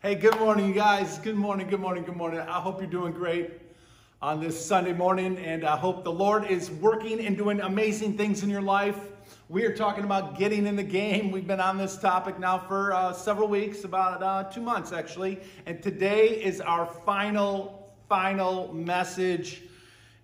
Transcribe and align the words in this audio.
Hey, 0.00 0.14
good 0.14 0.38
morning, 0.38 0.68
you 0.68 0.74
guys. 0.74 1.18
Good 1.18 1.34
morning, 1.34 1.66
good 1.66 1.80
morning, 1.80 2.04
good 2.04 2.14
morning. 2.14 2.38
I 2.38 2.60
hope 2.60 2.80
you're 2.80 2.88
doing 2.88 3.12
great 3.12 3.50
on 4.22 4.38
this 4.38 4.64
Sunday 4.64 4.92
morning, 4.92 5.36
and 5.38 5.64
I 5.64 5.76
hope 5.76 6.04
the 6.04 6.12
Lord 6.12 6.44
is 6.48 6.70
working 6.70 7.26
and 7.26 7.36
doing 7.36 7.60
amazing 7.60 8.16
things 8.16 8.44
in 8.44 8.48
your 8.48 8.62
life. 8.62 8.96
We 9.48 9.64
are 9.64 9.74
talking 9.74 10.04
about 10.04 10.38
getting 10.38 10.68
in 10.68 10.76
the 10.76 10.84
game. 10.84 11.32
We've 11.32 11.48
been 11.48 11.58
on 11.58 11.78
this 11.78 11.98
topic 11.98 12.38
now 12.38 12.58
for 12.60 12.92
uh, 12.92 13.12
several 13.12 13.48
weeks, 13.48 13.82
about 13.82 14.22
uh, 14.22 14.44
two 14.44 14.60
months 14.60 14.92
actually, 14.92 15.40
and 15.66 15.82
today 15.82 16.28
is 16.28 16.60
our 16.60 16.86
final, 17.04 17.92
final 18.08 18.72
message 18.72 19.62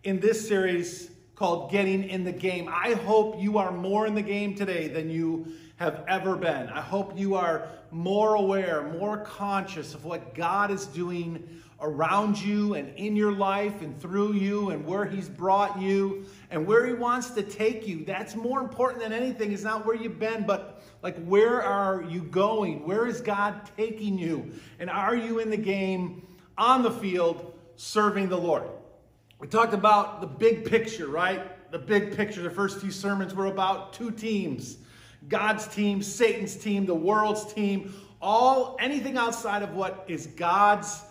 in 0.05 0.21
this 0.21 0.47
series 0.47 1.11
called 1.35 1.73
Getting 1.73 2.05
in 2.05 2.23
the 2.23 2.31
Game. 2.31 2.69
I 2.69 2.93
hope 2.93 3.43
you 3.43 3.59
are 3.59 3.73
more 3.73 4.07
in 4.07 4.15
the 4.15 4.23
game 4.23 4.55
today 4.55 4.87
than 4.87 5.11
you 5.11 5.49
have 5.77 6.05
ever 6.07 6.37
been. 6.37 6.69
I 6.69 6.81
hope 6.81 7.19
you 7.19 7.35
are 7.35 7.69
more 7.91 8.35
aware, 8.35 8.83
more 8.99 9.19
conscious 9.19 9.95
of 9.95 10.05
what 10.05 10.35
God 10.35 10.71
is 10.71 10.87
doing 10.87 11.63
around 11.81 12.41
you 12.41 12.75
and 12.75 12.97
in 12.97 13.17
your 13.17 13.33
life 13.33 13.83
and 13.83 14.01
through 14.01 14.35
you 14.35 14.71
and 14.71 14.87
where 14.87 15.05
He's 15.05 15.29
brought 15.29 15.81
you 15.81 16.27
and 16.51 16.65
where 16.67 16.87
He 16.87 16.93
wants 16.93 17.31
to 17.31 17.43
take 17.43 17.89
you. 17.89 18.05
That's 18.05 18.37
more 18.37 18.61
important 18.61 19.03
than 19.03 19.13
anything. 19.13 19.53
It's 19.53 19.65
not 19.65 19.85
where 19.85 19.97
you've 19.97 20.21
been, 20.21 20.47
but 20.47 20.83
like 21.03 21.23
where 21.25 21.61
are 21.63 22.03
you 22.03 22.23
going? 22.23 22.87
Where 22.87 23.07
is 23.07 23.21
God 23.21 23.69
taking 23.77 24.17
you? 24.17 24.53
And 24.79 24.89
are 24.89 25.17
you 25.17 25.41
in 25.41 25.51
the 25.51 25.57
game, 25.57 26.27
on 26.57 26.83
the 26.83 26.91
field, 26.91 27.53
serving 27.75 28.29
the 28.29 28.39
Lord? 28.39 28.65
We 29.41 29.49
talked 29.49 29.75
about 29.75 30.21
the 30.21 30.29
big 30.29 30.65
picture, 30.65 31.09
right? 31.09 31.71
The 31.73 31.79
big 31.81 32.17
picture. 32.17 32.43
The 32.43 32.51
first 32.51 32.81
few 32.81 32.93
sermons 32.93 33.35
were 33.35 33.47
about 33.47 33.93
two 33.93 34.13
teams 34.13 34.79
God's 35.29 35.67
team, 35.67 36.03
Satan's 36.03 36.57
team, 36.57 36.87
the 36.87 36.95
world's 36.95 37.53
team, 37.53 37.95
all 38.21 38.77
anything 38.81 39.17
outside 39.17 39.63
of 39.63 39.75
what 39.75 40.05
is 40.09 40.27
God's 40.29 41.03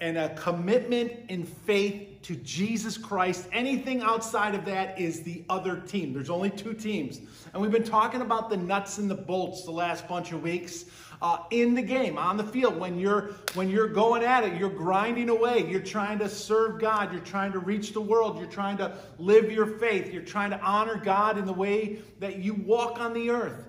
and 0.00 0.16
a 0.16 0.32
commitment 0.34 1.12
in 1.28 1.44
faith 1.44 2.22
to 2.22 2.36
Jesus 2.36 2.96
Christ. 2.96 3.48
Anything 3.52 4.02
outside 4.02 4.54
of 4.54 4.64
that 4.66 4.98
is 4.98 5.22
the 5.22 5.44
other 5.48 5.80
team. 5.80 6.12
There's 6.12 6.30
only 6.30 6.50
two 6.50 6.72
teams. 6.72 7.20
And 7.52 7.60
we've 7.60 7.72
been 7.72 7.84
talking 7.84 8.20
about 8.20 8.48
the 8.48 8.56
nuts 8.56 8.98
and 8.98 9.10
the 9.10 9.16
bolts 9.16 9.64
the 9.64 9.72
last 9.72 10.06
bunch 10.06 10.32
of 10.32 10.42
weeks 10.42 10.84
uh, 11.20 11.38
in 11.50 11.74
the 11.74 11.82
game, 11.82 12.18
on 12.18 12.36
the 12.36 12.44
field. 12.44 12.78
When 12.78 12.98
you're 12.98 13.32
when 13.54 13.68
you're 13.68 13.88
going 13.88 14.22
at 14.22 14.44
it, 14.44 14.58
you're 14.58 14.70
grinding 14.70 15.28
away. 15.28 15.68
You're 15.68 15.80
trying 15.80 16.18
to 16.20 16.28
serve 16.28 16.80
God. 16.80 17.12
You're 17.12 17.20
trying 17.22 17.52
to 17.52 17.58
reach 17.58 17.92
the 17.92 18.00
world. 18.00 18.38
You're 18.38 18.46
trying 18.46 18.78
to 18.78 18.96
live 19.18 19.50
your 19.50 19.66
faith. 19.66 20.12
You're 20.12 20.22
trying 20.22 20.50
to 20.50 20.60
honor 20.60 20.96
God 20.96 21.38
in 21.38 21.44
the 21.44 21.52
way 21.52 22.00
that 22.20 22.38
you 22.38 22.54
walk 22.54 23.00
on 23.00 23.12
the 23.14 23.30
earth 23.30 23.68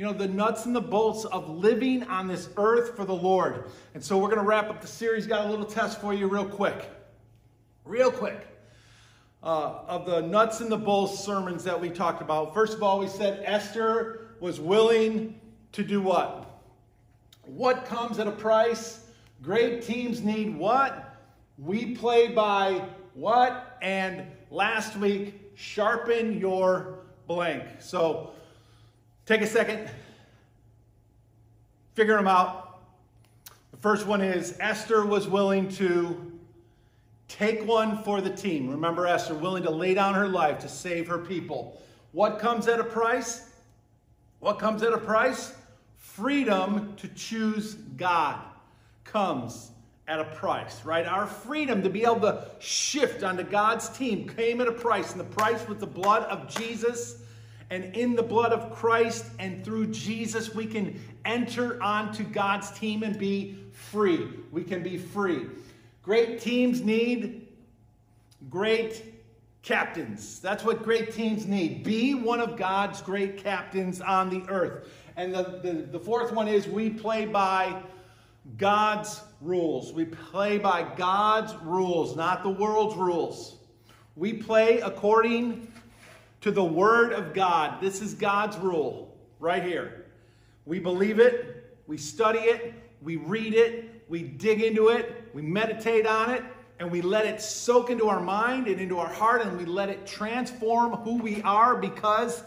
you 0.00 0.06
know, 0.06 0.14
the 0.14 0.28
nuts 0.28 0.64
and 0.64 0.74
the 0.74 0.80
bolts 0.80 1.26
of 1.26 1.50
living 1.50 2.04
on 2.04 2.26
this 2.26 2.48
earth 2.56 2.96
for 2.96 3.04
the 3.04 3.12
Lord. 3.14 3.64
And 3.92 4.02
so 4.02 4.16
we're 4.16 4.28
going 4.28 4.38
to 4.38 4.46
wrap 4.46 4.70
up 4.70 4.80
the 4.80 4.86
series. 4.86 5.26
Got 5.26 5.44
a 5.44 5.50
little 5.50 5.66
test 5.66 6.00
for 6.00 6.14
you, 6.14 6.26
real 6.26 6.46
quick. 6.46 6.88
Real 7.84 8.10
quick. 8.10 8.46
Uh, 9.42 9.80
of 9.86 10.06
the 10.06 10.22
nuts 10.22 10.60
and 10.60 10.72
the 10.72 10.78
bolts 10.78 11.22
sermons 11.22 11.64
that 11.64 11.78
we 11.78 11.90
talked 11.90 12.22
about. 12.22 12.54
First 12.54 12.78
of 12.78 12.82
all, 12.82 12.98
we 12.98 13.08
said 13.08 13.42
Esther 13.44 14.28
was 14.40 14.58
willing 14.58 15.38
to 15.72 15.84
do 15.84 16.00
what? 16.00 16.49
What 17.54 17.84
comes 17.84 18.18
at 18.18 18.26
a 18.26 18.32
price? 18.32 19.04
Great 19.42 19.82
teams 19.82 20.22
need 20.22 20.56
what? 20.56 21.16
We 21.58 21.94
play 21.94 22.28
by 22.28 22.84
what? 23.14 23.78
And 23.82 24.26
last 24.50 24.96
week, 24.96 25.52
sharpen 25.54 26.38
your 26.38 27.00
blank. 27.26 27.64
So 27.80 28.32
Take 29.30 29.42
a 29.42 29.46
second, 29.46 29.88
figure 31.94 32.16
them 32.16 32.26
out. 32.26 32.80
The 33.70 33.76
first 33.76 34.04
one 34.04 34.20
is 34.20 34.56
Esther 34.58 35.06
was 35.06 35.28
willing 35.28 35.68
to 35.76 36.32
take 37.28 37.64
one 37.64 38.02
for 38.02 38.20
the 38.20 38.30
team. 38.30 38.68
Remember 38.68 39.06
Esther, 39.06 39.34
willing 39.34 39.62
to 39.62 39.70
lay 39.70 39.94
down 39.94 40.14
her 40.14 40.26
life 40.26 40.58
to 40.62 40.68
save 40.68 41.06
her 41.06 41.18
people. 41.18 41.80
What 42.10 42.40
comes 42.40 42.66
at 42.66 42.80
a 42.80 42.84
price? 42.84 43.48
What 44.40 44.58
comes 44.58 44.82
at 44.82 44.92
a 44.92 44.98
price? 44.98 45.54
Freedom 46.14 46.94
to 46.96 47.08
choose 47.08 47.74
God 47.74 48.40
comes 49.04 49.70
at 50.08 50.20
a 50.20 50.24
price, 50.24 50.84
right? 50.84 51.06
Our 51.06 51.26
freedom 51.26 51.82
to 51.82 51.90
be 51.90 52.02
able 52.02 52.20
to 52.20 52.46
shift 52.58 53.22
onto 53.22 53.42
God's 53.42 53.88
team 53.90 54.28
came 54.28 54.60
at 54.60 54.68
a 54.68 54.72
price, 54.72 55.12
and 55.12 55.20
the 55.20 55.24
price 55.24 55.66
was 55.68 55.78
the 55.78 55.86
blood 55.86 56.24
of 56.24 56.48
Jesus 56.48 57.22
and 57.70 57.96
in 57.96 58.16
the 58.16 58.22
blood 58.22 58.52
of 58.52 58.72
Christ 58.72 59.26
and 59.38 59.64
through 59.64 59.86
Jesus, 59.88 60.54
we 60.54 60.66
can 60.66 61.00
enter 61.24 61.80
onto 61.80 62.24
God's 62.24 62.70
team 62.72 63.04
and 63.04 63.16
be 63.16 63.58
free. 63.70 64.28
We 64.50 64.64
can 64.64 64.82
be 64.82 64.98
free. 64.98 65.46
Great 66.02 66.40
teams 66.40 66.82
need 66.82 67.46
great 68.48 69.04
captains. 69.62 70.40
That's 70.40 70.64
what 70.64 70.82
great 70.82 71.12
teams 71.12 71.46
need. 71.46 71.84
Be 71.84 72.14
one 72.14 72.40
of 72.40 72.56
God's 72.56 73.00
great 73.02 73.36
captains 73.36 74.00
on 74.00 74.30
the 74.30 74.42
earth. 74.50 74.88
And 75.20 75.34
the, 75.34 75.60
the, 75.62 75.72
the 75.72 76.00
fourth 76.00 76.32
one 76.32 76.48
is 76.48 76.66
we 76.66 76.88
play 76.88 77.26
by 77.26 77.82
God's 78.56 79.20
rules. 79.42 79.92
We 79.92 80.06
play 80.06 80.56
by 80.56 80.82
God's 80.96 81.54
rules, 81.56 82.16
not 82.16 82.42
the 82.42 82.48
world's 82.48 82.96
rules. 82.96 83.56
We 84.16 84.32
play 84.32 84.80
according 84.80 85.70
to 86.40 86.50
the 86.50 86.64
Word 86.64 87.12
of 87.12 87.34
God. 87.34 87.82
This 87.82 88.00
is 88.00 88.14
God's 88.14 88.56
rule 88.56 89.14
right 89.40 89.62
here. 89.62 90.06
We 90.64 90.78
believe 90.78 91.18
it, 91.18 91.76
we 91.86 91.98
study 91.98 92.38
it, 92.38 92.72
we 93.02 93.16
read 93.16 93.52
it, 93.52 94.02
we 94.08 94.22
dig 94.22 94.62
into 94.62 94.88
it, 94.88 95.28
we 95.34 95.42
meditate 95.42 96.06
on 96.06 96.30
it, 96.30 96.42
and 96.78 96.90
we 96.90 97.02
let 97.02 97.26
it 97.26 97.42
soak 97.42 97.90
into 97.90 98.08
our 98.08 98.20
mind 98.20 98.68
and 98.68 98.80
into 98.80 98.98
our 98.98 99.12
heart, 99.12 99.42
and 99.42 99.58
we 99.58 99.66
let 99.66 99.90
it 99.90 100.06
transform 100.06 100.92
who 100.92 101.18
we 101.18 101.42
are 101.42 101.76
because 101.76 102.42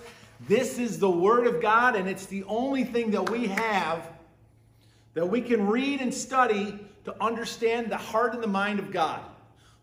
this 0.48 0.78
is 0.78 1.00
the 1.00 1.10
Word 1.10 1.48
of 1.48 1.62
God, 1.62 1.96
and 1.96 2.08
it's 2.08 2.26
the 2.26 2.44
only 2.46 2.84
thing 2.84 3.12
that 3.12 3.30
we 3.30 3.48
have 3.48 4.10
that 5.14 5.26
we 5.26 5.42
can 5.42 5.68
read 5.68 6.02
and 6.02 6.14
study 6.14 6.80
to 7.06 7.24
understand 7.24 7.92
the 7.92 7.98
heart 7.98 8.34
and 8.34 8.42
the 8.42 8.48
mind 8.48 8.80
of 8.80 8.92
God. 8.92 9.22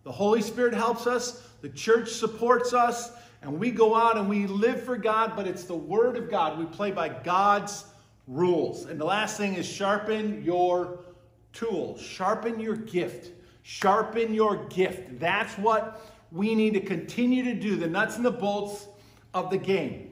The 0.04 0.12
Holy 0.12 0.42
Spirit 0.42 0.74
helps 0.74 1.06
us, 1.06 1.46
the 1.60 1.68
church 1.68 2.10
supports 2.10 2.72
us, 2.72 3.12
and 3.42 3.58
we 3.58 3.70
go 3.70 3.94
out 3.94 4.16
and 4.16 4.28
we 4.28 4.46
live 4.46 4.82
for 4.82 4.96
God, 4.96 5.34
but 5.36 5.46
it's 5.46 5.64
the 5.64 5.76
Word 5.76 6.16
of 6.16 6.30
God. 6.30 6.58
We 6.58 6.66
play 6.66 6.90
by 6.90 7.08
God's 7.08 7.84
rules. 8.26 8.86
And 8.86 9.00
the 9.00 9.04
last 9.04 9.36
thing 9.36 9.54
is 9.54 9.66
sharpen 9.66 10.42
your 10.42 11.00
tool, 11.52 11.96
sharpen 11.98 12.60
your 12.60 12.76
gift, 12.76 13.30
sharpen 13.62 14.34
your 14.34 14.64
gift. 14.66 15.18
That's 15.18 15.56
what 15.58 16.02
we 16.32 16.54
need 16.54 16.74
to 16.74 16.80
continue 16.80 17.44
to 17.44 17.54
do, 17.54 17.76
the 17.76 17.86
nuts 17.86 18.16
and 18.16 18.24
the 18.24 18.30
bolts 18.30 18.86
of 19.32 19.50
the 19.50 19.58
game. 19.58 20.09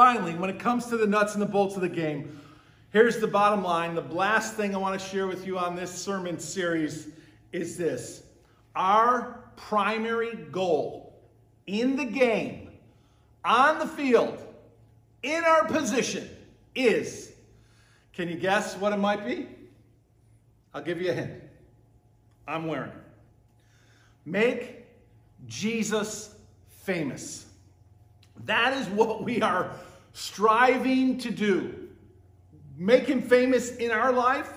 Finally, 0.00 0.32
when 0.32 0.48
it 0.48 0.58
comes 0.58 0.86
to 0.86 0.96
the 0.96 1.06
nuts 1.06 1.34
and 1.34 1.42
the 1.42 1.46
bolts 1.46 1.76
of 1.76 1.82
the 1.82 1.88
game, 1.88 2.40
here's 2.88 3.18
the 3.18 3.26
bottom 3.26 3.62
line. 3.62 3.94
The 3.94 4.00
last 4.00 4.54
thing 4.54 4.74
I 4.74 4.78
want 4.78 4.98
to 4.98 5.06
share 5.06 5.26
with 5.26 5.46
you 5.46 5.58
on 5.58 5.76
this 5.76 5.90
sermon 5.90 6.38
series 6.38 7.08
is 7.52 7.76
this 7.76 8.22
our 8.74 9.44
primary 9.56 10.36
goal 10.50 11.20
in 11.66 11.96
the 11.96 12.06
game, 12.06 12.70
on 13.44 13.78
the 13.78 13.86
field, 13.86 14.42
in 15.22 15.44
our 15.44 15.66
position 15.66 16.30
is, 16.74 17.32
can 18.14 18.26
you 18.26 18.36
guess 18.36 18.78
what 18.78 18.94
it 18.94 18.98
might 18.98 19.26
be? 19.26 19.48
I'll 20.72 20.80
give 20.80 21.02
you 21.02 21.10
a 21.10 21.12
hint. 21.12 21.42
I'm 22.48 22.66
wearing. 22.66 22.92
Make 24.24 24.86
Jesus 25.46 26.36
famous. 26.68 27.44
That 28.46 28.72
is 28.78 28.86
what 28.88 29.22
we 29.22 29.42
are 29.42 29.74
striving 30.12 31.18
to 31.18 31.30
do. 31.30 31.88
Make 32.76 33.06
him 33.06 33.22
famous 33.22 33.76
in 33.76 33.90
our 33.90 34.12
life, 34.12 34.52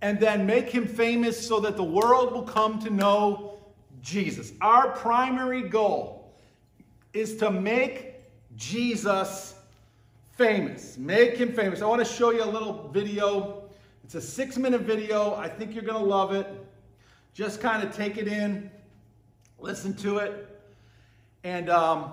and 0.00 0.18
then 0.18 0.46
make 0.46 0.70
him 0.70 0.86
famous 0.86 1.46
so 1.46 1.60
that 1.60 1.76
the 1.76 1.84
world 1.84 2.32
will 2.32 2.42
come 2.42 2.78
to 2.80 2.90
know 2.90 3.58
Jesus. 4.00 4.52
Our 4.60 4.90
primary 4.92 5.68
goal 5.68 6.32
is 7.12 7.36
to 7.36 7.50
make 7.50 8.14
Jesus 8.56 9.54
famous. 10.32 10.96
Make 10.96 11.36
him 11.36 11.52
famous. 11.52 11.82
I 11.82 11.86
want 11.86 12.06
to 12.06 12.12
show 12.12 12.30
you 12.30 12.44
a 12.44 12.46
little 12.46 12.88
video. 12.92 13.62
It's 14.04 14.14
a 14.14 14.20
six 14.20 14.56
minute 14.56 14.82
video. 14.82 15.34
I 15.34 15.48
think 15.48 15.74
you're 15.74 15.84
going 15.84 15.98
to 16.00 16.08
love 16.08 16.32
it. 16.32 16.46
Just 17.34 17.60
kind 17.60 17.86
of 17.86 17.94
take 17.94 18.16
it 18.16 18.26
in, 18.26 18.70
listen 19.58 19.94
to 19.96 20.18
it, 20.18 20.60
and 21.44 21.70
um, 21.70 22.12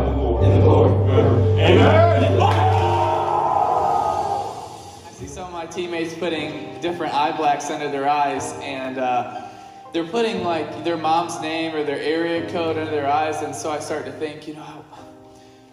teammates 5.71 6.13
putting 6.13 6.79
different 6.81 7.13
eye 7.13 7.35
blacks 7.35 7.69
under 7.69 7.89
their 7.89 8.07
eyes, 8.07 8.53
and 8.61 8.97
uh, 8.97 9.47
they're 9.93 10.07
putting 10.07 10.43
like 10.43 10.83
their 10.83 10.97
mom's 10.97 11.39
name 11.41 11.75
or 11.75 11.83
their 11.83 11.99
area 11.99 12.49
code 12.49 12.77
under 12.77 12.91
their 12.91 13.07
eyes. 13.07 13.41
And 13.41 13.55
so 13.55 13.71
I 13.71 13.79
start 13.79 14.05
to 14.05 14.11
think, 14.11 14.47
you 14.47 14.55
know, 14.55 14.85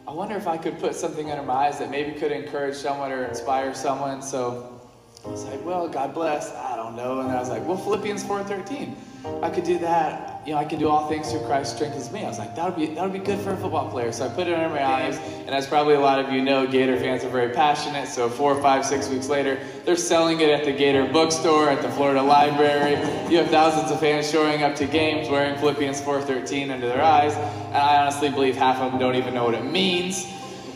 I 0.07 0.13
wonder 0.13 0.37
if 0.37 0.47
I 0.47 0.57
could 0.57 0.79
put 0.79 0.95
something 0.95 1.31
under 1.31 1.43
my 1.43 1.67
eyes 1.67 1.79
that 1.79 1.91
maybe 1.91 2.19
could 2.19 2.33
encourage 2.33 2.77
someone 2.77 3.13
or 3.13 3.25
inspire 3.25 3.75
someone. 3.75 4.23
So 4.23 4.81
I 5.25 5.29
was 5.29 5.45
like, 5.45 5.65
well, 5.65 5.89
God 5.89 6.15
bless. 6.15 6.55
I 6.55 6.77
don't 6.77 6.97
know. 6.97 7.21
And 7.21 7.31
I 7.31 7.39
was 7.39 7.49
like, 7.49 7.67
well, 7.67 7.77
Philippians 7.77 8.25
4:13. 8.25 9.43
I 9.43 9.51
could 9.51 9.65
do 9.65 9.79
that 9.81 10.28
you 10.45 10.53
know, 10.53 10.59
I 10.59 10.65
can 10.65 10.79
do 10.79 10.89
all 10.89 11.09
things 11.09 11.31
through 11.31 11.41
Christ 11.41 11.77
strengthens 11.77 12.11
me. 12.11 12.25
I 12.25 12.29
was 12.29 12.39
like, 12.39 12.55
that 12.55 12.65
would 12.65 12.77
be 12.77 12.95
that 12.95 13.03
would 13.03 13.13
be 13.13 13.19
good 13.19 13.39
for 13.41 13.51
a 13.51 13.57
football 13.57 13.91
player. 13.91 14.13
So 14.13 14.27
I 14.27 14.29
put 14.29 14.47
it 14.47 14.55
under 14.55 14.71
my 14.71 14.85
eyes, 14.85 15.19
and 15.19 15.51
as 15.51 15.67
probably 15.67 15.95
a 15.95 16.01
lot 16.01 16.19
of 16.19 16.33
you 16.33 16.43
know, 16.43 16.67
Gator 16.67 16.99
fans 16.99 17.25
are 17.25 17.29
very 17.29 17.51
passionate. 17.51 18.09
So 18.09 18.29
four, 18.29 18.61
five, 18.63 18.85
six 18.87 19.09
weeks 19.09 19.29
later, 19.29 19.59
they're 19.85 19.97
selling 19.97 20.41
it 20.41 20.49
at 20.49 20.65
the 20.65 20.73
Gator 20.73 21.07
bookstore, 21.13 21.69
at 21.69 21.83
the 21.83 21.91
Florida 21.91 22.23
Library. 22.23 22.93
You 23.31 23.39
have 23.39 23.49
thousands 23.49 23.91
of 23.91 24.01
fans 24.01 24.31
showing 24.31 24.63
up 24.63 24.75
to 24.77 24.87
games 24.87 25.29
wearing 25.29 25.59
Philippians 25.59 26.01
4:13 26.01 26.71
under 26.71 26.89
their 26.89 27.03
eyes, 27.03 27.35
and 27.35 27.77
I 27.77 27.99
honestly 27.99 28.31
believe 28.31 28.57
half 28.57 28.81
of 28.81 28.93
them 28.93 29.01
don't 29.01 29.17
even 29.17 29.35
know 29.35 29.45
what 29.45 29.55
it 29.55 29.65
means. 29.65 30.33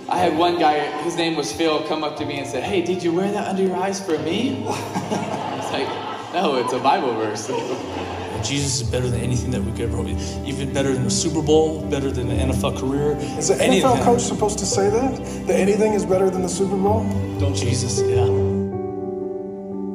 I 0.09 0.19
had 0.19 0.37
one 0.37 0.59
guy, 0.59 0.81
his 1.03 1.17
name 1.17 1.37
was 1.37 1.51
Phil, 1.53 1.83
come 1.85 2.05
up 2.05 2.19
to 2.19 2.27
me 2.27 2.39
and 2.39 2.47
said, 2.47 2.63
"Hey, 2.63 2.83
did 2.83 3.03
you 3.03 3.15
wear 3.15 3.31
that 3.33 3.49
under 3.49 3.63
your 3.63 3.77
eyes 3.77 4.05
for 4.05 4.19
me?" 4.19 4.63
I 4.67 5.57
was 5.57 5.73
like, 5.73 6.35
"No, 6.35 6.57
it's 6.57 6.75
a 6.75 6.79
Bible 6.79 7.15
verse." 7.15 7.51
Jesus 8.45 8.81
is 8.81 8.91
better 8.91 9.09
than 9.09 9.21
anything 9.21 9.51
that 9.53 9.63
we 9.63 9.71
could 9.73 9.83
ever 9.83 9.97
hope. 9.97 10.09
Even 10.47 10.73
better 10.73 10.93
than 10.93 11.05
the 11.05 11.11
Super 11.11 11.43
Bowl, 11.43 11.83
better 11.87 12.11
than 12.11 12.29
the 12.29 12.35
NFL 12.35 12.79
career. 12.79 13.17
Is 13.39 13.49
the 13.49 13.55
NFL 13.55 14.03
coach 14.03 14.21
supposed 14.21 14.59
to 14.59 14.67
say 14.67 14.91
that? 14.91 15.17
That 15.47 15.59
anything 15.59 15.95
is 15.95 16.05
better 16.05 16.31
than 16.31 16.43
the 16.43 16.49
Super 16.49 16.77
Bowl? 16.77 17.05
Don't 17.39 17.55
Jesus, 17.55 18.01
yeah. 18.01 18.27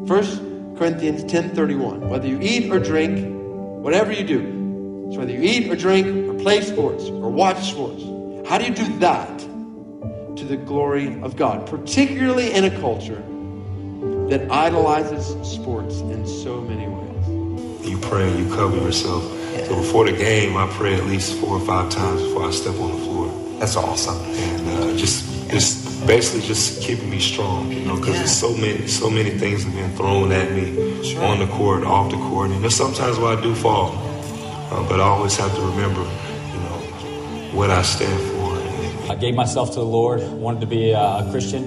First 0.08 0.42
Corinthians 0.78 1.24
10:31. 1.24 2.08
Whether 2.10 2.28
you 2.28 2.40
eat 2.42 2.72
or 2.72 2.80
drink, 2.80 3.20
whatever 3.84 4.12
you 4.12 4.24
do, 4.24 5.12
so 5.12 5.20
whether 5.20 5.32
you 5.32 5.42
eat 5.42 5.70
or 5.70 5.76
drink 5.76 6.08
or 6.30 6.34
play 6.36 6.62
sports 6.62 7.06
or 7.06 7.30
watch 7.30 7.72
sports, 7.72 8.04
how 8.48 8.58
do 8.58 8.66
you 8.66 8.74
do 8.74 9.00
that 9.00 9.40
to 10.38 10.46
the 10.46 10.56
glory 10.56 11.20
of 11.22 11.36
God, 11.36 11.66
particularly 11.66 12.54
in 12.54 12.66
a 12.66 12.80
culture 12.80 13.22
that 14.30 14.50
idolizes 14.52 15.36
sports 15.48 16.00
in 16.02 16.26
so 16.26 16.62
many 16.62 16.88
ways? 16.88 17.17
You 17.88 17.98
pray 17.98 18.30
and 18.30 18.40
you 18.40 18.56
cover 18.56 18.76
yourself. 18.78 19.24
So 19.68 19.76
before 19.76 20.06
the 20.06 20.16
game, 20.16 20.56
I 20.56 20.68
pray 20.74 20.96
at 20.96 21.06
least 21.06 21.40
four 21.40 21.58
or 21.58 21.60
five 21.60 21.90
times 21.90 22.22
before 22.22 22.48
I 22.48 22.52
step 22.52 22.76
on 22.76 22.92
the 22.92 23.06
floor. 23.06 23.60
That's 23.60 23.76
awesome. 23.76 24.18
And 24.18 24.70
uh, 24.70 24.98
just, 24.98 25.50
just 25.50 26.08
basically 26.08 26.48
just 26.48 26.82
keeping 26.82 27.10
me 27.10 27.20
strong, 27.20 27.72
you 27.72 27.86
know, 27.86 27.96
because 27.96 28.14
yeah. 28.14 28.20
there's 28.20 28.38
so 28.38 28.56
many, 28.56 28.88
so 28.88 29.10
many 29.10 29.32
things 29.32 29.64
have 29.64 29.74
been 29.74 29.94
thrown 29.96 30.32
at 30.32 30.52
me 30.52 31.04
sure. 31.04 31.24
on 31.24 31.40
the 31.40 31.48
court, 31.48 31.84
off 31.84 32.12
the 32.12 32.18
court, 32.18 32.52
and 32.52 32.62
there's 32.62 32.76
sometimes 32.76 33.18
where 33.18 33.38
I 33.38 33.42
do 33.42 33.56
fall, 33.56 33.92
uh, 34.72 34.88
but 34.88 35.00
I 35.00 35.04
always 35.04 35.36
have 35.38 35.54
to 35.56 35.62
remember, 35.62 36.02
you 36.02 36.60
know, 36.60 37.50
what 37.54 37.70
I 37.70 37.82
stand 37.82 38.22
for. 38.32 39.12
I 39.12 39.16
gave 39.16 39.36
myself 39.36 39.70
to 39.70 39.80
the 39.80 39.86
Lord. 39.86 40.22
Wanted 40.22 40.62
to 40.62 40.68
be 40.68 40.92
a 40.92 41.28
Christian. 41.32 41.64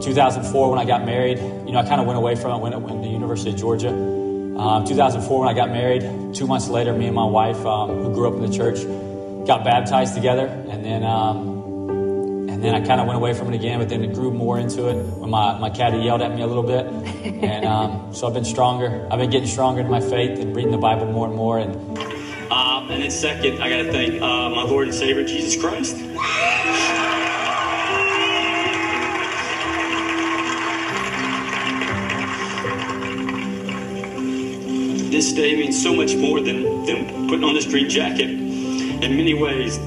2004, 0.00 0.70
when 0.70 0.78
I 0.78 0.84
got 0.84 1.04
married, 1.04 1.38
you 1.38 1.72
know, 1.72 1.78
I 1.78 1.86
kind 1.86 2.00
of 2.00 2.06
went 2.06 2.18
away 2.18 2.36
from 2.36 2.52
it. 2.52 2.62
Went, 2.62 2.80
went 2.80 3.02
to 3.02 3.06
the 3.06 3.12
University 3.12 3.50
of 3.50 3.56
Georgia 3.56 4.23
um, 4.56 4.84
2004, 4.84 5.40
when 5.40 5.48
I 5.48 5.54
got 5.54 5.70
married, 5.70 6.34
two 6.34 6.46
months 6.46 6.68
later, 6.68 6.92
me 6.92 7.06
and 7.06 7.14
my 7.14 7.24
wife, 7.24 7.64
um, 7.66 7.90
who 7.90 8.14
grew 8.14 8.28
up 8.28 8.34
in 8.34 8.48
the 8.48 8.56
church, 8.56 8.84
got 9.46 9.64
baptized 9.64 10.14
together, 10.14 10.46
and 10.46 10.84
then 10.84 11.02
um, 11.02 12.48
and 12.48 12.62
then 12.62 12.74
I 12.74 12.86
kind 12.86 13.00
of 13.00 13.06
went 13.08 13.16
away 13.16 13.34
from 13.34 13.52
it 13.52 13.56
again. 13.56 13.80
But 13.80 13.88
then 13.88 14.04
it 14.04 14.14
grew 14.14 14.30
more 14.30 14.58
into 14.58 14.88
it 14.88 14.94
when 14.94 15.30
my 15.30 15.58
my 15.58 15.70
caddy 15.70 15.98
yelled 15.98 16.22
at 16.22 16.34
me 16.34 16.42
a 16.42 16.46
little 16.46 16.62
bit, 16.62 16.86
and 16.86 17.64
um, 17.64 18.14
so 18.14 18.28
I've 18.28 18.34
been 18.34 18.44
stronger. 18.44 19.06
I've 19.10 19.18
been 19.18 19.30
getting 19.30 19.48
stronger 19.48 19.80
in 19.80 19.90
my 19.90 20.00
faith 20.00 20.38
and 20.38 20.54
reading 20.54 20.70
the 20.70 20.78
Bible 20.78 21.06
more 21.06 21.26
and 21.26 21.36
more. 21.36 21.58
And 21.58 21.74
um, 22.52 22.90
and 22.90 23.02
then 23.02 23.10
second, 23.10 23.60
I 23.60 23.68
got 23.68 23.78
to 23.78 23.92
thank 23.92 24.22
uh, 24.22 24.50
my 24.50 24.62
Lord 24.62 24.86
and 24.86 24.94
Savior 24.94 25.24
Jesus 25.24 25.60
Christ. 25.60 25.96
This 35.24 35.32
day 35.32 35.56
means 35.56 35.82
so 35.82 35.94
much 35.94 36.14
more 36.16 36.38
than, 36.38 36.84
than 36.84 37.26
putting 37.28 37.44
on 37.44 37.54
this 37.54 37.64
green 37.64 37.88
jacket 37.88 38.28
in 38.28 39.16
many 39.16 39.32
ways. 39.32 39.78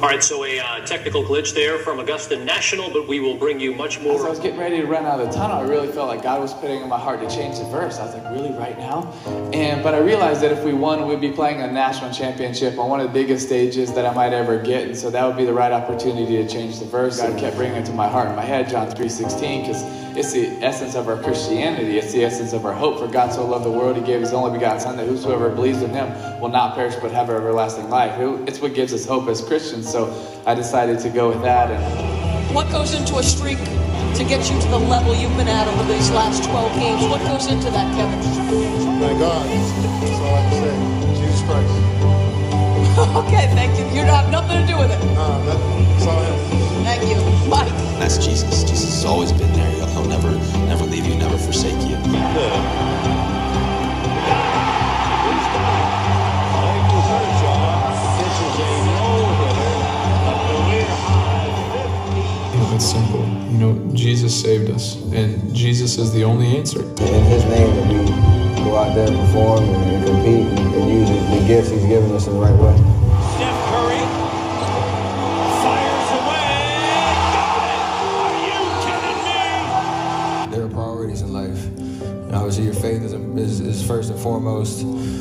All 0.00 0.08
right, 0.08 0.22
so 0.22 0.40
technical 0.86 1.24
glitch 1.24 1.52
there 1.52 1.78
from 1.78 1.98
Augusta 1.98 2.42
National, 2.42 2.90
but 2.90 3.08
we 3.08 3.18
will 3.18 3.36
bring 3.36 3.58
you 3.58 3.74
much 3.74 4.00
more. 4.00 4.14
As 4.14 4.24
I 4.24 4.28
was 4.30 4.38
getting 4.38 4.58
ready 4.58 4.78
to 4.78 4.86
run 4.86 5.04
out 5.04 5.20
of 5.20 5.26
the 5.26 5.32
tunnel, 5.32 5.58
I 5.58 5.62
really 5.62 5.88
felt 5.88 6.06
like 6.08 6.22
God 6.22 6.40
was 6.40 6.54
putting 6.54 6.80
in 6.80 6.88
my 6.88 6.98
heart 6.98 7.20
to 7.20 7.28
change 7.28 7.58
the 7.58 7.64
verse. 7.64 7.98
I 7.98 8.04
was 8.04 8.14
like, 8.14 8.30
really, 8.30 8.52
right 8.52 8.78
now? 8.78 9.12
And 9.52 9.82
but 9.82 9.94
I 9.94 9.98
realized 9.98 10.42
that 10.42 10.52
if 10.52 10.62
we 10.64 10.72
won, 10.72 11.06
we'd 11.08 11.20
be 11.20 11.32
playing 11.32 11.60
a 11.60 11.70
national 11.70 12.12
championship 12.12 12.78
on 12.78 12.88
one 12.88 13.00
of 13.00 13.08
the 13.08 13.12
biggest 13.12 13.46
stages 13.46 13.92
that 13.94 14.06
I 14.06 14.14
might 14.14 14.32
ever 14.32 14.58
get, 14.58 14.86
and 14.86 14.96
so 14.96 15.10
that 15.10 15.26
would 15.26 15.36
be 15.36 15.44
the 15.44 15.52
right 15.52 15.72
opportunity 15.72 16.36
to 16.36 16.48
change 16.48 16.78
the 16.78 16.86
verse. 16.86 17.20
God 17.20 17.38
kept 17.38 17.56
bringing 17.56 17.78
it 17.78 17.86
to 17.86 17.92
my 17.92 18.08
heart, 18.08 18.28
in 18.28 18.36
my 18.36 18.44
head, 18.44 18.68
John 18.68 18.88
three 18.90 19.08
sixteen, 19.08 19.62
because 19.62 19.82
it's 20.16 20.32
the 20.32 20.46
essence 20.64 20.94
of 20.94 21.08
our 21.08 21.22
Christianity. 21.22 21.98
It's 21.98 22.12
the 22.12 22.24
essence 22.24 22.52
of 22.52 22.64
our 22.64 22.72
hope. 22.72 22.98
For 23.00 23.08
God 23.08 23.32
so 23.32 23.44
loved 23.44 23.64
the 23.64 23.70
world, 23.70 23.96
He 23.96 24.02
gave 24.02 24.20
His 24.20 24.32
only 24.32 24.56
begotten 24.56 24.80
Son, 24.80 24.96
that 24.96 25.06
whosoever 25.06 25.50
believes 25.50 25.82
in 25.82 25.90
Him 25.90 26.40
will 26.40 26.48
not 26.48 26.74
perish 26.74 26.94
but 26.96 27.10
have 27.10 27.28
everlasting 27.28 27.90
life. 27.90 28.14
It's 28.48 28.60
what 28.60 28.74
gives 28.74 28.94
us 28.94 29.04
hope 29.04 29.28
as 29.28 29.42
Christians. 29.42 29.90
So 29.90 30.14
I 30.46 30.54
decided 30.54 30.75
to 30.76 31.08
go 31.08 31.30
with 31.30 31.40
that. 31.40 31.70
And 31.70 32.54
what 32.54 32.70
goes 32.70 32.92
into 32.92 33.16
a 33.16 33.22
streak 33.22 33.56
to 33.56 34.24
get 34.28 34.44
you 34.50 34.60
to 34.60 34.68
the 34.68 34.78
level 34.78 35.14
you've 35.14 35.34
been 35.34 35.48
at 35.48 35.66
over 35.66 35.90
these 35.90 36.10
last 36.10 36.44
12 36.44 36.74
games? 36.74 37.02
What 37.08 37.22
goes 37.22 37.46
into 37.46 37.70
that, 37.70 37.88
Kevin? 37.96 38.20
My 39.00 39.18
God. 39.18 39.48
That's 39.48 40.20
all 40.20 40.34
I 40.36 40.42
can 40.44 40.60
say. 40.60 41.16
Jesus 41.16 41.40
Christ. 41.48 41.72
okay, 43.24 43.48
thank 43.56 43.78
you. 43.78 43.86
You 43.86 44.04
don't 44.04 44.14
have 44.14 44.30
nothing 44.30 44.60
to 44.60 44.66
do 44.70 44.78
with 44.78 44.92
it. 44.92 45.02
Nah, 45.14 45.42
nothing. 45.46 45.86
It's 45.96 46.06
all 46.06 46.22
him. 46.22 46.84
Thank 46.84 47.08
you. 47.08 47.48
Mike. 47.48 47.72
That's 47.98 48.18
Jesus. 48.18 48.62
Jesus 48.64 48.96
has 48.96 49.04
always 49.06 49.32
been 49.32 49.50
there. 49.54 49.75
Jesus 64.26 64.42
saved 64.42 64.70
us, 64.70 64.96
and 65.12 65.54
Jesus 65.54 65.98
is 65.98 66.12
the 66.12 66.24
only 66.24 66.56
answer. 66.56 66.82
In 66.82 67.22
His 67.26 67.44
name, 67.44 67.76
that 67.76 67.86
we 67.88 68.64
go 68.64 68.76
out 68.76 68.92
there 68.96 69.06
and 69.06 69.16
perform 69.16 69.62
and, 69.62 69.94
and 69.94 70.04
compete 70.04 70.46
and, 70.48 70.74
and 70.74 70.90
use 70.90 71.08
the 71.08 71.46
gifts 71.46 71.70
He's 71.70 71.86
given 71.86 72.10
us 72.10 72.26
in 72.26 72.32
the 72.32 72.40
right 72.40 72.50
way. 72.50 72.74
Steph 73.36 73.54
Curry 73.70 74.02
fires 75.62 76.10
away. 76.18 76.58
Are 78.18 78.34
you 78.42 78.58
kidding 78.82 79.20
me? 80.50 80.56
There 80.56 80.64
are 80.64 80.70
priorities 80.70 81.22
in 81.22 81.32
life. 81.32 81.64
obviously, 82.34 82.64
your 82.64 82.74
faith 82.74 83.02
is, 83.04 83.12
is, 83.12 83.60
is 83.60 83.86
first 83.86 84.10
and 84.10 84.18
foremost. 84.18 84.80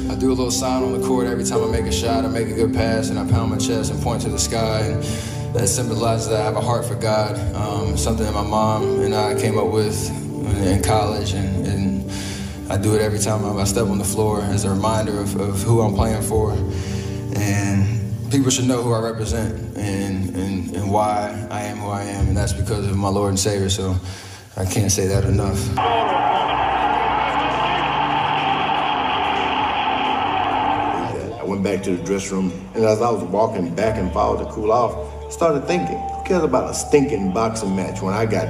I 0.09 0.15
do 0.15 0.29
a 0.29 0.33
little 0.33 0.49
sign 0.49 0.81
on 0.81 0.99
the 0.99 1.07
court 1.07 1.27
every 1.27 1.43
time 1.43 1.63
I 1.63 1.67
make 1.67 1.85
a 1.85 1.91
shot. 1.91 2.25
I 2.25 2.27
make 2.27 2.47
a 2.47 2.55
good 2.55 2.73
pass, 2.73 3.11
and 3.11 3.19
I 3.19 3.29
pound 3.29 3.51
my 3.51 3.57
chest 3.57 3.91
and 3.91 4.01
point 4.01 4.23
to 4.23 4.29
the 4.29 4.39
sky. 4.39 4.79
And, 4.79 5.34
that 5.55 5.67
symbolizes 5.69 6.27
that 6.27 6.41
I 6.41 6.43
have 6.43 6.57
a 6.57 6.61
heart 6.61 6.83
for 6.83 6.95
God. 6.95 7.37
Um, 7.55 7.95
something 7.95 8.25
that 8.25 8.33
my 8.33 8.43
mom 8.43 8.99
and 8.99 9.15
I 9.15 9.39
came 9.39 9.57
up 9.57 9.71
with 9.71 10.09
in 10.67 10.83
college, 10.83 11.31
and, 11.31 11.65
and 11.65 12.11
I 12.69 12.77
do 12.77 12.93
it 12.93 13.01
every 13.01 13.19
time 13.19 13.45
I 13.45 13.63
step 13.63 13.87
on 13.87 13.97
the 13.97 14.03
floor 14.03 14.41
as 14.41 14.65
a 14.65 14.69
reminder 14.69 15.17
of, 15.17 15.39
of 15.39 15.61
who 15.61 15.79
I'm 15.79 15.95
playing 15.95 16.23
for. 16.23 16.51
And 17.37 18.29
people 18.29 18.51
should 18.51 18.65
know 18.65 18.83
who 18.83 18.91
I 18.91 18.99
represent 18.99 19.77
and, 19.77 20.35
and, 20.35 20.75
and 20.75 20.91
why 20.91 21.47
I 21.49 21.61
am 21.61 21.77
who 21.77 21.87
I 21.87 22.03
am, 22.03 22.27
and 22.27 22.35
that's 22.35 22.51
because 22.51 22.85
of 22.85 22.97
my 22.97 23.07
Lord 23.07 23.29
and 23.29 23.39
Savior. 23.39 23.69
So 23.69 23.95
I 24.57 24.65
can't 24.65 24.91
say 24.91 25.07
that 25.07 25.23
enough. 25.23 25.69
I 31.39 31.43
went 31.47 31.63
back 31.63 31.81
to 31.83 31.95
the 31.95 32.03
dressing 32.03 32.49
room, 32.49 32.69
and 32.73 32.83
as 32.83 33.01
I 33.01 33.09
was 33.09 33.23
walking 33.23 33.73
back 33.73 33.97
and 33.97 34.11
forth 34.11 34.39
to 34.39 34.51
cool 34.51 34.73
off, 34.73 35.14
started 35.29 35.65
thinking, 35.65 35.97
who 35.97 36.23
cares 36.23 36.43
about 36.43 36.69
a 36.69 36.73
stinking 36.73 37.33
boxing 37.33 37.75
match 37.75 38.01
when 38.01 38.13
I 38.13 38.25
got 38.25 38.47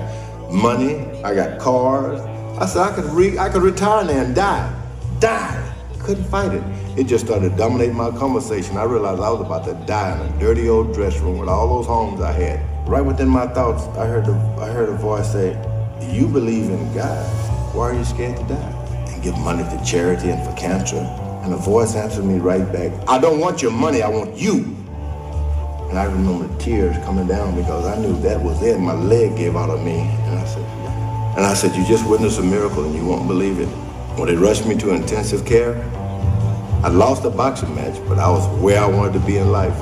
money, 0.51 0.97
I 1.23 1.33
got 1.33 1.59
cars. 1.59 2.21
I 2.59 2.65
said 2.65 2.81
I 2.83 2.95
could 2.95 3.05
re- 3.05 3.37
I 3.37 3.49
could 3.49 3.63
retire 3.63 4.05
now 4.05 4.11
and 4.11 4.35
die. 4.35 4.81
Die. 5.19 5.73
Couldn't 5.99 6.25
fight 6.25 6.53
it. 6.53 6.63
It 6.97 7.05
just 7.05 7.25
started 7.25 7.57
dominating 7.57 7.95
my 7.95 8.11
conversation. 8.11 8.77
I 8.77 8.83
realized 8.83 9.21
I 9.21 9.29
was 9.31 9.41
about 9.41 9.65
to 9.65 9.73
die 9.85 10.15
in 10.15 10.33
a 10.33 10.39
dirty 10.39 10.69
old 10.69 10.93
dress 10.93 11.19
room 11.19 11.39
with 11.39 11.49
all 11.49 11.67
those 11.67 11.87
homes 11.87 12.21
I 12.21 12.31
had. 12.31 12.87
Right 12.87 13.01
within 13.01 13.27
my 13.27 13.47
thoughts, 13.47 13.83
I 13.97 14.05
heard 14.05 14.27
a, 14.27 14.33
I 14.61 14.69
heard 14.69 14.89
a 14.89 14.93
voice 14.93 15.31
say, 15.31 15.57
You 16.11 16.27
believe 16.27 16.69
in 16.69 16.93
God. 16.93 17.25
Why 17.75 17.89
are 17.89 17.93
you 17.93 18.05
scared 18.05 18.37
to 18.37 18.43
die? 18.43 19.07
And 19.11 19.23
give 19.23 19.37
money 19.39 19.63
to 19.63 19.83
charity 19.83 20.29
and 20.29 20.41
for 20.45 20.55
cancer. 20.55 20.97
And 21.43 21.51
the 21.51 21.57
voice 21.57 21.95
answered 21.95 22.23
me 22.25 22.37
right 22.37 22.71
back, 22.71 22.91
I 23.09 23.19
don't 23.19 23.39
want 23.39 23.61
your 23.61 23.71
money, 23.71 24.01
I 24.01 24.07
want 24.07 24.37
you. 24.37 24.74
And 25.89 25.99
I 25.99 26.05
remember 26.05 26.47
tears 26.57 26.97
coming 27.05 27.27
down 27.27 27.55
because 27.55 27.85
I 27.85 27.97
knew 27.97 28.19
that 28.21 28.41
was 28.41 28.61
it. 28.63 28.79
My 28.79 28.93
leg 28.93 29.37
gave 29.37 29.55
out 29.55 29.69
on 29.69 29.83
me. 29.85 29.99
And 29.99 30.39
I 30.39 30.45
said, 30.45 30.63
and 31.37 31.45
I 31.45 31.53
said, 31.53 31.75
you 31.75 31.85
just 31.85 32.07
witnessed 32.09 32.39
a 32.39 32.43
miracle 32.43 32.85
and 32.85 32.95
you 32.95 33.05
won't 33.05 33.27
believe 33.27 33.59
it. 33.59 33.67
When 34.17 34.27
they 34.27 34.35
rushed 34.35 34.65
me 34.65 34.75
to 34.77 34.91
intensive 34.93 35.45
care, 35.45 35.75
I 36.83 36.89
lost 36.89 37.25
a 37.25 37.29
boxing 37.29 37.73
match, 37.75 37.99
but 38.07 38.19
I 38.19 38.29
was 38.29 38.47
where 38.61 38.81
I 38.81 38.85
wanted 38.85 39.13
to 39.13 39.25
be 39.25 39.37
in 39.37 39.51
life. 39.51 39.77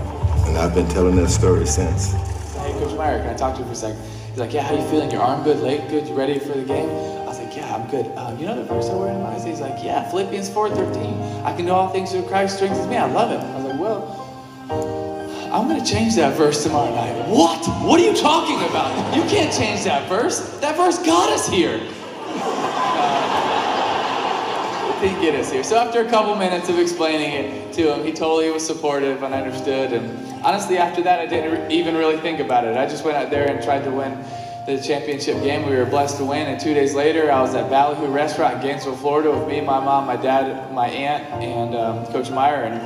And 0.48 0.57
I've 0.57 0.74
been 0.74 0.88
telling 0.89 1.15
that 1.17 1.29
story 1.29 1.65
since. 1.65 2.12
Hey, 2.12 2.74
Coach 2.74 2.98
Meyer, 2.98 3.19
can 3.19 3.29
I 3.29 3.33
talk 3.36 3.55
to 3.55 3.60
you 3.60 3.65
for 3.65 3.74
a 3.74 3.75
second? 3.75 4.01
He's 4.29 4.39
like, 4.39 4.53
yeah, 4.53 4.63
how 4.63 4.75
you 4.75 4.83
feeling? 4.89 5.12
Your 5.12 5.22
arm 5.22 5.43
good, 5.43 5.60
leg 5.60 5.88
good? 5.89 6.07
You 6.07 6.15
ready 6.15 6.39
for 6.39 6.57
the 6.57 6.63
game? 6.63 6.89
I 6.89 7.25
was 7.25 7.39
like, 7.39 7.55
yeah, 7.55 7.75
I'm 7.75 7.88
good. 7.89 8.07
Uh, 8.17 8.36
you 8.39 8.45
know 8.45 8.55
the 8.55 8.63
verse 8.63 8.89
I 8.89 8.95
wear 8.95 9.13
in 9.13 9.22
my? 9.22 9.38
He's 9.39 9.62
like, 9.62 9.83
yeah, 9.83 10.10
Philippians 10.10 10.50
4.13. 10.50 11.43
I 11.43 11.55
can 11.55 11.65
do 11.65 11.72
all 11.72 11.89
things 11.89 12.12
through 12.12 12.24
Christ 12.24 12.55
strengthens 12.55 12.88
me. 12.88 12.98
I 12.98 13.05
love 13.12 13.31
it. 13.31 13.39
I 13.39 13.62
I'm 15.53 15.67
going 15.67 15.79
to 15.79 15.86
change 15.86 16.15
that 16.15 16.36
verse 16.36 16.63
tomorrow 16.63 16.93
night. 16.95 17.29
What? 17.29 17.63
What 17.86 18.00
are 18.00 18.03
you 18.03 18.15
talking 18.15 18.57
about? 18.67 19.15
You 19.15 19.22
can't 19.29 19.55
change 19.55 19.83
that 19.83 20.10
verse. 20.10 20.57
That 20.60 20.75
verse 20.75 20.98
got 21.03 21.31
us 21.31 21.48
here. 21.48 21.79
Uh, 22.95 25.00
didn't 25.00 25.22
get 25.22 25.36
us 25.36 25.51
here. 25.51 25.63
So 25.63 25.77
after 25.77 26.01
a 26.01 26.10
couple 26.10 26.36
minutes 26.36 26.69
of 26.69 26.79
explaining 26.79 27.33
it 27.33 27.74
to 27.74 27.93
him, 27.93 28.05
he 28.05 28.13
totally 28.13 28.50
was 28.50 28.65
supportive 28.65 29.22
and 29.22 29.33
understood. 29.33 29.91
And 29.91 30.43
honestly, 30.43 30.77
after 30.77 31.01
that, 31.03 31.19
I 31.19 31.25
didn't 31.25 31.72
even 31.72 31.95
really 31.95 32.17
think 32.17 32.39
about 32.39 32.65
it. 32.65 32.77
I 32.77 32.88
just 32.88 33.03
went 33.03 33.17
out 33.17 33.29
there 33.29 33.50
and 33.50 33.62
tried 33.62 33.83
to 33.83 33.91
win 33.91 34.24
the 34.65 34.81
championship 34.81 35.43
game. 35.43 35.69
We 35.69 35.75
were 35.75 35.86
blessed 35.86 36.17
to 36.17 36.25
win. 36.25 36.48
And 36.48 36.60
two 36.60 36.74
days 36.74 36.95
later, 36.95 37.31
I 37.31 37.41
was 37.41 37.53
at 37.53 37.69
Ballyhoo 37.69 38.07
Restaurant 38.07 38.55
in 38.55 38.62
Gainesville, 38.62 38.95
Florida 38.95 39.31
with 39.31 39.48
me, 39.48 39.60
my 39.60 39.79
mom, 39.79 40.07
my 40.07 40.15
dad, 40.15 40.74
my 40.74 40.88
aunt, 40.88 41.25
and 41.43 41.75
um, 41.75 42.05
Coach 42.07 42.31
Meyer. 42.31 42.63
And 42.63 42.81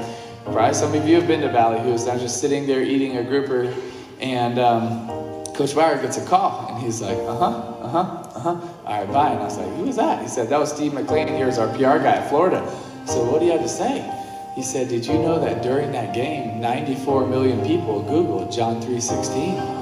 probably 0.54 0.74
some 0.74 0.94
of 0.94 1.08
you 1.08 1.16
have 1.16 1.27
been 1.27 1.42
to 1.42 1.50
Ballyhoo. 1.50 1.98
So 1.98 2.12
I'm 2.12 2.20
just 2.20 2.39
sitting 2.42 2.68
there 2.68 2.82
eating 2.82 3.18
a 3.18 3.24
grouper. 3.24 3.74
And 4.20 4.60
um, 4.60 5.08
Coach 5.54 5.75
Meyer 5.75 6.01
gets 6.01 6.18
a 6.18 6.25
call. 6.25 6.68
And 6.70 6.84
he's 6.84 7.01
like, 7.01 7.18
uh-huh, 7.18 7.46
uh-huh, 7.46 8.00
uh-huh. 8.00 8.50
All 8.86 8.86
right, 8.86 9.12
bye. 9.12 9.30
And 9.32 9.39
I 9.39 9.44
was 9.44 9.58
like, 9.58 9.70
who 9.75 9.88
is 9.88 9.96
that? 9.98 10.22
He 10.22 10.27
said, 10.27 10.50
that 10.50 10.60
was 10.60 10.72
Steve 10.72 10.94
McClain. 10.94 11.27
Here's 11.27 11.58
our 11.58 11.68
PR 11.70 12.01
guy 12.04 12.18
at 12.18 12.30
Florida. 12.30 12.66
So 13.06 13.24
what 13.32 13.39
do 13.39 13.46
you 13.46 13.51
have 13.54 13.62
to 13.62 13.70
say? 13.70 14.13
He 14.56 14.63
said, 14.63 14.89
did 14.89 15.06
you 15.06 15.13
know 15.13 15.39
that 15.39 15.62
during 15.62 15.92
that 15.92 16.13
game, 16.16 16.60
94 16.60 17.27
million 17.27 17.63
people 17.63 18.04
Googled 18.04 18.54
John 18.56 18.82
3.16? 18.82 19.75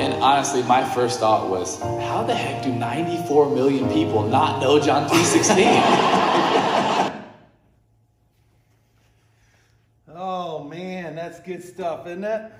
And 0.00 0.12
honestly, 0.14 0.62
my 0.64 0.84
first 0.84 1.20
thought 1.20 1.48
was, 1.48 1.80
how 1.80 2.24
the 2.24 2.34
heck 2.34 2.62
do 2.62 2.72
94 2.72 3.54
million 3.54 3.88
people 3.92 4.26
not 4.26 4.60
know 4.60 4.80
John 4.80 5.08
3.16? 5.08 7.10
Oh 10.22 10.64
man, 10.64 11.14
good 11.44 11.62
stuff, 11.62 12.06
isn't 12.06 12.24
it? 12.24 12.52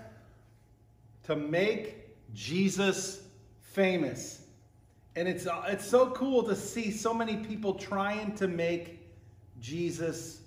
To 1.24 1.36
make 1.36 1.96
Jesus 2.34 3.22
famous. 3.60 4.42
And 5.16 5.26
it's 5.28 5.46
uh, 5.46 5.64
it's 5.68 5.84
so 5.84 6.10
cool 6.10 6.42
to 6.44 6.56
see 6.56 6.90
so 6.90 7.12
many 7.12 7.36
people 7.36 7.74
trying 7.74 8.34
to 8.36 8.48
make 8.48 9.00
Jesus 9.60 10.40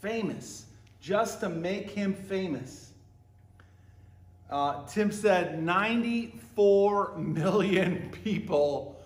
famous, 0.00 0.66
just 1.00 1.40
to 1.40 1.48
make 1.48 1.90
him 1.90 2.14
famous. 2.14 2.92
Uh, 4.50 4.86
Tim 4.86 5.10
said 5.10 5.62
94 5.62 7.16
million 7.18 8.10
people 8.24 9.00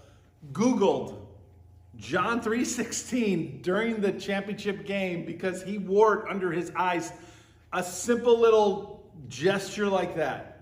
Googled 0.52 1.18
John 1.98 2.40
3:16 2.40 3.62
during 3.62 4.00
the 4.00 4.12
championship 4.12 4.86
game 4.86 5.24
because 5.24 5.62
he 5.62 5.78
wore 5.78 6.20
it 6.20 6.30
under 6.30 6.52
his 6.52 6.70
eyes. 6.76 7.12
A 7.72 7.82
simple 7.82 8.38
little 8.38 9.10
gesture 9.28 9.88
like 9.88 10.16
that 10.16 10.58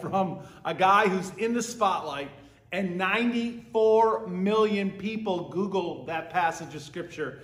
from 0.00 0.40
a 0.64 0.74
guy 0.74 1.08
who's 1.08 1.30
in 1.38 1.54
the 1.54 1.62
spotlight 1.62 2.30
and 2.72 2.98
94 2.98 4.26
million 4.26 4.90
people 4.90 5.48
Google 5.48 6.04
that 6.06 6.30
passage 6.30 6.74
of 6.74 6.82
scripture. 6.82 7.40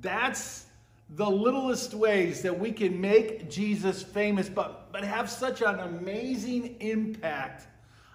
That's 0.00 0.66
the 1.10 1.28
littlest 1.28 1.94
ways 1.94 2.42
that 2.42 2.58
we 2.58 2.70
can 2.70 3.00
make 3.00 3.48
Jesus 3.48 4.02
famous, 4.02 4.48
but, 4.48 4.92
but 4.92 5.02
have 5.02 5.30
such 5.30 5.62
an 5.62 5.80
amazing 5.80 6.76
impact 6.80 7.66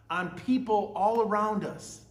on 0.10 0.29
people 0.46 0.93
all 0.96 1.22
around 1.22 1.65
us. 1.65 2.01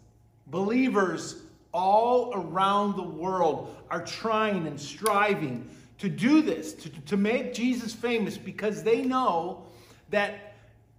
Believers 0.49 1.43
all 1.73 2.33
around 2.35 2.97
the 2.97 3.03
world 3.03 3.77
are 3.91 4.05
trying 4.05 4.67
and 4.67 4.79
striving 4.79 5.69
to 6.03 6.09
do 6.09 6.43
this, 6.43 6.73
to, 6.73 6.91
to 7.03 7.17
make 7.17 7.55
Jesus 7.55 7.95
famous 7.95 8.37
because 8.37 8.83
they 8.83 9.03
know 9.03 9.67
that 10.11 10.57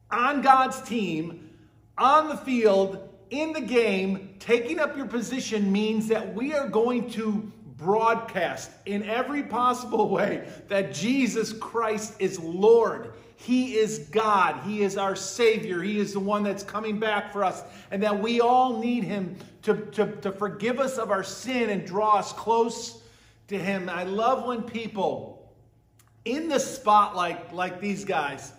on 0.10 0.42
God's 0.42 0.82
team, 0.82 1.50
on 1.98 2.30
the 2.30 2.38
field, 2.38 3.10
in 3.30 3.52
the 3.52 3.60
game, 3.60 4.36
taking 4.40 4.80
up 4.80 4.96
your 4.96 5.06
position 5.06 5.74
means 5.74 6.08
that 6.08 6.34
we 6.34 6.54
are 6.54 6.70
going 6.70 7.10
to 7.12 7.52
broadcast 7.76 8.72
in 8.86 9.04
every 9.04 9.44
possible 9.44 10.08
way 10.08 10.48
that 10.70 10.94
Jesus 10.94 11.52
Christ 11.52 12.16
is 12.20 12.40
Lord. 12.40 13.12
He 13.36 13.76
is 13.76 14.08
God. 14.10 14.62
He 14.66 14.84
is 14.84 14.96
our 14.96 15.18
Savior. 15.18 15.82
He 15.82 16.00
is 16.00 16.14
the 16.14 16.22
one 16.22 16.44
that's 16.44 16.64
coming 16.64 16.98
back 16.98 17.34
for 17.34 17.44
us. 17.44 17.62
And 17.92 18.02
that 18.04 18.18
we 18.18 18.40
all 18.40 18.80
need 18.80 19.04
Him 19.04 19.36
to, 19.64 19.76
to, 19.76 20.16
to 20.22 20.32
forgive 20.32 20.80
us 20.80 20.98
of 20.98 21.12
our 21.12 21.26
sin 21.26 21.72
and 21.72 21.86
draw 21.86 22.20
us 22.20 22.32
close 22.32 23.03
to 23.48 23.58
Him. 23.58 23.90
I 23.90 24.04
love 24.04 24.46
when 24.46 24.64
people 24.64 25.34
in 26.26 26.48
the 26.48 26.60
spotlight, 26.60 27.54
like 27.54 27.82
these 27.82 28.06
guys, 28.06 28.54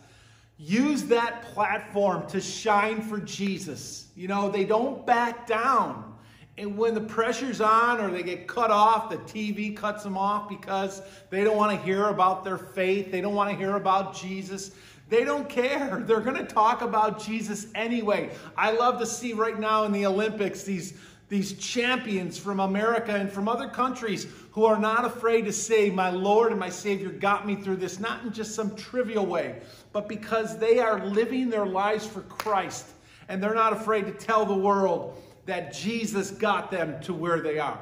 use 0.58 1.04
that 1.04 1.42
platform 1.42 2.26
to 2.28 2.40
shine 2.40 3.02
for 3.02 3.18
Jesus. 3.18 4.08
You 4.14 4.28
know, 4.28 4.50
they 4.50 4.64
don't 4.64 5.04
back 5.06 5.46
down. 5.46 6.12
And 6.56 6.78
when 6.78 6.94
the 6.94 7.00
pressure's 7.00 7.60
on 7.60 8.00
or 8.00 8.10
they 8.10 8.22
get 8.22 8.46
cut 8.46 8.70
off, 8.70 9.10
the 9.10 9.16
TV 9.16 9.76
cuts 9.76 10.04
them 10.04 10.16
off 10.16 10.48
because 10.48 11.02
they 11.28 11.42
don't 11.42 11.56
want 11.56 11.76
to 11.76 11.84
hear 11.84 12.06
about 12.06 12.44
their 12.44 12.58
faith. 12.58 13.10
They 13.10 13.20
don't 13.20 13.34
want 13.34 13.50
to 13.50 13.56
hear 13.56 13.74
about 13.74 14.14
Jesus. 14.14 14.70
They 15.08 15.24
don't 15.24 15.48
care. 15.48 16.02
They're 16.06 16.20
going 16.20 16.36
to 16.36 16.46
talk 16.46 16.82
about 16.82 17.20
Jesus 17.20 17.66
anyway. 17.74 18.30
I 18.56 18.70
love 18.70 19.00
to 19.00 19.06
see 19.06 19.32
right 19.32 19.58
now 19.58 19.84
in 19.84 19.90
the 19.90 20.06
Olympics 20.06 20.62
these, 20.62 20.94
these 21.28 21.54
champions 21.54 22.38
from 22.38 22.60
America 22.60 23.12
and 23.12 23.30
from 23.30 23.48
other 23.48 23.68
countries 23.68 24.26
who 24.52 24.64
are 24.64 24.78
not 24.78 25.04
afraid 25.04 25.46
to 25.46 25.52
say, 25.52 25.90
My 25.90 26.10
Lord 26.10 26.50
and 26.50 26.60
my 26.60 26.68
Savior 26.68 27.08
got 27.08 27.46
me 27.46 27.56
through 27.56 27.76
this, 27.76 27.98
not 27.98 28.24
in 28.24 28.32
just 28.32 28.54
some 28.54 28.76
trivial 28.76 29.26
way, 29.26 29.60
but 29.92 30.08
because 30.08 30.58
they 30.58 30.78
are 30.78 31.04
living 31.06 31.48
their 31.48 31.66
lives 31.66 32.06
for 32.06 32.20
Christ 32.22 32.86
and 33.28 33.42
they're 33.42 33.54
not 33.54 33.72
afraid 33.72 34.06
to 34.06 34.12
tell 34.12 34.44
the 34.44 34.54
world 34.54 35.20
that 35.46 35.72
Jesus 35.72 36.30
got 36.30 36.70
them 36.70 37.00
to 37.02 37.14
where 37.14 37.40
they 37.40 37.58
are. 37.58 37.80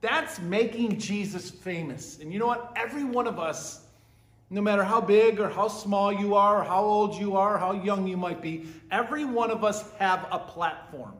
That's 0.00 0.38
making 0.40 0.98
Jesus 0.98 1.50
famous. 1.50 2.18
And 2.20 2.32
you 2.32 2.38
know 2.38 2.46
what? 2.46 2.72
Every 2.76 3.04
one 3.04 3.26
of 3.26 3.38
us, 3.38 3.80
no 4.50 4.60
matter 4.60 4.84
how 4.84 5.00
big 5.00 5.40
or 5.40 5.48
how 5.48 5.68
small 5.68 6.12
you 6.12 6.34
are, 6.34 6.62
how 6.62 6.84
old 6.84 7.14
you 7.14 7.36
are, 7.36 7.58
how 7.58 7.72
young 7.72 8.06
you 8.06 8.16
might 8.16 8.42
be, 8.42 8.66
every 8.90 9.24
one 9.24 9.50
of 9.50 9.64
us 9.64 9.90
have 9.98 10.26
a 10.30 10.38
platform. 10.38 11.14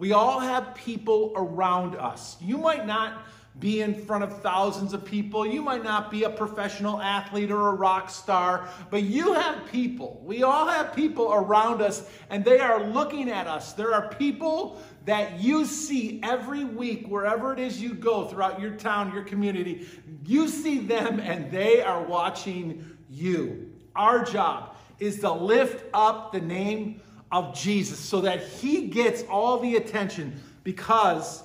We 0.00 0.12
all 0.12 0.40
have 0.40 0.74
people 0.74 1.34
around 1.36 1.94
us. 1.94 2.38
You 2.40 2.56
might 2.56 2.86
not 2.86 3.26
be 3.58 3.82
in 3.82 3.94
front 3.94 4.24
of 4.24 4.40
thousands 4.40 4.94
of 4.94 5.04
people. 5.04 5.46
You 5.46 5.60
might 5.60 5.84
not 5.84 6.10
be 6.10 6.22
a 6.22 6.30
professional 6.30 7.02
athlete 7.02 7.50
or 7.50 7.68
a 7.68 7.74
rock 7.74 8.08
star, 8.08 8.66
but 8.88 9.02
you 9.02 9.34
have 9.34 9.70
people. 9.70 10.22
We 10.24 10.42
all 10.42 10.66
have 10.66 10.96
people 10.96 11.30
around 11.34 11.82
us, 11.82 12.08
and 12.30 12.42
they 12.42 12.60
are 12.60 12.82
looking 12.82 13.28
at 13.28 13.46
us. 13.46 13.74
There 13.74 13.92
are 13.92 14.08
people 14.14 14.80
that 15.04 15.38
you 15.38 15.66
see 15.66 16.18
every 16.22 16.64
week, 16.64 17.06
wherever 17.06 17.52
it 17.52 17.58
is 17.58 17.82
you 17.82 17.92
go 17.92 18.26
throughout 18.26 18.58
your 18.58 18.76
town, 18.76 19.12
your 19.12 19.24
community. 19.24 19.86
You 20.24 20.48
see 20.48 20.78
them, 20.78 21.20
and 21.20 21.50
they 21.50 21.82
are 21.82 22.02
watching 22.02 22.96
you. 23.10 23.70
Our 23.94 24.24
job 24.24 24.76
is 24.98 25.20
to 25.20 25.30
lift 25.30 25.84
up 25.92 26.32
the 26.32 26.40
name 26.40 27.02
of 27.32 27.54
Jesus 27.54 27.98
so 27.98 28.20
that 28.22 28.42
he 28.42 28.86
gets 28.86 29.22
all 29.30 29.58
the 29.58 29.76
attention 29.76 30.40
because 30.64 31.42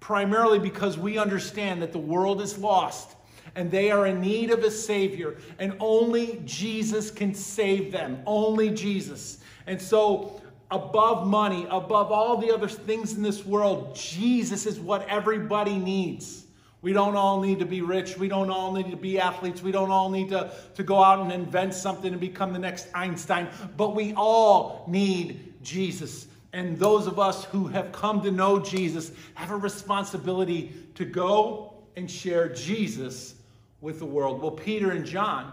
primarily 0.00 0.58
because 0.58 0.98
we 0.98 1.18
understand 1.18 1.82
that 1.82 1.92
the 1.92 1.98
world 1.98 2.40
is 2.40 2.58
lost 2.58 3.16
and 3.54 3.70
they 3.70 3.90
are 3.90 4.06
in 4.06 4.20
need 4.20 4.50
of 4.50 4.62
a 4.62 4.70
Savior, 4.70 5.36
and 5.58 5.74
only 5.80 6.40
Jesus 6.44 7.10
can 7.10 7.34
save 7.34 7.90
them. 7.90 8.22
Only 8.26 8.70
Jesus. 8.70 9.38
And 9.66 9.80
so, 9.80 10.40
above 10.70 11.26
money, 11.26 11.66
above 11.70 12.12
all 12.12 12.36
the 12.36 12.52
other 12.52 12.68
things 12.68 13.14
in 13.14 13.22
this 13.22 13.44
world, 13.44 13.96
Jesus 13.96 14.66
is 14.66 14.78
what 14.78 15.08
everybody 15.08 15.76
needs. 15.76 16.44
We 16.80 16.92
don't 16.92 17.16
all 17.16 17.40
need 17.40 17.58
to 17.58 17.66
be 17.66 17.82
rich. 17.82 18.16
We 18.16 18.28
don't 18.28 18.50
all 18.50 18.72
need 18.72 18.90
to 18.90 18.96
be 18.96 19.18
athletes. 19.18 19.62
We 19.62 19.72
don't 19.72 19.90
all 19.90 20.10
need 20.10 20.28
to, 20.30 20.52
to 20.76 20.82
go 20.82 21.02
out 21.02 21.20
and 21.20 21.32
invent 21.32 21.74
something 21.74 22.12
and 22.12 22.20
become 22.20 22.52
the 22.52 22.58
next 22.58 22.88
Einstein. 22.94 23.48
But 23.76 23.96
we 23.96 24.14
all 24.14 24.84
need 24.86 25.54
Jesus. 25.62 26.26
And 26.52 26.78
those 26.78 27.06
of 27.06 27.18
us 27.18 27.44
who 27.46 27.66
have 27.66 27.90
come 27.92 28.22
to 28.22 28.30
know 28.30 28.60
Jesus 28.60 29.10
have 29.34 29.50
a 29.50 29.56
responsibility 29.56 30.72
to 30.94 31.04
go 31.04 31.74
and 31.96 32.08
share 32.08 32.48
Jesus 32.48 33.34
with 33.80 33.98
the 33.98 34.06
world. 34.06 34.40
Well, 34.40 34.52
Peter 34.52 34.92
and 34.92 35.04
John 35.04 35.52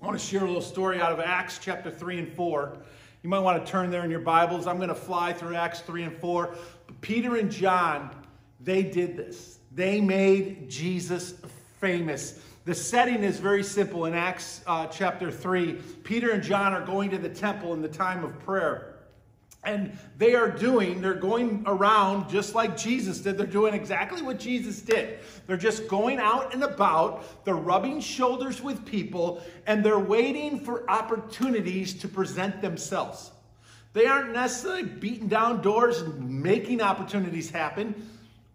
I 0.00 0.06
want 0.06 0.18
to 0.18 0.24
share 0.24 0.42
a 0.42 0.46
little 0.46 0.62
story 0.62 1.00
out 1.00 1.10
of 1.10 1.18
Acts 1.18 1.58
chapter 1.60 1.90
3 1.90 2.20
and 2.20 2.28
4. 2.28 2.76
You 3.24 3.30
might 3.30 3.40
want 3.40 3.64
to 3.64 3.70
turn 3.70 3.90
there 3.90 4.04
in 4.04 4.10
your 4.12 4.20
Bibles. 4.20 4.68
I'm 4.68 4.76
going 4.76 4.90
to 4.90 4.94
fly 4.94 5.32
through 5.32 5.56
Acts 5.56 5.80
3 5.80 6.04
and 6.04 6.16
4. 6.18 6.54
But 6.86 7.00
Peter 7.00 7.34
and 7.34 7.50
John, 7.50 8.14
they 8.60 8.84
did 8.84 9.16
this. 9.16 9.57
They 9.78 10.00
made 10.00 10.68
Jesus 10.68 11.34
famous. 11.80 12.40
The 12.64 12.74
setting 12.74 13.22
is 13.22 13.38
very 13.38 13.62
simple. 13.62 14.06
In 14.06 14.14
Acts 14.14 14.60
uh, 14.66 14.88
chapter 14.88 15.30
3, 15.30 15.74
Peter 16.02 16.32
and 16.32 16.42
John 16.42 16.72
are 16.72 16.84
going 16.84 17.10
to 17.10 17.18
the 17.18 17.28
temple 17.28 17.74
in 17.74 17.80
the 17.80 17.88
time 17.88 18.24
of 18.24 18.36
prayer. 18.40 18.96
And 19.62 19.96
they 20.16 20.34
are 20.34 20.50
doing, 20.50 21.00
they're 21.00 21.14
going 21.14 21.62
around 21.64 22.28
just 22.28 22.56
like 22.56 22.76
Jesus 22.76 23.20
did. 23.20 23.38
They're 23.38 23.46
doing 23.46 23.72
exactly 23.72 24.20
what 24.20 24.40
Jesus 24.40 24.80
did. 24.82 25.20
They're 25.46 25.56
just 25.56 25.86
going 25.86 26.18
out 26.18 26.52
and 26.52 26.64
about, 26.64 27.44
they're 27.44 27.54
rubbing 27.54 28.00
shoulders 28.00 28.60
with 28.60 28.84
people, 28.84 29.40
and 29.64 29.84
they're 29.84 29.96
waiting 29.96 30.58
for 30.58 30.90
opportunities 30.90 31.94
to 32.00 32.08
present 32.08 32.62
themselves. 32.62 33.30
They 33.92 34.06
aren't 34.06 34.32
necessarily 34.32 34.82
beating 34.82 35.28
down 35.28 35.62
doors 35.62 36.02
and 36.02 36.42
making 36.42 36.82
opportunities 36.82 37.48
happen, 37.48 37.94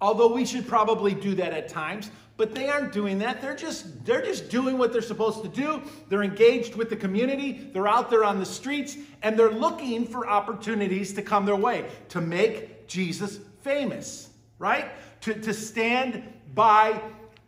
although 0.04 0.32
we 0.32 0.46
should 0.46 0.68
probably 0.68 1.14
do 1.14 1.34
that 1.34 1.54
at 1.54 1.68
times 1.68 2.12
but 2.36 2.56
they 2.56 2.68
aren't 2.68 2.92
doing 2.92 3.20
that. 3.20 3.44
They're 3.44 3.56
just 3.56 4.04
they're 4.06 4.24
just 4.24 4.50
doing 4.50 4.80
what 4.80 4.92
they're 4.92 5.04
supposed 5.04 5.44
to 5.44 5.48
do. 5.48 5.84
They're 6.10 6.24
engaged 6.24 6.74
with 6.76 6.90
the 6.90 6.96
community. 6.96 7.70
They're 7.72 7.88
out 7.88 8.10
there 8.10 8.24
on 8.24 8.40
the 8.40 8.46
streets 8.46 8.98
and 9.22 9.38
they're 9.38 9.52
looking 9.52 10.08
for 10.08 10.28
opportunities 10.28 11.14
to 11.14 11.22
come 11.22 11.46
their 11.46 11.56
way 11.56 11.86
to 12.10 12.22
make 12.22 12.88
jesus 12.88 13.40
famous 13.62 14.30
right? 14.60 14.92
To, 15.22 15.34
to 15.34 15.54
stand 15.54 16.24
by 16.54 17.02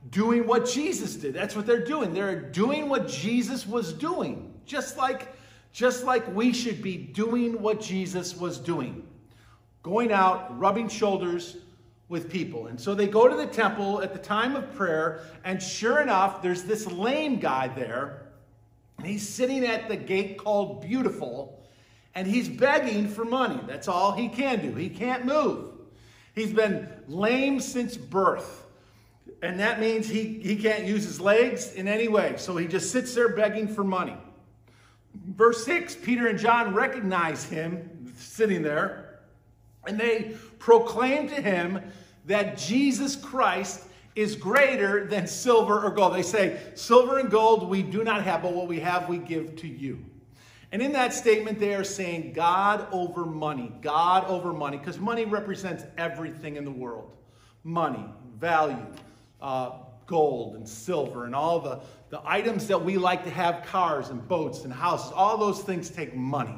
doing 0.10 0.46
what 0.46 0.68
jesus 0.70 1.16
did. 1.16 1.34
That's 1.34 1.56
what 1.56 1.66
they're 1.66 1.86
doing. 1.86 2.14
They're 2.14 2.42
doing 2.42 2.90
what 2.90 3.08
jesus 3.08 3.66
was 3.66 3.94
doing 3.94 4.54
just 4.66 4.98
like 4.98 5.34
just 5.72 6.06
like 6.06 6.24
we 6.34 6.54
should 6.54 6.82
be 6.82 6.98
doing 6.98 7.62
what 7.62 7.82
jesus 7.82 8.36
was 8.36 8.58
doing. 8.58 9.08
Going 9.82 10.12
out 10.12 10.58
rubbing 10.60 10.90
shoulders 10.90 11.58
with 12.08 12.30
people. 12.30 12.68
And 12.68 12.80
so 12.80 12.94
they 12.94 13.08
go 13.08 13.28
to 13.28 13.36
the 13.36 13.48
temple 13.48 14.02
at 14.02 14.14
the 14.14 14.20
time 14.20 14.56
of 14.56 14.74
prayer, 14.76 15.22
and 15.44 15.62
sure 15.62 16.02
enough, 16.02 16.42
there's 16.42 16.64
this 16.64 16.86
lame 16.88 17.40
guy 17.40 17.68
there, 17.70 18.28
and 18.98 19.08
he's 19.08 19.28
sitting 19.28 19.66
at 19.66 19.88
the 19.88 19.96
gate 19.96 20.38
called 20.38 20.82
Beautiful, 20.82 21.64
and 22.14 22.28
he's 22.28 22.48
begging 22.48 23.08
for 23.08 23.26
money. 23.26 23.60
That's 23.68 23.88
all 23.88 24.12
he 24.12 24.30
can 24.30 24.62
do. 24.62 24.76
He 24.76 24.90
can't 24.90 25.26
move. 25.26 25.72
He's 26.34 26.54
been 26.54 26.88
lame 27.08 27.60
since 27.60 27.98
birth. 27.98 28.64
And 29.42 29.60
that 29.60 29.80
means 29.80 30.08
he, 30.08 30.40
he 30.40 30.56
can't 30.56 30.86
use 30.86 31.04
his 31.04 31.20
legs 31.20 31.74
in 31.74 31.88
any 31.88 32.08
way. 32.08 32.36
So 32.38 32.56
he 32.58 32.68
just 32.68 32.92
sits 32.92 33.14
there 33.14 33.30
begging 33.30 33.68
for 33.68 33.84
money. 33.84 34.16
Verse 35.14 35.66
6 35.66 35.96
Peter 35.96 36.28
and 36.28 36.38
John 36.38 36.74
recognize 36.74 37.46
him 37.46 38.14
sitting 38.18 38.62
there, 38.62 39.05
and 39.88 40.00
they 40.00 40.36
proclaim 40.60 41.28
to 41.30 41.42
him 41.42 41.82
that 42.26 42.58
Jesus 42.58 43.16
Christ 43.16 43.84
is 44.16 44.36
greater 44.36 45.06
than 45.06 45.28
silver 45.28 45.84
or 45.84 45.92
gold. 45.92 46.16
They 46.16 46.24
say, 46.24 46.60
Silver 46.74 47.20
and 47.20 47.30
gold 47.30 47.70
we 47.70 47.84
do 47.84 48.04
not 48.04 48.24
have, 48.24 48.42
but 48.42 48.54
what 48.54 48.68
we 48.68 48.80
have 48.80 49.10
we 49.10 49.18
give 49.18 49.56
to 49.58 49.68
you. 49.68 50.04
And 50.72 50.82
in 50.82 50.92
that 50.94 51.14
statement, 51.14 51.60
they 51.60 51.74
are 51.76 51.84
saying 51.84 52.34
God 52.34 52.88
over 52.92 53.26
money, 53.26 53.72
God 53.82 54.26
over 54.26 54.52
money, 54.52 54.78
because 54.78 55.00
money 55.00 55.26
represents 55.26 55.84
everything 55.98 56.56
in 56.56 56.66
the 56.66 56.72
world 56.72 57.12
money, 57.64 58.06
value, 58.38 58.86
uh, 59.42 59.72
gold 60.06 60.56
and 60.56 60.70
silver, 60.70 61.26
and 61.26 61.34
all 61.34 61.60
the, 61.60 61.80
the 62.10 62.22
items 62.24 62.68
that 62.68 62.80
we 62.80 62.98
like 62.98 63.24
to 63.24 63.30
have 63.30 63.66
cars 63.66 64.10
and 64.10 64.26
boats 64.28 64.66
and 64.66 64.72
houses. 64.72 65.12
All 65.14 65.38
those 65.38 65.62
things 65.62 65.90
take 65.90 66.16
money. 66.16 66.58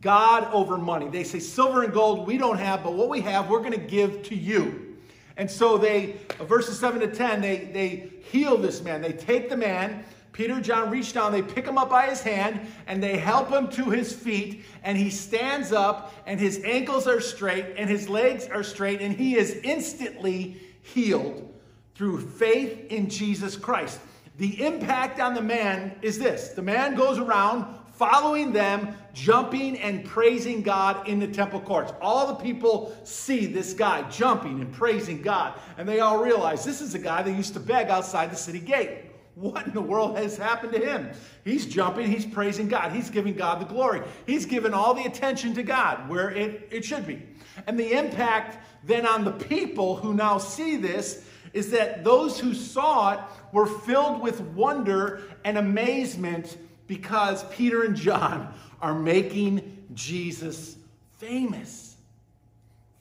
God 0.00 0.48
over 0.52 0.76
money. 0.76 1.08
They 1.08 1.24
say, 1.24 1.38
Silver 1.38 1.82
and 1.82 1.92
gold 1.92 2.26
we 2.26 2.38
don't 2.38 2.58
have, 2.58 2.82
but 2.82 2.94
what 2.94 3.08
we 3.08 3.20
have, 3.22 3.48
we're 3.48 3.60
going 3.60 3.72
to 3.72 3.78
give 3.78 4.22
to 4.24 4.34
you. 4.34 4.96
And 5.36 5.50
so 5.50 5.76
they, 5.76 6.16
verses 6.40 6.78
7 6.78 7.00
to 7.00 7.08
10, 7.08 7.40
they, 7.40 7.70
they 7.72 8.10
heal 8.30 8.56
this 8.56 8.82
man. 8.82 9.02
They 9.02 9.12
take 9.12 9.48
the 9.48 9.56
man. 9.56 10.04
Peter 10.32 10.54
and 10.54 10.64
John 10.64 10.90
reach 10.90 11.14
down, 11.14 11.32
they 11.32 11.42
pick 11.42 11.66
him 11.66 11.78
up 11.78 11.88
by 11.88 12.08
his 12.08 12.20
hand, 12.20 12.60
and 12.86 13.02
they 13.02 13.16
help 13.16 13.48
him 13.48 13.68
to 13.68 13.84
his 13.84 14.12
feet. 14.12 14.64
And 14.82 14.98
he 14.98 15.08
stands 15.08 15.72
up, 15.72 16.12
and 16.26 16.38
his 16.38 16.62
ankles 16.62 17.06
are 17.06 17.20
straight, 17.20 17.64
and 17.78 17.88
his 17.88 18.08
legs 18.08 18.46
are 18.48 18.62
straight, 18.62 19.00
and 19.00 19.14
he 19.14 19.36
is 19.36 19.58
instantly 19.62 20.58
healed 20.82 21.54
through 21.94 22.20
faith 22.20 22.86
in 22.90 23.08
Jesus 23.08 23.56
Christ. 23.56 23.98
The 24.36 24.62
impact 24.64 25.18
on 25.20 25.32
the 25.32 25.40
man 25.40 25.96
is 26.02 26.18
this 26.18 26.50
the 26.50 26.62
man 26.62 26.94
goes 26.94 27.18
around 27.18 27.66
following 27.96 28.52
them, 28.52 28.94
jumping 29.12 29.78
and 29.78 30.04
praising 30.04 30.62
God 30.62 31.08
in 31.08 31.18
the 31.18 31.26
temple 31.26 31.60
courts. 31.60 31.92
All 32.00 32.26
the 32.26 32.34
people 32.34 32.96
see 33.04 33.46
this 33.46 33.72
guy 33.72 34.08
jumping 34.10 34.60
and 34.60 34.72
praising 34.72 35.22
God, 35.22 35.58
and 35.78 35.88
they 35.88 36.00
all 36.00 36.22
realize 36.22 36.64
this 36.64 36.80
is 36.80 36.94
a 36.94 36.98
guy 36.98 37.22
that 37.22 37.32
used 37.32 37.54
to 37.54 37.60
beg 37.60 37.88
outside 37.88 38.30
the 38.30 38.36
city 38.36 38.60
gate. 38.60 39.06
What 39.34 39.66
in 39.66 39.74
the 39.74 39.82
world 39.82 40.16
has 40.16 40.38
happened 40.38 40.72
to 40.72 40.78
him? 40.78 41.10
He's 41.44 41.66
jumping, 41.66 42.10
he's 42.10 42.24
praising 42.24 42.68
God, 42.68 42.92
he's 42.92 43.10
giving 43.10 43.34
God 43.34 43.60
the 43.60 43.66
glory, 43.66 44.02
he's 44.26 44.46
giving 44.46 44.72
all 44.72 44.94
the 44.94 45.04
attention 45.04 45.54
to 45.54 45.62
God 45.62 46.08
where 46.08 46.30
it, 46.30 46.68
it 46.70 46.84
should 46.84 47.06
be. 47.06 47.22
And 47.66 47.78
the 47.78 47.92
impact 47.92 48.58
then 48.84 49.06
on 49.06 49.24
the 49.24 49.32
people 49.32 49.96
who 49.96 50.14
now 50.14 50.38
see 50.38 50.76
this 50.76 51.24
is 51.52 51.70
that 51.70 52.04
those 52.04 52.38
who 52.38 52.54
saw 52.54 53.12
it 53.12 53.20
were 53.52 53.66
filled 53.66 54.20
with 54.20 54.40
wonder 54.40 55.22
and 55.44 55.56
amazement 55.56 56.58
because 56.86 57.44
Peter 57.44 57.82
and 57.82 57.96
John 57.96 58.52
are 58.80 58.94
making 58.94 59.86
Jesus 59.94 60.76
famous. 61.18 61.96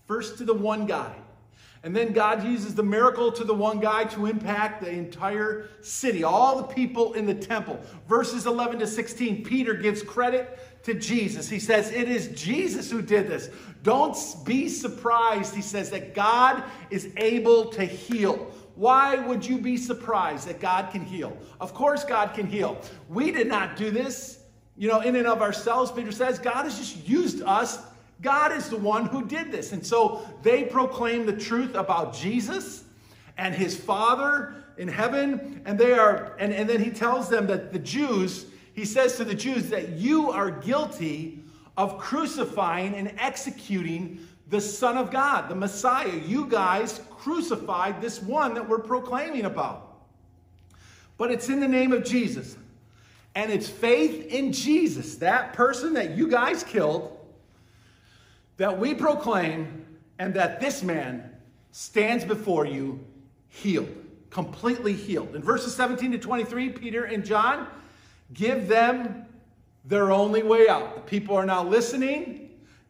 First 0.07 0.37
to 0.39 0.45
the 0.45 0.53
one 0.53 0.85
guy. 0.85 1.13
And 1.83 1.95
then 1.95 2.13
God 2.13 2.43
uses 2.43 2.73
the 2.73 2.81
miracle 2.81 3.31
to 3.33 3.43
the 3.43 3.53
one 3.53 3.79
guy 3.79 4.05
to 4.05 4.25
impact 4.25 4.81
the 4.81 4.89
entire 4.89 5.69
city, 5.81 6.23
all 6.23 6.57
the 6.57 6.73
people 6.73 7.13
in 7.13 7.27
the 7.27 7.35
temple. 7.35 7.79
Verses 8.09 8.47
11 8.47 8.79
to 8.79 8.87
16, 8.87 9.43
Peter 9.43 9.75
gives 9.75 10.01
credit 10.01 10.83
to 10.83 10.95
Jesus. 10.95 11.47
He 11.47 11.59
says, 11.59 11.91
It 11.91 12.09
is 12.09 12.29
Jesus 12.29 12.89
who 12.89 13.03
did 13.03 13.27
this. 13.27 13.49
Don't 13.83 14.17
be 14.45 14.67
surprised, 14.67 15.53
he 15.53 15.61
says, 15.61 15.91
that 15.91 16.15
God 16.15 16.63
is 16.89 17.09
able 17.17 17.65
to 17.73 17.85
heal. 17.85 18.51
Why 18.75 19.15
would 19.15 19.45
you 19.45 19.57
be 19.57 19.77
surprised 19.77 20.47
that 20.47 20.59
God 20.59 20.91
can 20.91 21.03
heal? 21.03 21.35
Of 21.59 21.73
course, 21.73 22.03
God 22.03 22.33
can 22.33 22.45
heal. 22.45 22.81
We 23.07 23.31
did 23.31 23.47
not 23.47 23.77
do 23.77 23.89
this, 23.89 24.39
you 24.77 24.89
know, 24.89 24.99
in 24.99 25.15
and 25.15 25.27
of 25.27 25.41
ourselves. 25.41 25.91
Peter 25.91 26.11
says 26.11 26.39
God 26.39 26.63
has 26.63 26.77
just 26.77 27.07
used 27.07 27.41
us. 27.41 27.79
God 28.21 28.51
is 28.51 28.69
the 28.69 28.77
one 28.77 29.05
who 29.05 29.25
did 29.25 29.51
this. 29.51 29.71
And 29.71 29.85
so 29.85 30.27
they 30.41 30.63
proclaim 30.63 31.25
the 31.25 31.35
truth 31.35 31.75
about 31.75 32.13
Jesus 32.13 32.83
and 33.37 33.55
his 33.55 33.77
Father 33.77 34.53
in 34.77 34.87
heaven. 34.87 35.61
And 35.65 35.79
they 35.79 35.93
are, 35.93 36.35
and, 36.37 36.53
and 36.53 36.69
then 36.69 36.83
he 36.83 36.91
tells 36.91 37.29
them 37.29 37.47
that 37.47 37.71
the 37.71 37.79
Jews, 37.79 38.45
he 38.73 38.83
says 38.83 39.15
to 39.17 39.23
the 39.23 39.35
Jews 39.35 39.69
that 39.69 39.93
you 39.93 40.31
are 40.31 40.51
guilty 40.51 41.43
of 41.77 41.97
crucifying 41.97 42.93
and 42.95 43.13
executing 43.17 44.19
the 44.49 44.61
Son 44.61 44.97
of 44.97 45.11
God, 45.11 45.49
the 45.49 45.55
Messiah. 45.55 46.21
You 46.25 46.47
guys 46.47 47.01
crucified 47.09 48.01
this 48.01 48.21
one 48.21 48.53
that 48.53 48.67
we're 48.67 48.79
proclaiming 48.79 49.45
about. 49.45 49.97
But 51.17 51.31
it's 51.31 51.49
in 51.49 51.59
the 51.59 51.67
name 51.67 51.91
of 51.91 52.03
Jesus. 52.03 52.57
And 53.33 53.51
it's 53.51 53.67
faith 53.67 54.27
in 54.27 54.53
Jesus, 54.53 55.15
that 55.15 55.53
person 55.53 55.93
that 55.93 56.11
you 56.11 56.27
guys 56.27 56.63
killed, 56.63 57.17
that 58.57 58.79
we 58.79 58.93
proclaim, 58.93 59.85
and 60.19 60.33
that 60.35 60.61
this 60.61 60.81
man 60.81 61.29
stands 61.71 62.23
before 62.23 62.65
you 62.65 63.03
healed, 63.49 63.93
completely 64.29 64.93
healed. 64.93 65.35
In 65.35 65.41
verses 65.41 65.75
17 65.75 66.13
to 66.13 66.17
23, 66.17 66.69
Peter 66.69 67.03
and 67.03 67.25
John 67.25 67.67
give 68.33 68.69
them 68.69 69.25
their 69.83 70.11
only 70.11 70.41
way 70.41 70.69
out. 70.69 70.95
The 70.95 71.01
people 71.01 71.35
are 71.35 71.45
now 71.45 71.63
listening 71.63 72.44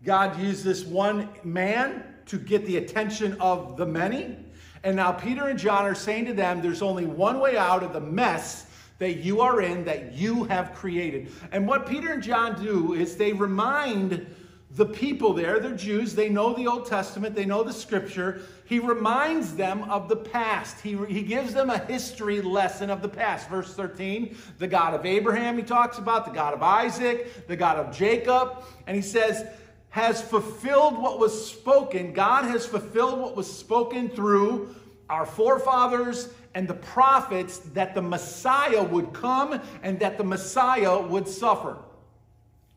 God 0.05 0.39
used 0.39 0.63
this 0.63 0.85
one 0.85 1.27
man 1.43 2.03
to 2.27 2.37
get 2.37 2.65
the 2.65 2.77
attention 2.77 3.35
of 3.39 3.75
the 3.75 3.85
many. 3.85 4.37
And 4.83 4.95
now 4.95 5.11
Peter 5.11 5.47
and 5.47 5.57
John 5.57 5.85
are 5.85 5.95
saying 5.95 6.25
to 6.25 6.33
them, 6.33 6.61
there's 6.61 6.83
only 6.83 7.05
one 7.05 7.39
way 7.39 7.57
out 7.57 7.81
of 7.81 7.91
the 7.91 7.99
mess 7.99 8.67
that 8.99 9.17
you 9.17 9.41
are 9.41 9.61
in, 9.61 9.83
that 9.85 10.13
you 10.13 10.43
have 10.45 10.73
created. 10.73 11.31
And 11.51 11.67
what 11.67 11.87
Peter 11.87 12.13
and 12.13 12.23
John 12.23 12.63
do 12.63 12.93
is 12.93 13.17
they 13.17 13.33
remind 13.33 14.25
the 14.71 14.85
people 14.85 15.33
there, 15.33 15.59
they're 15.59 15.75
Jews, 15.75 16.15
they 16.15 16.27
know 16.27 16.53
the 16.53 16.67
Old 16.67 16.85
Testament, 16.85 17.33
they 17.33 17.45
know 17.45 17.63
the 17.63 17.73
scripture. 17.73 18.41
He 18.65 18.79
reminds 18.79 19.55
them 19.55 19.83
of 19.83 20.09
the 20.09 20.17
past. 20.17 20.81
He, 20.81 20.97
he 21.07 21.23
gives 21.23 21.53
them 21.53 21.69
a 21.69 21.77
history 21.77 22.41
lesson 22.41 22.89
of 22.89 23.01
the 23.01 23.07
past. 23.07 23.49
Verse 23.49 23.73
13, 23.73 24.35
the 24.59 24.67
God 24.67 24.93
of 24.93 25.05
Abraham, 25.05 25.57
he 25.57 25.63
talks 25.63 25.97
about, 25.97 26.25
the 26.25 26.31
God 26.31 26.53
of 26.53 26.61
Isaac, 26.61 27.47
the 27.47 27.55
God 27.55 27.77
of 27.77 27.95
Jacob. 27.95 28.63
And 28.85 28.95
he 28.95 29.01
says, 29.01 29.47
has 29.95 30.21
fulfilled 30.21 31.01
what 31.01 31.19
was 31.19 31.49
spoken. 31.49 32.12
God 32.12 32.43
has 32.43 32.65
fulfilled 32.65 33.17
what 33.17 33.34
was 33.34 33.49
spoken 33.49 34.10
through 34.10 34.75
our 35.10 35.25
forefathers 35.25 36.27
and 36.53 36.67
the 36.67 36.73
prophets 36.73 37.60
that 37.60 37.95
the 37.95 38.01
Messiah 38.01 38.84
would 38.84 39.13
come 39.13 39.58
and 39.84 39.97
that 40.01 40.17
the 40.17 40.23
Messiah 40.25 41.01
would 41.01 41.29
suffer. 41.29 41.77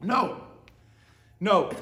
No. 0.01 0.45
No. 1.41 1.73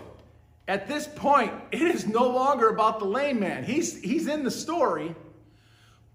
At 0.69 0.89
this 0.89 1.07
point, 1.07 1.53
it 1.71 1.83
is 1.83 2.07
no 2.07 2.27
longer 2.27 2.71
about 2.71 2.99
the 2.99 3.05
lame 3.05 3.39
man. 3.39 3.63
He's, 3.63 4.01
he's 4.03 4.29
in 4.29 4.43
the 4.43 4.51
story, 4.51 5.15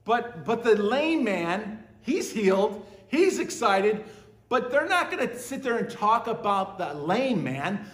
but, 0.04 0.46
but 0.46 0.64
the 0.64 0.82
lame 0.82 1.24
man, 1.24 1.84
he's 2.02 2.32
healed, 2.32 2.84
he's 3.08 3.38
excited, 3.38 4.04
but 4.50 4.72
they're 4.72 4.90
not 4.90 5.12
going 5.12 5.30
to 5.30 5.38
sit 5.38 5.62
there 5.62 5.78
and 5.78 5.92
talk 5.92 6.26
about 6.26 6.80
the 6.80 6.96
lame 6.96 7.44
man. 7.44 7.86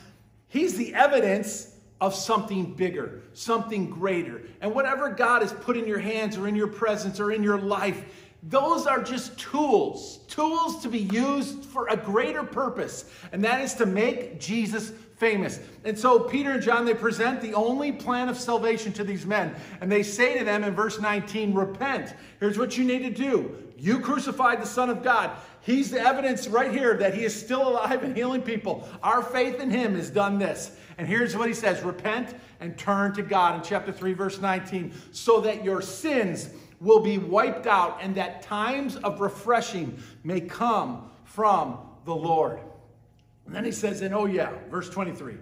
He's 0.48 0.78
the 0.78 0.94
evidence 0.94 1.74
of 2.00 2.14
something 2.14 2.74
bigger, 2.74 3.24
something 3.34 3.90
greater. 3.90 4.44
And 4.62 4.74
whatever 4.74 5.10
God 5.10 5.42
has 5.42 5.52
put 5.52 5.78
in 5.78 5.88
your 5.88 6.00
hands 6.00 6.38
or 6.38 6.48
in 6.48 6.56
your 6.56 6.68
presence 6.68 7.20
or 7.20 7.32
in 7.32 7.44
your 7.44 7.60
life, 7.60 8.04
those 8.44 8.86
are 8.86 9.02
just 9.02 9.38
tools, 9.38 10.20
tools 10.28 10.82
to 10.84 10.90
be 10.90 11.00
used 11.00 11.66
for 11.66 11.88
a 11.88 11.98
greater 11.98 12.44
purpose, 12.44 13.12
and 13.32 13.44
that 13.44 13.62
is 13.62 13.74
to 13.76 13.86
make 13.86 14.40
Jesus 14.40 14.92
famous. 15.18 15.60
And 15.84 15.98
so 15.98 16.20
Peter 16.20 16.52
and 16.52 16.62
John, 16.62 16.86
they 16.86 16.94
present 16.94 17.42
the 17.42 17.54
only 17.54 17.92
plan 17.92 18.30
of 18.30 18.38
salvation 18.38 18.94
to 18.94 19.04
these 19.04 19.26
men. 19.26 19.56
And 19.82 19.92
they 19.92 20.04
say 20.04 20.38
to 20.38 20.46
them 20.46 20.64
in 20.64 20.74
verse 20.74 21.00
19, 21.00 21.54
Repent. 21.54 22.14
Here's 22.40 22.58
what 22.58 22.78
you 22.78 22.84
need 22.84 23.00
to 23.00 23.10
do. 23.10 23.56
You 23.78 24.00
crucified 24.00 24.62
the 24.62 24.68
Son 24.68 24.90
of 24.90 25.04
God. 25.04 25.32
He's 25.62 25.92
the 25.92 26.00
evidence 26.00 26.48
right 26.48 26.72
here 26.72 26.96
that 26.98 27.14
he 27.14 27.26
is 27.26 27.38
still 27.38 27.68
alive 27.68 28.04
and 28.04 28.16
healing 28.16 28.42
people. 28.42 28.88
Our 29.04 29.22
faith 29.22 29.60
in 29.60 29.70
him 29.70 29.96
has 29.96 30.10
done 30.10 30.40
this. 30.40 30.72
And 30.98 31.08
here's 31.08 31.36
what 31.36 31.48
he 31.48 31.54
says 31.54 31.84
Repent 31.84 32.36
and 32.60 32.78
turn 32.78 33.14
to 33.16 33.24
God 33.24 33.56
in 33.56 33.62
chapter 33.64 33.92
3, 33.92 34.14
verse 34.14 34.40
19, 34.40 34.94
so 35.12 35.42
that 35.42 35.64
your 35.64 35.82
sins 35.82 36.50
will 36.80 37.00
be 37.00 37.18
wiped 37.18 37.66
out 37.66 38.00
and 38.02 38.14
that 38.16 38.44
times 38.44 38.98
of 38.98 39.20
refreshing 39.20 39.98
may 40.24 40.42
come 40.42 41.10
from 41.24 41.80
the 42.06 42.16
Lord. 42.16 42.60
And 43.48 43.56
then 43.56 43.66
he 43.66 43.72
says, 43.72 44.02
and 44.02 44.14
oh 44.14 44.26
yeah, 44.26 44.52
verse 44.70 44.90
23. 44.90 45.36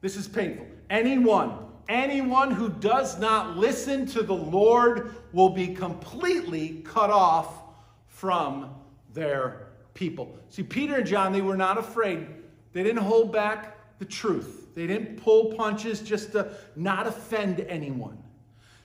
This 0.00 0.16
is 0.16 0.28
painful. 0.28 0.66
Anyone, 0.90 1.58
anyone 1.88 2.50
who 2.50 2.68
does 2.68 3.18
not 3.18 3.56
listen 3.56 4.06
to 4.06 4.22
the 4.22 4.34
Lord 4.34 5.14
will 5.32 5.48
be 5.48 5.74
completely 5.74 6.82
cut 6.84 7.10
off 7.10 7.62
from 8.06 8.70
their 9.14 9.68
people. 9.94 10.38
See, 10.50 10.62
Peter 10.62 10.96
and 10.96 11.06
John, 11.06 11.32
they 11.32 11.40
were 11.40 11.56
not 11.56 11.78
afraid. 11.78 12.26
They 12.72 12.82
didn't 12.82 13.02
hold 13.02 13.32
back 13.32 13.98
the 13.98 14.04
truth. 14.04 14.74
They 14.74 14.86
didn't 14.86 15.16
pull 15.16 15.54
punches 15.54 16.00
just 16.00 16.32
to 16.32 16.52
not 16.76 17.06
offend 17.06 17.60
anyone. 17.60 18.22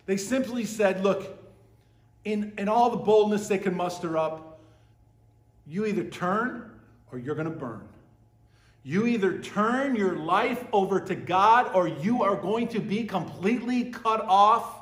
They 0.06 0.18
simply 0.18 0.66
said, 0.66 1.04
look, 1.04 1.40
in, 2.26 2.54
in 2.58 2.70
all 2.70 2.90
the 2.90 2.98
boldness 2.98 3.48
they 3.48 3.58
can 3.58 3.76
muster 3.76 4.18
up, 4.18 4.62
you 5.68 5.86
either 5.86 6.04
turn 6.04 6.72
or 7.12 7.20
you're 7.20 7.36
going 7.36 7.52
to 7.52 7.56
burn. 7.56 7.88
You 8.84 9.08
either 9.08 9.40
turn 9.40 9.96
your 9.96 10.18
life 10.18 10.66
over 10.74 11.00
to 11.00 11.16
God 11.16 11.74
or 11.74 11.88
you 11.88 12.22
are 12.24 12.36
going 12.36 12.68
to 12.70 12.80
be 12.80 13.06
completely 13.06 13.86
cut 13.86 14.22
off 14.22 14.82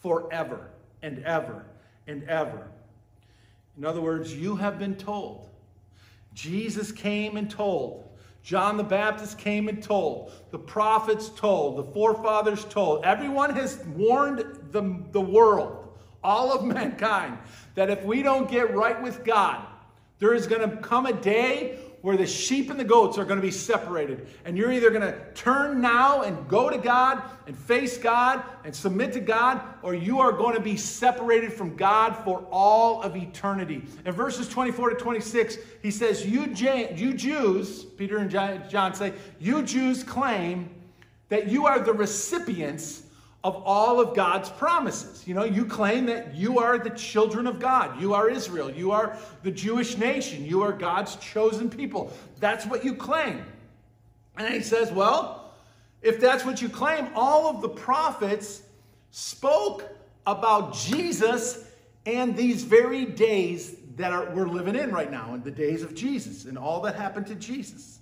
forever 0.00 0.70
and 1.02 1.24
ever 1.24 1.64
and 2.06 2.24
ever. 2.24 2.68
In 3.78 3.86
other 3.86 4.02
words, 4.02 4.34
you 4.34 4.56
have 4.56 4.78
been 4.78 4.96
told. 4.96 5.48
Jesus 6.34 6.92
came 6.92 7.36
and 7.38 7.50
told. 7.50 8.08
John 8.42 8.76
the 8.76 8.84
Baptist 8.84 9.38
came 9.38 9.68
and 9.68 9.82
told. 9.82 10.32
The 10.50 10.58
prophets 10.58 11.30
told. 11.30 11.78
The 11.78 11.92
forefathers 11.92 12.64
told. 12.66 13.04
Everyone 13.04 13.54
has 13.54 13.82
warned 13.96 14.44
the, 14.72 15.02
the 15.12 15.20
world, 15.20 15.88
all 16.22 16.52
of 16.52 16.64
mankind, 16.74 17.38
that 17.76 17.88
if 17.88 18.04
we 18.04 18.22
don't 18.22 18.50
get 18.50 18.74
right 18.74 19.00
with 19.00 19.24
God, 19.24 19.64
there 20.18 20.34
is 20.34 20.46
going 20.46 20.68
to 20.68 20.76
come 20.76 21.06
a 21.06 21.12
day 21.12 21.78
where 22.02 22.16
the 22.16 22.26
sheep 22.26 22.68
and 22.68 22.78
the 22.78 22.84
goats 22.84 23.16
are 23.16 23.24
going 23.24 23.40
to 23.40 23.46
be 23.46 23.52
separated. 23.52 24.26
And 24.44 24.58
you're 24.58 24.72
either 24.72 24.90
going 24.90 25.02
to 25.02 25.18
turn 25.34 25.80
now 25.80 26.22
and 26.22 26.48
go 26.48 26.68
to 26.68 26.76
God 26.76 27.22
and 27.46 27.56
face 27.56 27.96
God 27.96 28.42
and 28.64 28.74
submit 28.74 29.12
to 29.14 29.20
God, 29.20 29.62
or 29.82 29.94
you 29.94 30.20
are 30.20 30.32
going 30.32 30.56
to 30.56 30.60
be 30.60 30.76
separated 30.76 31.52
from 31.52 31.76
God 31.76 32.16
for 32.24 32.44
all 32.50 33.02
of 33.02 33.16
eternity. 33.16 33.84
In 34.04 34.12
verses 34.12 34.48
24 34.48 34.90
to 34.90 34.96
26, 34.96 35.56
he 35.80 35.92
says, 35.92 36.26
You, 36.26 36.52
you 36.94 37.14
Jews, 37.14 37.84
Peter 37.84 38.18
and 38.18 38.30
John 38.30 38.94
say, 38.94 39.12
you 39.38 39.62
Jews 39.62 40.02
claim 40.02 40.70
that 41.28 41.48
you 41.48 41.66
are 41.66 41.78
the 41.78 41.92
recipients 41.92 43.01
of 43.44 43.60
all 43.64 44.00
of 44.00 44.14
God's 44.14 44.48
promises. 44.50 45.26
You 45.26 45.34
know, 45.34 45.44
you 45.44 45.64
claim 45.64 46.06
that 46.06 46.34
you 46.34 46.58
are 46.58 46.78
the 46.78 46.90
children 46.90 47.46
of 47.46 47.58
God. 47.58 48.00
You 48.00 48.14
are 48.14 48.30
Israel. 48.30 48.70
You 48.70 48.92
are 48.92 49.18
the 49.42 49.50
Jewish 49.50 49.96
nation. 49.96 50.44
You 50.44 50.62
are 50.62 50.72
God's 50.72 51.16
chosen 51.16 51.68
people. 51.68 52.12
That's 52.38 52.66
what 52.66 52.84
you 52.84 52.94
claim. 52.94 53.44
And 54.36 54.52
he 54.54 54.60
says, 54.60 54.92
well, 54.92 55.54
if 56.02 56.20
that's 56.20 56.44
what 56.44 56.62
you 56.62 56.68
claim, 56.68 57.08
all 57.14 57.48
of 57.48 57.62
the 57.62 57.68
prophets 57.68 58.62
spoke 59.10 59.84
about 60.26 60.74
Jesus 60.74 61.64
and 62.06 62.36
these 62.36 62.62
very 62.62 63.04
days 63.04 63.76
that 63.96 64.12
are, 64.12 64.30
we're 64.30 64.48
living 64.48 64.76
in 64.76 64.90
right 64.90 65.10
now, 65.10 65.34
in 65.34 65.42
the 65.42 65.50
days 65.50 65.82
of 65.82 65.94
Jesus 65.94 66.44
and 66.44 66.56
all 66.56 66.80
that 66.82 66.94
happened 66.94 67.26
to 67.26 67.34
Jesus. 67.34 67.98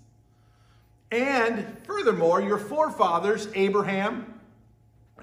And 1.11 1.67
furthermore, 1.85 2.41
your 2.41 2.59
forefathers, 2.59 3.49
Abraham, 3.55 4.40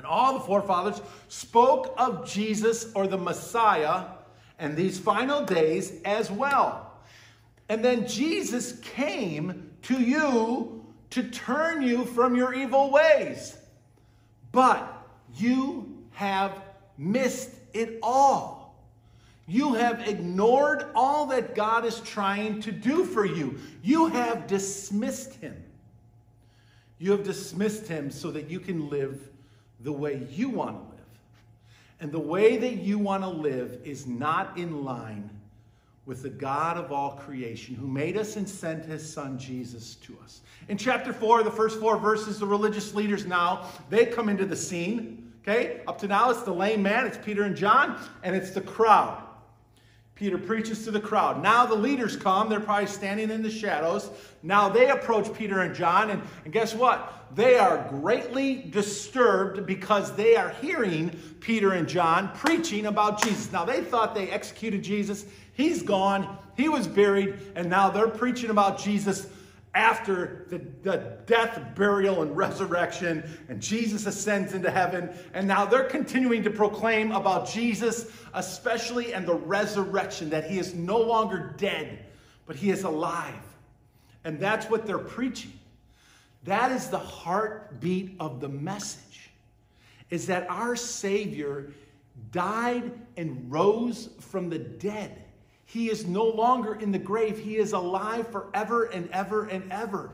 all 0.07 0.33
the 0.33 0.39
forefathers 0.39 1.01
spoke 1.27 1.93
of 1.97 2.27
Jesus 2.27 2.91
or 2.95 3.07
the 3.07 3.17
Messiah 3.17 4.05
and 4.59 4.75
these 4.75 4.97
final 4.99 5.43
days 5.43 6.01
as 6.03 6.31
well. 6.31 6.93
And 7.69 7.83
then 7.83 8.07
Jesus 8.07 8.79
came 8.79 9.71
to 9.83 10.01
you 10.01 10.85
to 11.11 11.23
turn 11.23 11.81
you 11.81 12.05
from 12.05 12.35
your 12.35 12.53
evil 12.53 12.91
ways. 12.91 13.57
But 14.51 14.91
you 15.35 16.03
have 16.11 16.61
missed 16.97 17.51
it 17.73 17.99
all. 18.01 18.75
You 19.45 19.75
have 19.75 20.07
ignored 20.07 20.87
all 20.93 21.27
that 21.27 21.55
God 21.55 21.85
is 21.85 22.01
trying 22.01 22.61
to 22.61 22.71
do 22.71 23.05
for 23.05 23.25
you. 23.25 23.59
You 23.81 24.07
have 24.07 24.47
dismissed 24.47 25.35
him. 25.35 25.63
You 26.99 27.11
have 27.11 27.23
dismissed 27.23 27.87
him 27.87 28.11
so 28.11 28.31
that 28.31 28.49
you 28.49 28.59
can 28.59 28.89
live 28.89 29.29
the 29.81 29.91
way 29.91 30.25
you 30.31 30.49
want 30.49 30.75
to 30.77 30.83
live. 30.83 30.97
And 31.99 32.11
the 32.11 32.19
way 32.19 32.57
that 32.57 32.75
you 32.77 32.99
want 32.99 33.23
to 33.23 33.29
live 33.29 33.79
is 33.83 34.05
not 34.05 34.57
in 34.57 34.83
line 34.83 35.29
with 36.05 36.23
the 36.23 36.29
God 36.29 36.77
of 36.77 36.91
all 36.91 37.11
creation 37.11 37.75
who 37.75 37.87
made 37.87 38.17
us 38.17 38.37
and 38.37 38.47
sent 38.47 38.85
his 38.85 39.07
son 39.07 39.37
Jesus 39.37 39.95
to 39.95 40.17
us. 40.23 40.41
In 40.69 40.77
chapter 40.77 41.11
4, 41.11 41.43
the 41.43 41.51
first 41.51 41.79
four 41.79 41.97
verses, 41.97 42.39
the 42.39 42.45
religious 42.45 42.95
leaders 42.95 43.25
now, 43.25 43.67
they 43.89 44.05
come 44.05 44.29
into 44.29 44.45
the 44.45 44.55
scene. 44.55 45.33
Okay? 45.41 45.81
Up 45.87 45.97
to 45.99 46.07
now, 46.07 46.29
it's 46.29 46.43
the 46.43 46.53
lame 46.53 46.81
man, 46.81 47.05
it's 47.05 47.17
Peter 47.17 47.43
and 47.43 47.55
John, 47.55 47.99
and 48.23 48.35
it's 48.35 48.51
the 48.51 48.61
crowd. 48.61 49.21
Peter 50.17 50.37
preaches 50.37 50.83
to 50.83 50.89
the 50.89 50.99
crowd. 50.99 51.43
Now 51.43 51.67
the 51.67 51.75
leaders 51.75 52.17
come. 52.17 52.49
They're 52.49 52.59
probably 52.59 52.87
standing 52.87 53.29
in 53.29 53.43
the 53.43 53.51
shadows. 53.51 54.09
Now 54.41 54.67
they 54.67 54.89
approach 54.89 55.31
Peter 55.33 55.61
and 55.61 55.75
John, 55.75 56.09
and, 56.09 56.23
and 56.43 56.51
guess 56.51 56.73
what? 56.73 57.13
They 57.35 57.59
are 57.59 57.87
greatly 57.89 58.55
disturbed 58.55 59.67
because 59.67 60.15
they 60.15 60.35
are 60.35 60.49
hearing 60.49 61.09
Peter 61.39 61.73
and 61.73 61.87
John 61.87 62.31
preaching 62.33 62.87
about 62.87 63.21
Jesus. 63.21 63.51
Now 63.51 63.63
they 63.63 63.83
thought 63.83 64.15
they 64.15 64.29
executed 64.31 64.83
Jesus. 64.83 65.25
He's 65.53 65.83
gone. 65.83 66.37
He 66.55 66.67
was 66.67 66.87
buried, 66.87 67.37
and 67.55 67.69
now 67.69 67.91
they're 67.91 68.07
preaching 68.07 68.49
about 68.49 68.79
Jesus 68.79 69.27
after 69.77 70.47
the, 70.49 70.57
the 70.81 71.17
death, 71.27 71.75
burial, 71.75 72.23
and 72.23 72.35
resurrection, 72.35 73.23
and 73.47 73.61
Jesus 73.61 74.07
ascends 74.07 74.53
into 74.53 74.71
heaven. 74.71 75.15
And 75.35 75.47
now 75.47 75.65
they're 75.65 75.83
continuing 75.83 76.41
to 76.43 76.49
proclaim 76.49 77.11
about 77.11 77.47
Jesus, 77.47 78.11
especially 78.33 79.13
and 79.13 79.27
the 79.27 79.35
resurrection, 79.35 80.31
that 80.31 80.49
he 80.49 80.57
is 80.57 80.73
no 80.73 80.97
longer 80.97 81.53
dead, 81.57 82.05
but 82.47 82.55
he 82.55 82.71
is 82.71 82.83
alive. 82.83 83.35
And 84.23 84.39
that's 84.39 84.67
what 84.67 84.87
they're 84.87 84.97
preaching. 84.97 85.53
That 86.45 86.71
is 86.71 86.87
the 86.89 86.97
heartbeat 86.97 88.15
of 88.19 88.39
the 88.39 88.49
message. 88.49 89.29
Is 90.09 90.25
that 90.27 90.49
our 90.49 90.75
Savior 90.75 91.71
died 92.31 92.91
and 93.15 93.51
rose 93.51 94.09
from 94.19 94.49
the 94.49 94.57
dead. 94.57 95.23
He 95.67 95.89
is 95.89 96.07
no 96.07 96.23
longer 96.23 96.75
in 96.75 96.93
the 96.93 96.97
grave. 96.97 97.37
He 97.37 97.57
is 97.57 97.73
alive 97.73 98.29
forever 98.29 98.85
and 98.85 99.09
ever 99.11 99.47
and 99.47 99.69
ever. 99.69 100.11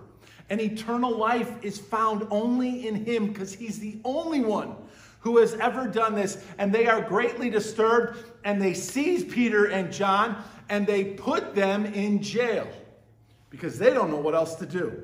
And 0.49 0.59
eternal 0.59 1.15
life 1.15 1.63
is 1.63 1.77
found 1.77 2.27
only 2.31 2.87
in 2.87 3.05
him 3.05 3.27
because 3.27 3.53
he's 3.53 3.77
the 3.77 3.99
only 4.03 4.41
one 4.41 4.75
who 5.19 5.37
has 5.37 5.53
ever 5.53 5.87
done 5.87 6.15
this. 6.15 6.43
And 6.57 6.73
they 6.73 6.87
are 6.87 7.01
greatly 7.01 7.51
disturbed 7.51 8.17
and 8.43 8.59
they 8.59 8.73
seize 8.73 9.23
Peter 9.23 9.65
and 9.65 9.93
John 9.93 10.43
and 10.69 10.87
they 10.87 11.03
put 11.03 11.53
them 11.53 11.85
in 11.85 12.23
jail 12.23 12.67
because 13.51 13.77
they 13.77 13.93
don't 13.93 14.09
know 14.09 14.17
what 14.17 14.33
else 14.33 14.55
to 14.55 14.65
do. 14.65 15.03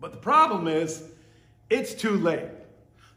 But 0.00 0.10
the 0.10 0.18
problem 0.18 0.66
is, 0.66 1.04
it's 1.70 1.94
too 1.94 2.16
late. 2.16 2.50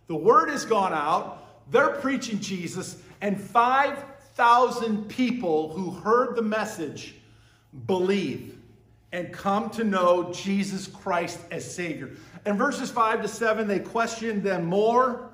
The 0.05 0.15
word 0.15 0.49
has 0.49 0.63
gone 0.63 0.93
out, 0.93 1.71
they're 1.71 1.95
preaching 1.95 2.39
Jesus, 2.39 3.01
and 3.19 3.41
5 3.41 4.03
5,000 4.39 5.09
people 5.09 5.67
who 5.73 5.91
heard 5.91 6.33
the 6.37 6.41
message 6.41 7.15
believe 7.87 8.57
and 9.11 9.33
come 9.33 9.69
to 9.71 9.83
know 9.83 10.31
Jesus 10.31 10.87
Christ 10.87 11.39
as 11.51 11.69
Savior. 11.69 12.11
In 12.45 12.55
verses 12.55 12.89
5 12.89 13.23
to 13.23 13.27
7, 13.27 13.67
they 13.67 13.79
questioned 13.79 14.41
them 14.41 14.63
more. 14.63 15.29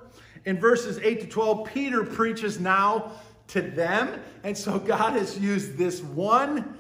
In 0.46 0.60
verses 0.60 0.98
8 0.98 1.22
to 1.22 1.28
12, 1.28 1.68
Peter 1.72 2.04
preaches 2.04 2.60
now 2.60 3.12
to 3.50 3.62
them. 3.62 4.20
And 4.44 4.58
so 4.58 4.80
God 4.80 5.14
has 5.14 5.38
used 5.38 5.78
this 5.78 6.02
one. 6.02 6.76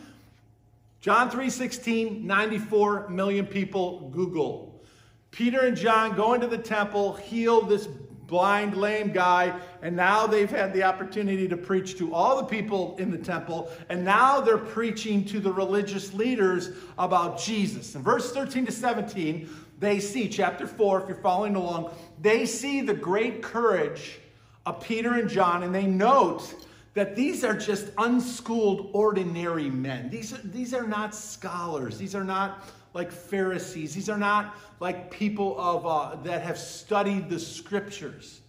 John 1.01 1.29
3:16, 1.29 2.23
94 2.23 3.09
million 3.09 3.45
people 3.45 4.09
Google. 4.11 4.83
Peter 5.29 5.59
and 5.59 5.77
John 5.77 6.15
go 6.15 6.33
into 6.33 6.47
the 6.47 6.57
temple, 6.57 7.13
heal 7.13 7.61
this 7.61 7.87
blind, 8.27 8.75
lame 8.75 9.11
guy, 9.11 9.57
and 9.81 9.95
now 9.95 10.27
they've 10.27 10.49
had 10.49 10.73
the 10.73 10.83
opportunity 10.83 11.47
to 11.47 11.57
preach 11.57 11.97
to 11.97 12.13
all 12.13 12.37
the 12.37 12.45
people 12.45 12.95
in 12.97 13.11
the 13.11 13.17
temple, 13.17 13.71
and 13.89 14.03
now 14.03 14.41
they're 14.41 14.57
preaching 14.57 15.23
to 15.25 15.39
the 15.39 15.51
religious 15.51 16.13
leaders 16.13 16.71
about 16.97 17.39
Jesus. 17.39 17.95
In 17.95 18.01
verse 18.01 18.31
13 18.31 18.65
to 18.65 18.71
17, 18.71 19.49
they 19.79 19.99
see, 19.99 20.29
chapter 20.29 20.65
4, 20.65 21.01
if 21.01 21.07
you're 21.09 21.17
following 21.17 21.55
along, 21.55 21.91
they 22.21 22.45
see 22.45 22.81
the 22.81 22.93
great 22.93 23.41
courage 23.41 24.19
of 24.65 24.81
Peter 24.81 25.13
and 25.13 25.29
John, 25.29 25.63
and 25.63 25.75
they 25.75 25.85
note 25.85 26.55
that 26.95 27.15
these 27.15 27.43
are 27.43 27.55
just 27.55 27.91
unschooled, 27.97 28.89
ordinary 28.93 29.69
men. 29.69 30.09
These 30.09 30.33
are, 30.33 30.41
these 30.45 30.73
are 30.73 30.87
not 30.87 31.13
scholars. 31.13 31.97
These 31.97 32.15
are 32.15 32.23
not 32.23 32.63
like 32.95 33.11
Pharisees. 33.11 33.93
These 33.93 34.09
are 34.09 34.17
not 34.17 34.57
like 34.79 35.11
people 35.11 35.59
of, 35.59 35.85
uh, 35.85 36.15
that 36.23 36.41
have 36.41 36.57
studied 36.57 37.29
the 37.29 37.37
scriptures. 37.37 38.39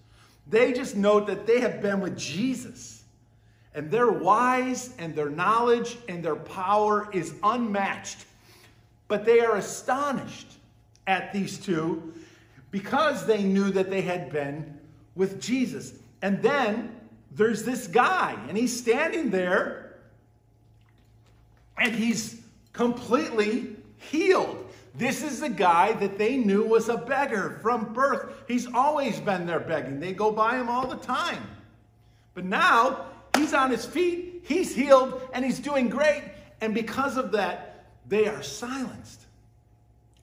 They 0.47 0.73
just 0.73 0.97
note 0.97 1.27
that 1.27 1.47
they 1.47 1.61
have 1.61 1.83
been 1.83 2.01
with 2.01 2.17
Jesus. 2.17 3.03
And 3.75 3.91
their 3.91 4.11
wise 4.11 4.95
and 4.99 5.15
their 5.15 5.29
knowledge 5.29 5.99
and 6.09 6.25
their 6.25 6.37
power 6.37 7.09
is 7.13 7.35
unmatched. 7.43 8.25
But 9.09 9.25
they 9.25 9.41
are 9.41 9.57
astonished 9.57 10.47
at 11.09 11.33
these 11.33 11.59
two 11.59 12.15
because 12.71 13.27
they 13.27 13.43
knew 13.43 13.71
that 13.73 13.91
they 13.91 14.01
had 14.01 14.31
been 14.31 14.79
with 15.17 15.41
Jesus. 15.41 15.93
And 16.23 16.41
then 16.41 16.95
there's 17.33 17.65
this 17.65 17.89
guy, 17.89 18.39
and 18.49 18.57
he's 18.57 18.77
standing 18.77 19.31
there, 19.31 19.99
and 21.77 21.95
he's 21.95 22.41
completely 22.73 23.76
healed. 23.99 24.63
This 24.95 25.23
is 25.23 25.41
the 25.41 25.49
guy 25.49 25.93
that 25.95 26.17
they 26.17 26.37
knew 26.37 26.65
was 26.65 26.89
a 26.89 26.97
beggar 26.97 27.59
from 27.63 27.93
birth. 27.93 28.33
He's 28.49 28.67
always 28.73 29.21
been 29.21 29.47
there 29.47 29.61
begging. 29.61 30.01
They 30.01 30.13
go 30.13 30.31
by 30.33 30.57
him 30.57 30.69
all 30.71 30.87
the 30.87 30.97
time. 30.97 31.43
But 32.35 32.45
now 32.45 33.07
he's 33.37 33.53
on 33.53 33.71
his 33.71 33.85
feet, 33.85 34.45
he's 34.47 34.75
healed, 34.75 35.21
and 35.33 35.45
he's 35.45 35.59
doing 35.59 35.89
great. 35.89 36.23
And 36.61 36.75
because 36.75 37.17
of 37.17 37.33
that, 37.33 37.85
they 38.09 38.27
are 38.27 38.43
silenced. 38.43 39.21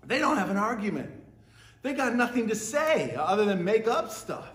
They 0.06 0.20
don't 0.20 0.38
have 0.38 0.50
an 0.50 0.58
argument. 0.58 1.12
They 1.84 1.94
got 1.94 2.16
nothing 2.16 2.48
to 2.48 2.56
say 2.56 3.16
other 3.16 3.46
than 3.46 3.64
make 3.64 3.88
up 3.88 4.10
stuff. 4.10 4.50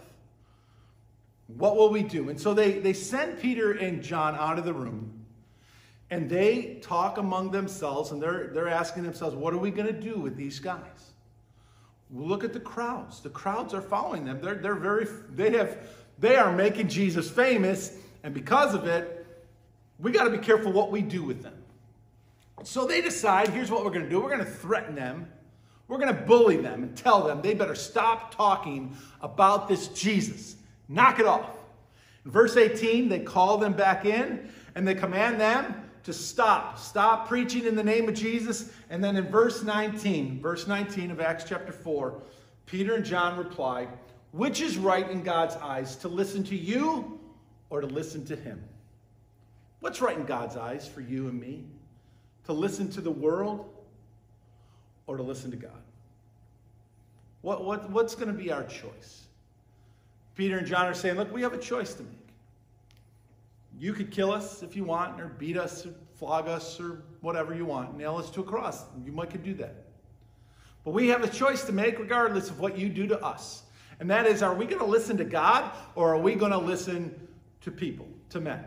What 1.46 1.76
will 1.76 1.90
we 1.90 2.02
do? 2.02 2.28
And 2.28 2.40
so 2.40 2.54
they, 2.54 2.78
they 2.78 2.92
send 2.92 3.38
Peter 3.40 3.72
and 3.72 4.02
John 4.02 4.34
out 4.34 4.58
of 4.58 4.64
the 4.64 4.74
room 4.74 5.17
and 6.10 6.28
they 6.28 6.78
talk 6.80 7.18
among 7.18 7.50
themselves 7.50 8.12
and 8.12 8.22
they're, 8.22 8.48
they're 8.48 8.68
asking 8.68 9.02
themselves, 9.02 9.36
what 9.36 9.52
are 9.52 9.58
we 9.58 9.70
going 9.70 9.86
to 9.86 10.00
do 10.00 10.18
with 10.18 10.36
these 10.36 10.58
guys? 10.58 11.12
Look 12.10 12.44
at 12.44 12.54
the 12.54 12.60
crowds. 12.60 13.20
The 13.20 13.28
crowds 13.28 13.74
are 13.74 13.82
following 13.82 14.24
them. 14.24 14.40
They're, 14.40 14.54
they're 14.54 14.74
very, 14.74 15.06
they 15.34 15.50
have, 15.50 15.76
they 16.18 16.36
are 16.36 16.50
making 16.50 16.88
Jesus 16.88 17.30
famous. 17.30 17.94
And 18.22 18.32
because 18.32 18.74
of 18.74 18.86
it, 18.86 19.26
we 19.98 20.10
got 20.10 20.24
to 20.24 20.30
be 20.30 20.38
careful 20.38 20.72
what 20.72 20.90
we 20.90 21.02
do 21.02 21.22
with 21.22 21.42
them. 21.42 21.54
So 22.64 22.86
they 22.86 23.02
decide, 23.02 23.48
here's 23.48 23.70
what 23.70 23.84
we're 23.84 23.90
going 23.90 24.04
to 24.04 24.10
do. 24.10 24.20
We're 24.20 24.34
going 24.34 24.44
to 24.44 24.50
threaten 24.50 24.94
them. 24.94 25.30
We're 25.86 25.98
going 25.98 26.14
to 26.14 26.22
bully 26.22 26.56
them 26.56 26.82
and 26.82 26.96
tell 26.96 27.26
them 27.26 27.42
they 27.42 27.54
better 27.54 27.74
stop 27.74 28.34
talking 28.34 28.96
about 29.20 29.68
this 29.68 29.88
Jesus. 29.88 30.56
Knock 30.88 31.20
it 31.20 31.26
off. 31.26 31.50
In 32.24 32.30
verse 32.30 32.56
18, 32.56 33.08
they 33.08 33.20
call 33.20 33.58
them 33.58 33.74
back 33.74 34.06
in 34.06 34.50
and 34.74 34.88
they 34.88 34.94
command 34.94 35.40
them 35.40 35.87
to 36.08 36.14
stop. 36.14 36.78
Stop 36.78 37.28
preaching 37.28 37.66
in 37.66 37.76
the 37.76 37.84
name 37.84 38.08
of 38.08 38.14
Jesus. 38.14 38.72
And 38.88 39.04
then 39.04 39.14
in 39.16 39.28
verse 39.28 39.62
19, 39.62 40.40
verse 40.40 40.66
19 40.66 41.10
of 41.10 41.20
Acts 41.20 41.44
chapter 41.46 41.70
4, 41.70 42.22
Peter 42.64 42.94
and 42.94 43.04
John 43.04 43.36
reply, 43.36 43.88
Which 44.32 44.62
is 44.62 44.78
right 44.78 45.08
in 45.10 45.22
God's 45.22 45.54
eyes, 45.56 45.96
to 45.96 46.08
listen 46.08 46.42
to 46.44 46.56
you 46.56 47.20
or 47.68 47.82
to 47.82 47.86
listen 47.86 48.24
to 48.24 48.36
him? 48.36 48.64
What's 49.80 50.00
right 50.00 50.16
in 50.16 50.24
God's 50.24 50.56
eyes 50.56 50.88
for 50.88 51.02
you 51.02 51.28
and 51.28 51.38
me? 51.38 51.66
To 52.46 52.54
listen 52.54 52.90
to 52.92 53.02
the 53.02 53.10
world 53.10 53.68
or 55.06 55.18
to 55.18 55.22
listen 55.22 55.50
to 55.50 55.58
God? 55.58 55.82
What, 57.42 57.66
what, 57.66 57.90
what's 57.90 58.14
going 58.14 58.28
to 58.28 58.42
be 58.42 58.50
our 58.50 58.64
choice? 58.64 59.26
Peter 60.36 60.56
and 60.56 60.66
John 60.66 60.86
are 60.86 60.94
saying, 60.94 61.16
Look, 61.16 61.30
we 61.34 61.42
have 61.42 61.52
a 61.52 61.58
choice 61.58 61.92
to 61.92 62.02
make. 62.02 62.17
You 63.78 63.92
could 63.92 64.10
kill 64.10 64.32
us 64.32 64.62
if 64.62 64.74
you 64.74 64.84
want, 64.84 65.20
or 65.20 65.28
beat 65.28 65.56
us, 65.56 65.86
or 65.86 65.94
flog 66.16 66.48
us, 66.48 66.80
or 66.80 67.02
whatever 67.20 67.54
you 67.54 67.64
want, 67.64 67.96
nail 67.96 68.16
us 68.16 68.30
to 68.30 68.40
a 68.40 68.44
cross. 68.44 68.84
You 69.04 69.12
might 69.12 69.30
could 69.30 69.44
do 69.44 69.54
that. 69.54 69.84
But 70.84 70.92
we 70.92 71.08
have 71.08 71.22
a 71.22 71.28
choice 71.28 71.64
to 71.64 71.72
make 71.72 71.98
regardless 71.98 72.50
of 72.50 72.60
what 72.60 72.76
you 72.76 72.88
do 72.88 73.06
to 73.06 73.24
us. 73.24 73.62
And 74.00 74.10
that 74.10 74.26
is, 74.26 74.42
are 74.42 74.54
we 74.54 74.66
going 74.66 74.80
to 74.80 74.86
listen 74.86 75.16
to 75.18 75.24
God 75.24 75.72
or 75.94 76.14
are 76.14 76.18
we 76.18 76.34
going 76.34 76.52
to 76.52 76.58
listen 76.58 77.28
to 77.62 77.70
people, 77.70 78.08
to 78.30 78.40
men? 78.40 78.64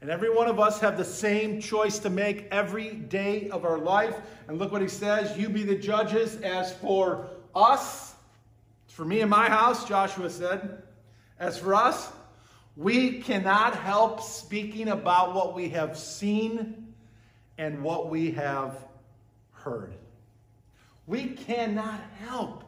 And 0.00 0.10
every 0.10 0.34
one 0.34 0.46
of 0.46 0.60
us 0.60 0.78
have 0.80 0.96
the 0.96 1.04
same 1.04 1.60
choice 1.60 1.98
to 2.00 2.10
make 2.10 2.46
every 2.52 2.90
day 2.94 3.50
of 3.50 3.64
our 3.64 3.78
life. 3.78 4.14
And 4.46 4.58
look 4.58 4.70
what 4.70 4.80
he 4.80 4.88
says 4.88 5.36
You 5.36 5.48
be 5.48 5.64
the 5.64 5.74
judges. 5.74 6.36
As 6.36 6.72
for 6.74 7.28
us, 7.54 8.14
for 8.86 9.04
me 9.04 9.20
and 9.20 9.30
my 9.30 9.48
house, 9.48 9.84
Joshua 9.84 10.30
said, 10.30 10.82
as 11.38 11.58
for 11.58 11.74
us, 11.74 12.10
we 12.78 13.18
cannot 13.18 13.74
help 13.74 14.22
speaking 14.22 14.90
about 14.90 15.34
what 15.34 15.52
we 15.52 15.68
have 15.70 15.98
seen 15.98 16.94
and 17.58 17.82
what 17.82 18.08
we 18.08 18.30
have 18.30 18.86
heard. 19.50 19.92
We 21.08 21.30
cannot 21.30 22.00
help 22.20 22.62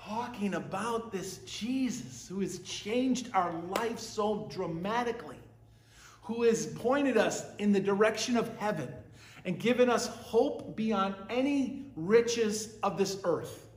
talking 0.00 0.54
about 0.54 1.12
this 1.12 1.38
Jesus 1.46 2.26
who 2.26 2.40
has 2.40 2.58
changed 2.60 3.30
our 3.34 3.52
life 3.68 4.00
so 4.00 4.48
dramatically, 4.50 5.38
who 6.22 6.42
has 6.42 6.66
pointed 6.66 7.16
us 7.16 7.44
in 7.58 7.70
the 7.70 7.80
direction 7.80 8.36
of 8.36 8.56
heaven 8.56 8.88
and 9.44 9.60
given 9.60 9.88
us 9.88 10.08
hope 10.08 10.74
beyond 10.74 11.14
any 11.30 11.86
riches 11.94 12.74
of 12.82 12.98
this 12.98 13.20
earth. 13.22 13.68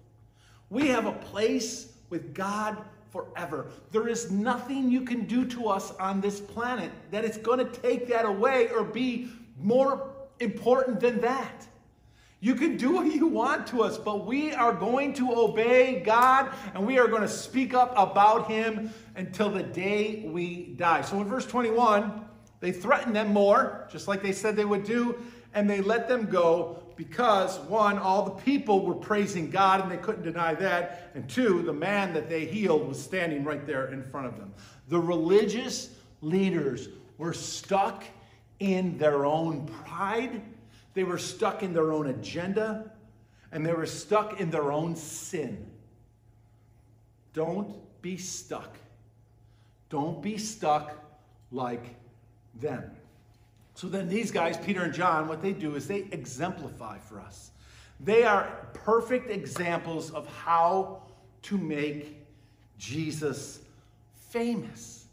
We 0.72 0.88
have 0.88 1.06
a 1.06 1.12
place 1.12 1.94
with 2.10 2.34
God 2.34 2.84
forever. 3.12 3.68
There 3.92 4.08
is 4.08 4.32
nothing 4.32 4.90
you 4.90 5.02
can 5.02 5.26
do 5.26 5.46
to 5.46 5.68
us 5.68 5.92
on 6.00 6.22
this 6.22 6.40
planet 6.40 6.92
that 7.12 7.26
is 7.26 7.38
going 7.38 7.60
to 7.60 7.66
take 7.82 8.08
that 8.08 8.26
away 8.26 8.70
or 8.70 8.84
be 8.84 9.30
more 9.60 10.10
important 10.40 11.00
than 11.00 11.22
that. 11.22 11.68
You 12.40 12.56
can 12.56 12.76
do 12.76 12.94
what 12.94 13.06
you 13.06 13.28
want 13.28 13.68
to 13.68 13.84
us, 13.84 14.00
but 14.00 14.26
we 14.26 14.52
are 14.52 14.74
going 14.74 15.14
to 15.14 15.32
obey 15.32 16.00
God 16.00 16.52
and 16.74 16.88
we 16.88 16.98
are 16.98 17.08
going 17.08 17.22
to 17.22 17.28
speak 17.28 17.76
up 17.76 17.94
about 17.96 18.50
Him 18.50 18.92
until 19.16 19.52
the 19.52 19.62
day 19.62 20.24
we 20.26 20.74
die. 20.78 21.02
So 21.02 21.22
in 21.22 21.28
verse 21.28 21.46
21, 21.46 22.26
they 22.60 22.72
threaten 22.72 23.14
them 23.14 23.32
more, 23.32 23.88
just 23.92 24.08
like 24.08 24.24
they 24.24 24.32
said 24.32 24.56
they 24.56 24.66
would 24.66 24.86
do, 24.86 25.22
and 25.54 25.70
they 25.70 25.82
let 25.82 26.08
them 26.08 26.26
go 26.26 26.82
because 27.08 27.58
one, 27.62 27.98
all 27.98 28.24
the 28.24 28.44
people 28.44 28.86
were 28.86 28.94
praising 28.94 29.50
God 29.50 29.82
and 29.82 29.92
they 29.92 29.98
couldn't 29.98 30.22
deny 30.22 30.54
that, 30.54 31.10
and 31.16 31.28
two, 31.28 31.64
the 31.64 31.74
man 31.74 32.14
that 32.14 32.30
they 32.30 32.46
healed 32.46 32.88
was 32.88 33.02
standing 33.02 33.44
right 33.44 33.66
there 33.66 33.88
in 33.88 34.04
front 34.04 34.28
of 34.28 34.38
them. 34.38 34.54
The 34.88 35.00
religious 35.00 35.96
leaders 36.22 36.90
were 37.18 37.34
stuck 37.34 38.04
in 38.60 39.00
their 39.00 39.26
own 39.26 39.66
pride, 39.66 40.44
they 40.94 41.04
were 41.04 41.18
stuck 41.18 41.64
in 41.64 41.74
their 41.74 41.92
own 41.92 42.06
agenda, 42.06 42.92
and 43.52 43.66
they 43.66 43.74
were 43.74 43.88
stuck 43.88 44.40
in 44.40 44.52
their 44.52 44.72
own 44.72 44.96
sin. 44.96 45.72
Don't 47.34 47.78
be 48.04 48.16
stuck. 48.16 48.78
Don't 49.90 50.22
be 50.22 50.38
stuck 50.38 50.94
like 51.52 51.96
them. 52.54 52.92
So 53.76 53.88
then 53.88 54.10
these 54.10 54.32
guys, 54.32 54.58
Peter 54.58 54.84
and 54.84 54.94
John, 54.94 55.28
what 55.28 55.42
they 55.42 55.54
do 55.54 55.76
is 55.76 55.88
they 55.88 56.08
exemplify 56.12 57.00
for 57.00 57.20
us. 57.20 57.52
They 58.00 58.24
are 58.24 58.68
perfect 58.74 59.30
examples 59.30 60.12
of 60.12 60.28
how 60.28 61.04
to 61.44 61.58
make 61.58 62.18
Jesus 62.78 63.60
famous. 64.30 65.06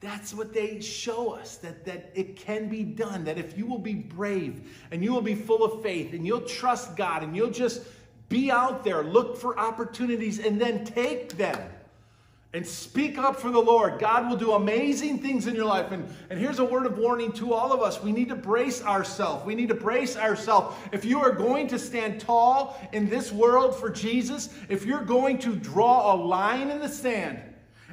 That's 0.00 0.32
what 0.32 0.54
they 0.54 0.80
show 0.80 1.32
us 1.32 1.56
that, 1.58 1.84
that 1.84 2.10
it 2.14 2.36
can 2.36 2.68
be 2.68 2.84
done. 2.84 3.24
That 3.24 3.36
if 3.36 3.58
you 3.58 3.66
will 3.66 3.78
be 3.78 3.94
brave 3.94 4.86
and 4.90 5.04
you 5.04 5.12
will 5.12 5.20
be 5.20 5.34
full 5.34 5.62
of 5.62 5.82
faith 5.82 6.14
and 6.14 6.26
you'll 6.26 6.40
trust 6.42 6.96
God 6.96 7.22
and 7.22 7.36
you'll 7.36 7.50
just 7.50 7.82
be 8.28 8.50
out 8.50 8.84
there, 8.84 9.02
look 9.02 9.36
for 9.36 9.58
opportunities, 9.58 10.38
and 10.38 10.58
then 10.58 10.84
take 10.84 11.36
them 11.36 11.60
and 12.52 12.66
speak 12.66 13.16
up 13.16 13.38
for 13.38 13.50
the 13.50 13.60
Lord. 13.60 14.00
God 14.00 14.28
will 14.28 14.36
do 14.36 14.52
amazing 14.52 15.18
things 15.18 15.46
in 15.46 15.54
your 15.54 15.66
life. 15.66 15.92
And, 15.92 16.08
and 16.30 16.38
here's 16.38 16.58
a 16.58 16.64
word 16.64 16.84
of 16.84 16.98
warning 16.98 17.32
to 17.34 17.52
all 17.52 17.72
of 17.72 17.80
us 17.80 18.02
we 18.02 18.10
need 18.10 18.28
to 18.28 18.34
brace 18.34 18.82
ourselves. 18.82 19.46
We 19.46 19.54
need 19.54 19.68
to 19.68 19.74
brace 19.74 20.16
ourselves. 20.16 20.76
If 20.92 21.04
you 21.04 21.20
are 21.20 21.32
going 21.32 21.68
to 21.68 21.78
stand 21.78 22.20
tall 22.20 22.80
in 22.92 23.08
this 23.08 23.30
world 23.30 23.76
for 23.78 23.88
Jesus, 23.88 24.52
if 24.68 24.84
you're 24.84 25.04
going 25.04 25.38
to 25.40 25.54
draw 25.54 26.12
a 26.12 26.16
line 26.16 26.70
in 26.70 26.80
the 26.80 26.88
sand 26.88 27.40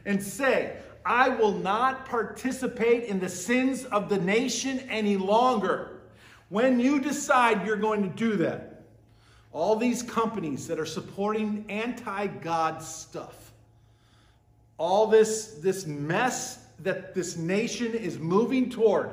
and 0.06 0.22
say, 0.22 0.78
I 1.06 1.30
will 1.30 1.54
not 1.54 2.06
participate 2.06 3.04
in 3.04 3.20
the 3.20 3.30
sins 3.30 3.86
of 3.86 4.10
the 4.10 4.18
nation 4.18 4.80
any 4.90 5.18
longer. 5.18 6.02
When 6.50 6.80
you 6.80 7.00
decide 7.00 7.66
you're 7.66 7.78
going 7.78 8.04
to 8.04 8.10
do 8.10 8.38
that, 8.38 8.84
all 9.54 9.76
these 9.76 10.02
companies 10.02 10.68
that 10.68 10.80
are 10.80 10.86
supporting 10.86 11.66
anti 11.70 12.28
God 12.28 12.82
stuff, 12.82 13.47
all 14.78 15.08
this, 15.08 15.56
this 15.62 15.86
mess 15.86 16.66
that 16.80 17.16
this 17.16 17.38
nation 17.38 17.94
is 17.94 18.20
moving 18.20 18.70
toward, 18.70 19.10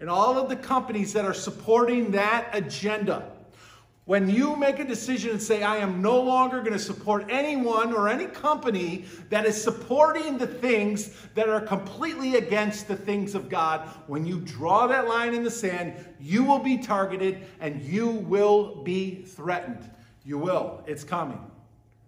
and 0.00 0.10
all 0.10 0.38
of 0.38 0.48
the 0.48 0.56
companies 0.56 1.12
that 1.14 1.24
are 1.24 1.34
supporting 1.34 2.10
that 2.10 2.48
agenda. 2.52 3.30
When 4.04 4.30
you 4.30 4.54
make 4.54 4.78
a 4.78 4.84
decision 4.84 5.30
and 5.30 5.42
say, 5.42 5.64
I 5.64 5.78
am 5.78 6.00
no 6.00 6.20
longer 6.20 6.60
going 6.60 6.74
to 6.74 6.78
support 6.78 7.26
anyone 7.28 7.92
or 7.92 8.08
any 8.08 8.26
company 8.26 9.04
that 9.30 9.46
is 9.46 9.60
supporting 9.60 10.38
the 10.38 10.46
things 10.46 11.10
that 11.34 11.48
are 11.48 11.60
completely 11.60 12.36
against 12.36 12.86
the 12.86 12.94
things 12.94 13.34
of 13.34 13.48
God, 13.48 13.88
when 14.06 14.24
you 14.24 14.38
draw 14.38 14.86
that 14.86 15.08
line 15.08 15.34
in 15.34 15.42
the 15.42 15.50
sand, 15.50 15.94
you 16.20 16.44
will 16.44 16.60
be 16.60 16.78
targeted 16.78 17.46
and 17.58 17.82
you 17.82 18.06
will 18.06 18.76
be 18.84 19.22
threatened. 19.22 19.90
You 20.24 20.38
will. 20.38 20.84
It's 20.86 21.02
coming. 21.02 21.40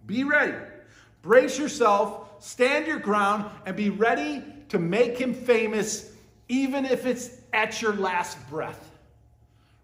Be 0.05 0.23
ready. 0.23 0.55
Brace 1.21 1.59
yourself 1.59 2.28
stand 2.39 2.87
your 2.87 2.99
ground, 2.99 3.49
and 3.65 3.75
be 3.75 3.89
ready 3.89 4.43
to 4.69 4.79
make 4.79 5.17
him 5.17 5.33
famous, 5.33 6.11
even 6.47 6.85
if 6.85 7.05
it's 7.05 7.29
at 7.53 7.81
your 7.81 7.93
last 7.93 8.37
breath. 8.49 8.89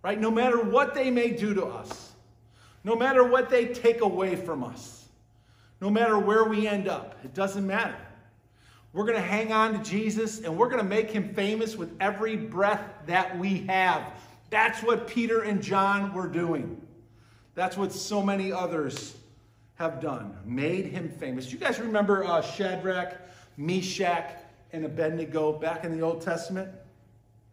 Right? 0.02 0.20
No 0.20 0.32
matter 0.32 0.62
what 0.62 0.94
they 0.94 1.10
may 1.10 1.32
do 1.32 1.54
to 1.56 1.65
us, 1.65 2.12
no 2.84 2.96
matter 2.96 3.24
what 3.24 3.50
they 3.50 3.65
take 3.65 4.02
away 4.02 4.36
from 4.36 4.63
us, 4.63 5.06
no 5.82 5.89
matter 5.89 6.18
where 6.18 6.44
we 6.44 6.68
end 6.68 6.88
up, 6.88 7.15
it 7.24 7.34
doesn't 7.34 7.65
matter. 7.65 7.98
We're 8.94 9.06
going 9.06 9.18
to 9.18 9.28
hang 9.28 9.52
on 9.52 9.74
to 9.74 9.89
Jesus 9.89 10.39
and 10.39 10.58
we're 10.58 10.70
going 10.70 10.82
to 10.82 10.88
make 10.88 11.12
him 11.12 11.34
famous 11.34 11.76
with 11.76 11.91
every 12.00 12.38
breath 12.38 12.82
that 13.08 13.38
we 13.38 13.65
have. 13.68 14.13
That's 14.50 14.82
what 14.82 15.08
Peter 15.08 15.41
and 15.41 15.62
John 15.62 16.13
were 16.13 16.28
doing. 16.28 16.80
That's 17.56 17.76
what 17.76 17.91
so 17.91 18.22
many 18.22 18.54
others 18.54 19.15
have 19.75 19.99
done, 20.01 20.38
made 20.45 20.85
him 20.85 21.09
famous. 21.09 21.51
You 21.51 21.57
guys 21.57 21.79
remember 21.79 22.23
uh, 22.23 22.41
Shadrach, 22.41 23.17
Meshach, 23.57 24.31
and 24.71 24.85
Abednego 24.85 25.53
back 25.53 25.83
in 25.83 25.97
the 25.97 26.01
Old 26.01 26.21
Testament? 26.21 26.69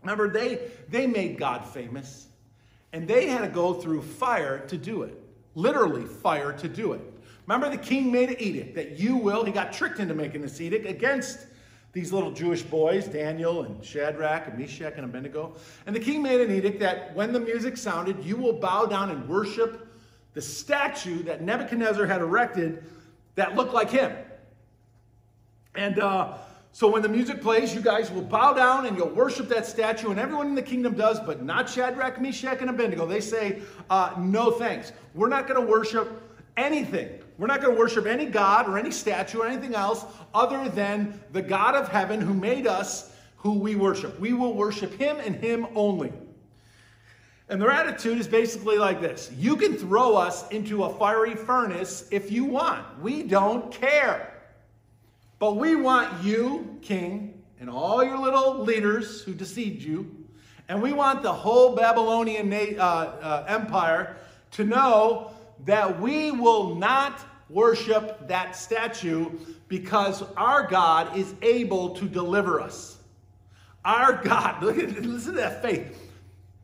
Remember, 0.02 0.28
they, 0.28 0.70
they 0.88 1.06
made 1.06 1.38
God 1.38 1.66
famous, 1.66 2.26
and 2.92 3.06
they 3.06 3.26
had 3.26 3.42
to 3.42 3.48
go 3.48 3.74
through 3.74 4.02
fire 4.02 4.64
to 4.66 4.76
do 4.76 5.02
it. 5.02 5.18
Literally, 5.54 6.04
fire 6.04 6.52
to 6.52 6.68
do 6.68 6.92
it. 6.92 7.00
Remember, 7.46 7.68
the 7.68 7.82
king 7.82 8.10
made 8.10 8.30
an 8.30 8.40
edict 8.40 8.74
that 8.76 8.98
you 8.98 9.16
will, 9.16 9.44
he 9.44 9.52
got 9.52 9.72
tricked 9.72 9.98
into 9.98 10.14
making 10.14 10.42
this 10.42 10.60
edict 10.60 10.86
against 10.86 11.46
these 11.92 12.12
little 12.12 12.30
Jewish 12.30 12.62
boys, 12.62 13.06
Daniel 13.06 13.64
and 13.64 13.84
Shadrach 13.84 14.46
and 14.46 14.58
Meshach 14.58 14.94
and 14.96 15.04
Abednego. 15.04 15.54
And 15.86 15.94
the 15.94 16.00
king 16.00 16.22
made 16.22 16.40
an 16.40 16.50
edict 16.50 16.80
that 16.80 17.14
when 17.14 17.32
the 17.32 17.40
music 17.40 17.76
sounded, 17.76 18.24
you 18.24 18.36
will 18.36 18.54
bow 18.54 18.86
down 18.86 19.10
and 19.10 19.28
worship 19.28 19.91
the 20.34 20.42
statue 20.42 21.22
that 21.24 21.42
Nebuchadnezzar 21.42 22.06
had 22.06 22.20
erected 22.20 22.84
that 23.34 23.54
looked 23.54 23.72
like 23.72 23.90
him. 23.90 24.14
And 25.74 25.98
uh, 25.98 26.38
so 26.72 26.90
when 26.90 27.02
the 27.02 27.08
music 27.08 27.42
plays, 27.42 27.74
you 27.74 27.80
guys 27.80 28.10
will 28.10 28.22
bow 28.22 28.54
down 28.54 28.86
and 28.86 28.96
you'll 28.96 29.08
worship 29.08 29.48
that 29.48 29.66
statue, 29.66 30.10
and 30.10 30.18
everyone 30.18 30.48
in 30.48 30.54
the 30.54 30.62
kingdom 30.62 30.94
does, 30.94 31.20
but 31.20 31.42
not 31.42 31.68
Shadrach, 31.68 32.20
Meshach, 32.20 32.60
and 32.60 32.70
Abednego. 32.70 33.06
They 33.06 33.20
say, 33.20 33.60
uh, 33.90 34.14
no 34.18 34.50
thanks. 34.50 34.92
We're 35.14 35.28
not 35.28 35.46
going 35.46 35.60
to 35.60 35.70
worship 35.70 36.22
anything. 36.56 37.10
We're 37.38 37.46
not 37.46 37.60
going 37.60 37.74
to 37.74 37.78
worship 37.78 38.06
any 38.06 38.26
God 38.26 38.68
or 38.68 38.78
any 38.78 38.90
statue 38.90 39.40
or 39.40 39.46
anything 39.46 39.74
else 39.74 40.04
other 40.34 40.68
than 40.68 41.20
the 41.32 41.42
God 41.42 41.74
of 41.74 41.88
heaven 41.88 42.20
who 42.20 42.34
made 42.34 42.66
us, 42.66 43.12
who 43.36 43.58
we 43.58 43.74
worship. 43.74 44.18
We 44.20 44.32
will 44.32 44.54
worship 44.54 44.94
him 44.94 45.18
and 45.18 45.34
him 45.34 45.66
only. 45.74 46.12
And 47.48 47.60
their 47.60 47.70
attitude 47.70 48.18
is 48.18 48.28
basically 48.28 48.78
like 48.78 49.00
this 49.00 49.30
You 49.36 49.56
can 49.56 49.76
throw 49.76 50.16
us 50.16 50.48
into 50.48 50.84
a 50.84 50.96
fiery 50.96 51.34
furnace 51.34 52.08
if 52.10 52.30
you 52.30 52.44
want. 52.44 53.00
We 53.00 53.22
don't 53.22 53.72
care. 53.72 54.28
But 55.38 55.56
we 55.56 55.74
want 55.74 56.22
you, 56.22 56.78
king, 56.82 57.42
and 57.58 57.68
all 57.68 58.04
your 58.04 58.18
little 58.18 58.62
leaders 58.62 59.22
who 59.22 59.34
deceived 59.34 59.82
you, 59.82 60.22
and 60.68 60.80
we 60.80 60.92
want 60.92 61.22
the 61.22 61.32
whole 61.32 61.74
Babylonian 61.74 62.52
uh, 62.52 62.82
uh, 62.82 63.44
empire 63.48 64.16
to 64.52 64.64
know 64.64 65.32
that 65.64 66.00
we 66.00 66.30
will 66.30 66.76
not 66.76 67.20
worship 67.48 68.28
that 68.28 68.56
statue 68.56 69.30
because 69.68 70.22
our 70.36 70.66
God 70.66 71.16
is 71.16 71.34
able 71.42 71.90
to 71.96 72.06
deliver 72.06 72.60
us. 72.60 72.98
Our 73.84 74.22
God, 74.22 74.62
look 74.62 74.78
at, 74.78 74.90
listen 75.02 75.32
to 75.32 75.40
that 75.40 75.62
faith. 75.62 76.01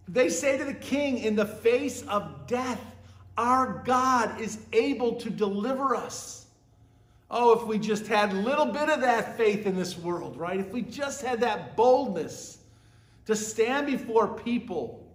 They 0.09 0.31
say 0.31 0.57
to 0.57 0.65
the 0.65 0.75
king, 0.75 1.19
in 1.19 1.37
the 1.37 1.47
face 1.47 2.03
of 2.03 2.47
death, 2.47 2.81
our 3.37 3.83
God 3.85 4.41
is 4.41 4.59
able 4.73 5.17
to 5.17 5.31
deliver 5.31 5.95
us. 5.95 6.47
Oh, 7.31 7.59
if 7.59 7.67
we 7.67 7.79
just 7.79 8.07
had 8.07 8.33
a 8.33 8.37
little 8.37 8.67
bit 8.67 8.89
of 8.89 9.03
that 9.03 9.37
faith 9.37 9.67
in 9.67 9.77
this 9.77 9.99
world, 9.99 10.37
right? 10.39 10.59
If 10.59 10.73
we 10.73 10.81
just 10.81 11.21
had 11.21 11.41
that 11.41 11.77
boldness 11.77 12.59
to 13.27 13.37
stand 13.37 13.87
before 13.87 14.29
people 14.29 15.07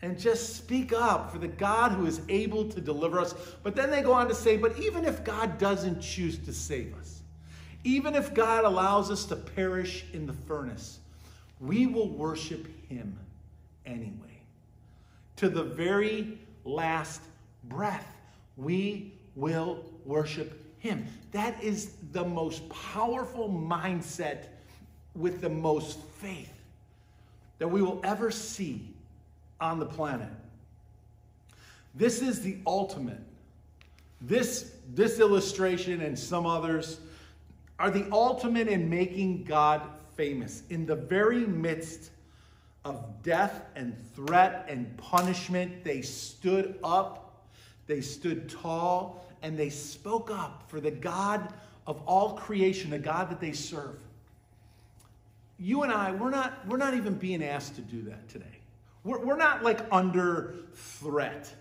and 0.00 0.18
just 0.18 0.56
speak 0.56 0.92
up 0.92 1.30
for 1.30 1.38
the 1.38 1.48
God 1.48 1.92
who 1.92 2.06
is 2.06 2.22
able 2.28 2.68
to 2.70 2.80
deliver 2.80 3.20
us. 3.20 3.34
But 3.62 3.76
then 3.76 3.90
they 3.90 4.02
go 4.02 4.12
on 4.12 4.26
to 4.28 4.34
say, 4.34 4.56
but 4.56 4.78
even 4.78 5.04
if 5.04 5.22
God 5.22 5.58
doesn't 5.58 6.00
choose 6.00 6.38
to 6.38 6.52
save 6.52 6.96
us, 6.98 7.20
even 7.84 8.14
if 8.14 8.34
God 8.34 8.64
allows 8.64 9.10
us 9.10 9.24
to 9.26 9.36
perish 9.36 10.04
in 10.12 10.26
the 10.26 10.32
furnace, 10.32 10.98
we 11.60 11.86
will 11.86 12.08
worship 12.08 12.66
him 12.88 13.16
anyway. 13.86 14.40
To 15.36 15.48
the 15.48 15.64
very 15.64 16.38
last 16.64 17.20
breath, 17.64 18.06
we 18.56 19.12
will 19.34 19.84
worship 20.04 20.60
Him. 20.78 21.06
That 21.32 21.62
is 21.62 21.94
the 22.12 22.24
most 22.24 22.68
powerful 22.68 23.48
mindset 23.48 24.46
with 25.14 25.40
the 25.40 25.48
most 25.48 26.00
faith 26.20 26.52
that 27.58 27.68
we 27.68 27.82
will 27.82 28.00
ever 28.02 28.30
see 28.30 28.88
on 29.60 29.78
the 29.78 29.86
planet. 29.86 30.28
This 31.94 32.22
is 32.22 32.40
the 32.40 32.56
ultimate. 32.66 33.20
This, 34.20 34.72
this 34.94 35.18
illustration 35.18 36.00
and 36.00 36.18
some 36.18 36.46
others 36.46 37.00
are 37.78 37.90
the 37.90 38.06
ultimate 38.12 38.68
in 38.68 38.88
making 38.88 39.44
God 39.44 39.82
famous 40.16 40.62
in 40.70 40.86
the 40.86 40.94
very 40.94 41.46
midst 41.46 42.11
of 42.84 43.22
death 43.22 43.66
and 43.76 43.96
threat 44.14 44.66
and 44.68 44.96
punishment, 44.96 45.84
they 45.84 46.02
stood 46.02 46.78
up, 46.82 47.46
they 47.86 48.00
stood 48.00 48.48
tall, 48.48 49.24
and 49.42 49.58
they 49.58 49.70
spoke 49.70 50.30
up 50.30 50.64
for 50.68 50.80
the 50.80 50.90
God 50.90 51.52
of 51.86 52.00
all 52.06 52.34
creation, 52.34 52.90
the 52.90 52.98
God 52.98 53.30
that 53.30 53.40
they 53.40 53.52
serve. 53.52 53.98
You 55.58 55.82
and 55.82 55.92
I, 55.92 56.12
we're 56.12 56.30
not, 56.30 56.66
we're 56.66 56.76
not 56.76 56.94
even 56.94 57.14
being 57.14 57.42
asked 57.42 57.76
to 57.76 57.80
do 57.80 58.02
that 58.02 58.28
today. 58.28 58.58
We're, 59.04 59.24
we're 59.24 59.36
not 59.36 59.62
like 59.62 59.80
under 59.92 60.54
threat 60.74 61.52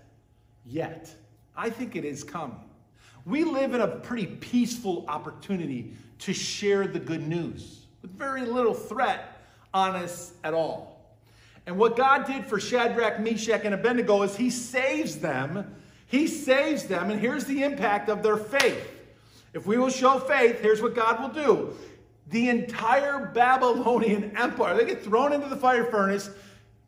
yet. 0.66 1.14
I 1.56 1.70
think 1.70 1.96
it 1.96 2.06
is 2.06 2.24
coming. 2.24 2.60
We 3.26 3.44
live 3.44 3.74
in 3.74 3.82
a 3.82 3.88
pretty 3.88 4.26
peaceful 4.26 5.06
opportunity 5.08 5.94
to 6.20 6.34
share 6.34 6.88
the 6.88 7.00
good 7.00 7.28
news 7.28 7.86
with 8.02 8.12
very 8.12 8.46
little 8.46 8.74
threat 8.74 9.44
on 9.74 9.96
us 9.96 10.34
at 10.44 10.54
all. 10.54 10.91
And 11.72 11.80
what 11.80 11.96
God 11.96 12.28
did 12.28 12.48
for 12.48 12.60
Shadrach, 12.60 13.22
Meshach, 13.22 13.62
and 13.64 13.74
Abednego 13.74 14.24
is 14.24 14.36
he 14.36 14.50
saves 14.50 15.16
them. 15.16 15.74
He 16.06 16.28
saves 16.28 16.84
them, 16.84 17.10
and 17.10 17.18
here's 17.18 17.46
the 17.46 17.64
impact 17.64 18.10
of 18.10 18.22
their 18.22 18.36
faith. 18.36 18.92
If 19.54 19.66
we 19.66 19.78
will 19.78 19.90
show 19.90 20.20
faith, 20.20 20.60
here's 20.60 20.82
what 20.82 20.96
God 20.96 21.22
will 21.22 21.44
do. 21.44 21.74
The 22.28 22.50
entire 22.50 23.28
Babylonian 23.28 24.36
empire, 24.38 24.76
they 24.76 24.84
get 24.84 25.02
thrown 25.02 25.32
into 25.32 25.48
the 25.48 25.56
fire 25.56 25.86
furnace. 25.86 26.30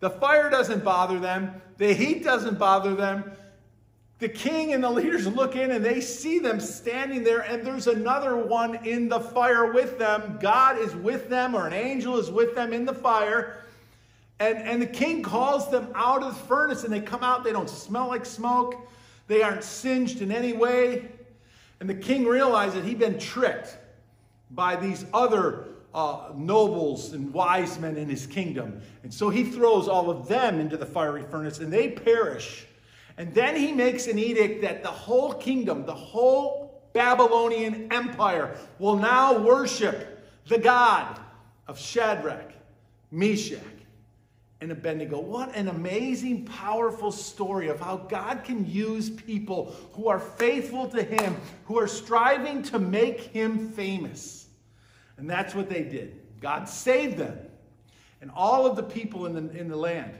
The 0.01 0.09
fire 0.09 0.49
doesn't 0.49 0.83
bother 0.83 1.17
them, 1.17 1.61
the 1.77 1.93
heat 1.93 2.25
doesn't 2.25 2.59
bother 2.59 2.93
them. 2.93 3.31
The 4.19 4.27
king 4.27 4.73
and 4.73 4.83
the 4.83 4.91
leaders 4.91 5.25
look 5.27 5.55
in 5.55 5.71
and 5.71 5.83
they 5.83 6.01
see 6.01 6.39
them 6.39 6.59
standing 6.59 7.23
there, 7.23 7.39
and 7.39 7.65
there's 7.65 7.87
another 7.87 8.35
one 8.35 8.85
in 8.85 9.07
the 9.07 9.21
fire 9.21 9.71
with 9.71 9.97
them. 9.97 10.39
God 10.41 10.77
is 10.77 10.93
with 10.93 11.29
them, 11.29 11.55
or 11.55 11.67
an 11.67 11.73
angel 11.73 12.19
is 12.19 12.29
with 12.29 12.53
them 12.53 12.73
in 12.73 12.83
the 12.83 12.93
fire. 12.93 13.62
And, 14.43 14.57
and 14.67 14.81
the 14.81 14.87
king 14.87 15.23
calls 15.23 15.71
them 15.71 15.87
out 15.95 16.21
of 16.21 16.33
the 16.33 16.39
furnace, 16.41 16.83
and 16.83 16.91
they 16.91 16.99
come 16.99 17.23
out. 17.23 17.43
They 17.43 17.53
don't 17.53 17.69
smell 17.69 18.07
like 18.09 18.25
smoke, 18.25 18.75
they 19.27 19.41
aren't 19.41 19.63
singed 19.63 20.21
in 20.21 20.31
any 20.31 20.53
way. 20.53 21.07
And 21.79 21.89
the 21.89 21.95
king 21.95 22.25
realized 22.25 22.75
that 22.75 22.83
he'd 22.83 22.99
been 22.99 23.17
tricked. 23.19 23.77
by 24.51 24.75
these 24.75 25.05
other 25.13 25.65
uh, 25.93 26.29
nobles 26.35 27.13
and 27.13 27.33
wise 27.33 27.79
men 27.79 27.97
in 27.97 28.09
his 28.09 28.25
kingdom. 28.25 28.81
And 29.03 29.13
so 29.13 29.29
he 29.29 29.43
throws 29.43 29.87
all 29.87 30.09
of 30.09 30.27
them 30.27 30.59
into 30.59 30.77
the 30.77 30.85
fiery 30.85 31.23
furnace 31.23 31.59
and 31.59 31.71
they 31.71 31.89
perish. 31.89 32.65
And 33.17 33.33
then 33.33 33.55
he 33.55 33.71
makes 33.71 34.07
an 34.07 34.17
edict 34.17 34.61
that 34.61 34.81
the 34.81 34.89
whole 34.89 35.33
kingdom, 35.33 35.85
the 35.85 35.93
whole 35.93 36.83
Babylonian 36.93 37.91
empire, 37.91 38.55
will 38.79 38.95
now 38.95 39.37
worship 39.37 40.23
the 40.47 40.57
God 40.57 41.19
of 41.67 41.79
Shadrach, 41.79 42.51
Meshach, 43.11 43.59
and 44.63 44.71
Abednego. 44.71 45.19
What 45.19 45.53
an 45.55 45.67
amazing, 45.67 46.45
powerful 46.45 47.11
story 47.11 47.67
of 47.67 47.81
how 47.81 47.97
God 47.97 48.45
can 48.45 48.65
use 48.65 49.09
people 49.09 49.75
who 49.91 50.07
are 50.07 50.19
faithful 50.19 50.87
to 50.87 51.03
Him, 51.03 51.35
who 51.65 51.77
are 51.77 51.87
striving 51.87 52.63
to 52.63 52.79
make 52.79 53.19
Him 53.19 53.71
famous. 53.73 54.47
And 55.17 55.29
that's 55.29 55.53
what 55.53 55.69
they 55.69 55.83
did. 55.83 56.17
God 56.39 56.69
saved 56.69 57.17
them. 57.17 57.37
And 58.21 58.31
all 58.33 58.65
of 58.65 58.77
the 58.77 58.83
people 58.83 59.25
in 59.25 59.33
the, 59.33 59.59
in 59.59 59.67
the 59.67 59.75
land 59.75 60.13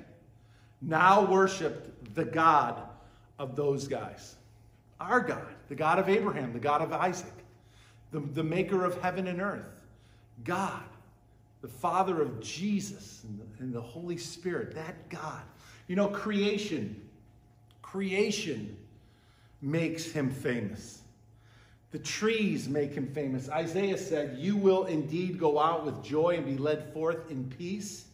now 0.81 1.23
worshiped 1.23 2.13
the 2.13 2.25
God 2.25 2.83
of 3.39 3.55
those 3.55 3.87
guys. 3.87 4.35
Our 4.99 5.21
God, 5.21 5.47
the 5.69 5.75
God 5.75 5.99
of 5.99 6.09
Abraham, 6.09 6.51
the 6.51 6.59
God 6.59 6.81
of 6.81 6.91
Isaac, 6.91 7.31
the, 8.11 8.19
the 8.19 8.43
maker 8.43 8.83
of 8.83 9.01
heaven 9.01 9.27
and 9.27 9.41
earth. 9.41 9.63
God, 10.43 10.83
the 11.63 11.69
Father 11.69 12.21
of 12.21 12.41
Jesus 12.41 13.23
and 13.23 13.39
the, 13.39 13.63
and 13.63 13.73
the 13.73 13.81
Holy 13.81 14.17
Spirit, 14.17 14.75
that 14.75 15.07
God. 15.07 15.41
You 15.87 15.95
know, 15.95 16.09
creation, 16.09 17.01
creation 17.81 18.75
makes 19.61 20.11
him 20.11 20.29
famous. 20.29 20.99
The 21.91 21.99
trees 21.99 22.67
make 22.67 22.93
him 22.93 23.07
famous. 23.07 23.49
Isaiah 23.49 23.97
said, 23.97 24.37
You 24.39 24.57
will 24.57 24.87
indeed 24.87 25.39
go 25.39 25.57
out 25.57 25.85
with 25.85 26.03
joy 26.03 26.35
and 26.35 26.45
be 26.45 26.57
led 26.57 26.91
forth 26.93 27.31
in 27.31 27.45
peace. 27.45 28.07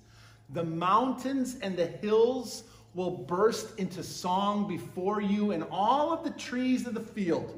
The 0.52 0.64
mountains 0.64 1.58
and 1.64 1.76
the 1.76 1.88
hills 1.88 2.66
will 2.94 3.10
burst 3.12 3.80
into 3.80 4.04
song 4.04 4.68
before 4.68 5.22
you, 5.22 5.52
and 5.52 5.64
all 5.72 6.14
of 6.14 6.24
the 6.24 6.32
trees 6.32 6.86
of 6.86 6.94
the 6.94 7.00
field 7.00 7.58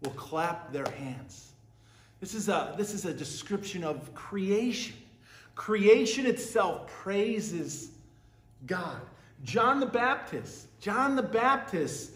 will 0.00 0.12
clap 0.12 0.72
their 0.72 0.88
hands. 0.92 1.53
This 2.24 2.32
is 2.32 2.48
a, 2.48 2.74
this 2.78 2.94
is 2.94 3.04
a 3.04 3.12
description 3.12 3.84
of 3.84 4.14
creation. 4.14 4.96
Creation 5.56 6.24
itself 6.24 6.86
praises 6.86 7.90
God. 8.64 9.02
John 9.42 9.78
the 9.78 9.84
Baptist, 9.84 10.68
John 10.80 11.16
the 11.16 11.22
Baptist 11.22 12.12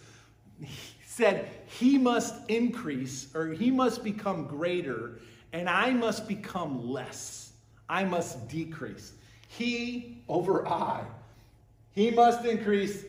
said, 1.04 1.50
He 1.66 1.98
must 1.98 2.34
increase 2.48 3.28
or 3.34 3.48
he 3.48 3.70
must 3.70 4.02
become 4.02 4.46
greater, 4.46 5.20
and 5.52 5.68
I 5.68 5.90
must 5.90 6.26
become 6.26 6.88
less. 6.88 7.52
I 7.86 8.04
must 8.04 8.48
decrease. 8.48 9.12
He 9.46 10.22
over 10.26 10.66
I. 10.66 11.04
He 11.92 12.10
must 12.10 12.46
increase, 12.46 13.04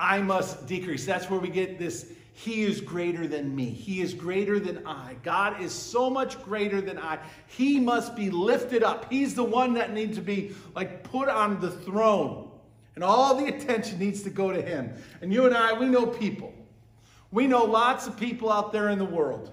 I 0.00 0.20
must 0.20 0.66
decrease. 0.66 1.06
That's 1.06 1.30
where 1.30 1.38
we 1.38 1.48
get 1.48 1.78
this 1.78 2.12
he 2.32 2.62
is 2.62 2.80
greater 2.80 3.26
than 3.26 3.54
me. 3.54 3.66
He 3.66 4.00
is 4.00 4.14
greater 4.14 4.58
than 4.58 4.86
I. 4.86 5.16
God 5.22 5.60
is 5.60 5.72
so 5.72 6.08
much 6.08 6.42
greater 6.42 6.80
than 6.80 6.98
I. 6.98 7.18
He 7.46 7.78
must 7.78 8.16
be 8.16 8.30
lifted 8.30 8.82
up. 8.82 9.12
He's 9.12 9.34
the 9.34 9.44
one 9.44 9.74
that 9.74 9.92
needs 9.92 10.16
to 10.16 10.22
be 10.22 10.54
like 10.74 11.02
put 11.02 11.28
on 11.28 11.60
the 11.60 11.70
throne. 11.70 12.50
And 12.94 13.04
all 13.04 13.34
the 13.34 13.46
attention 13.46 13.98
needs 13.98 14.22
to 14.22 14.30
go 14.30 14.52
to 14.52 14.62
him. 14.62 14.92
And 15.20 15.32
you 15.32 15.46
and 15.46 15.54
I, 15.54 15.78
we 15.78 15.86
know 15.86 16.06
people. 16.06 16.54
We 17.30 17.46
know 17.46 17.64
lots 17.64 18.06
of 18.06 18.16
people 18.16 18.50
out 18.50 18.72
there 18.72 18.88
in 18.88 18.98
the 18.98 19.04
world. 19.04 19.52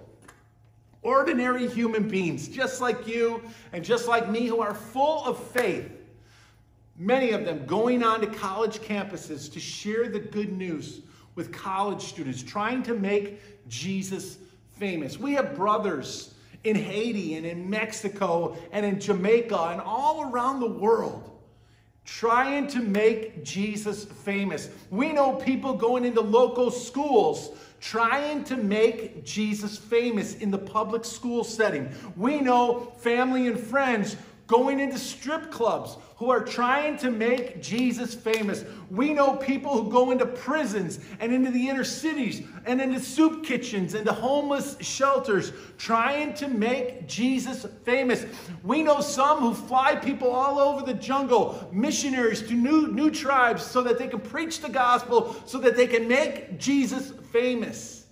Ordinary 1.01 1.67
human 1.67 2.07
beings, 2.07 2.47
just 2.47 2.82
like 2.82 3.07
you 3.07 3.41
and 3.71 3.84
just 3.84 4.07
like 4.07 4.30
me, 4.30 4.47
who 4.47 4.61
are 4.61 4.73
full 4.73 5.25
of 5.25 5.41
faith. 5.51 5.91
Many 6.97 7.32
of 7.32 7.45
them 7.45 7.65
going 7.65 8.03
on 8.03 8.21
to 8.21 8.28
college 8.28 8.80
campuses 8.80 9.51
to 9.53 9.59
share 9.59 10.09
the 10.09 10.19
good 10.19 10.51
news 10.51 11.01
with 11.38 11.53
college 11.53 12.01
students, 12.01 12.43
trying 12.43 12.83
to 12.83 12.93
make 12.93 13.39
Jesus 13.69 14.38
famous. 14.71 15.17
We 15.17 15.33
have 15.33 15.55
brothers 15.55 16.33
in 16.65 16.75
Haiti 16.75 17.35
and 17.35 17.45
in 17.45 17.69
Mexico 17.69 18.57
and 18.73 18.85
in 18.85 18.99
Jamaica 18.99 19.69
and 19.71 19.79
all 19.79 20.29
around 20.29 20.59
the 20.59 20.69
world 20.69 21.31
trying 22.03 22.67
to 22.67 22.79
make 22.79 23.43
Jesus 23.43 24.05
famous. 24.05 24.69
We 24.89 25.11
know 25.11 25.33
people 25.33 25.73
going 25.73 26.05
into 26.05 26.21
local 26.21 26.71
schools 26.71 27.51
trying 27.79 28.43
to 28.45 28.55
make 28.55 29.23
Jesus 29.23 29.77
famous 29.77 30.35
in 30.35 30.49
the 30.49 30.57
public 30.57 31.05
school 31.05 31.43
setting. 31.43 31.93
We 32.15 32.39
know 32.39 32.93
family 32.97 33.47
and 33.47 33.59
friends 33.59 34.15
going 34.47 34.79
into 34.79 34.97
strip 34.97 35.51
clubs 35.51 35.97
who 36.18 36.32
are 36.32 36.43
trying 36.43 36.97
to 36.97 37.11
make 37.11 37.61
Jesus 37.61 38.15
famous. 38.15 38.65
We 38.89 39.13
know 39.13 39.36
people 39.36 39.84
who 39.84 39.91
go 39.91 40.09
into 40.09 40.26
prisons 40.26 40.99
and 41.20 41.32
into 41.32 41.51
the 41.51 41.70
inner 41.70 41.84
cities 41.84 42.41
and 42.65 42.82
into 42.82 42.99
soup 42.99 43.45
kitchens 43.45 43.93
and 43.93 44.03
to 44.05 44.11
homeless 44.11 44.78
shelters 44.80 45.51
trying 45.78 46.34
to 46.36 46.47
make 46.47 47.07
Jesus 47.07 47.68
famous. 47.86 48.26
We 48.63 48.82
know 48.82 48.99
some 48.99 49.39
who 49.39 49.53
fly 49.53 49.95
people 49.95 50.32
all 50.32 50.59
over 50.59 50.84
the 50.84 50.95
jungle, 50.95 51.70
missionaries 51.72 52.41
to 52.43 52.53
new, 52.53 52.88
new 52.88 53.11
tribes 53.11 53.63
so 53.63 53.84
that 53.84 53.99
they 53.99 54.07
can 54.07 54.20
preach 54.20 54.59
the 54.61 54.70
gospel, 54.70 55.36
so 55.45 55.59
that 55.59 55.76
they 55.76 55.88
can 55.88 56.07
make 56.07 56.57
Jesus 56.57 57.11
famous. 57.32 58.07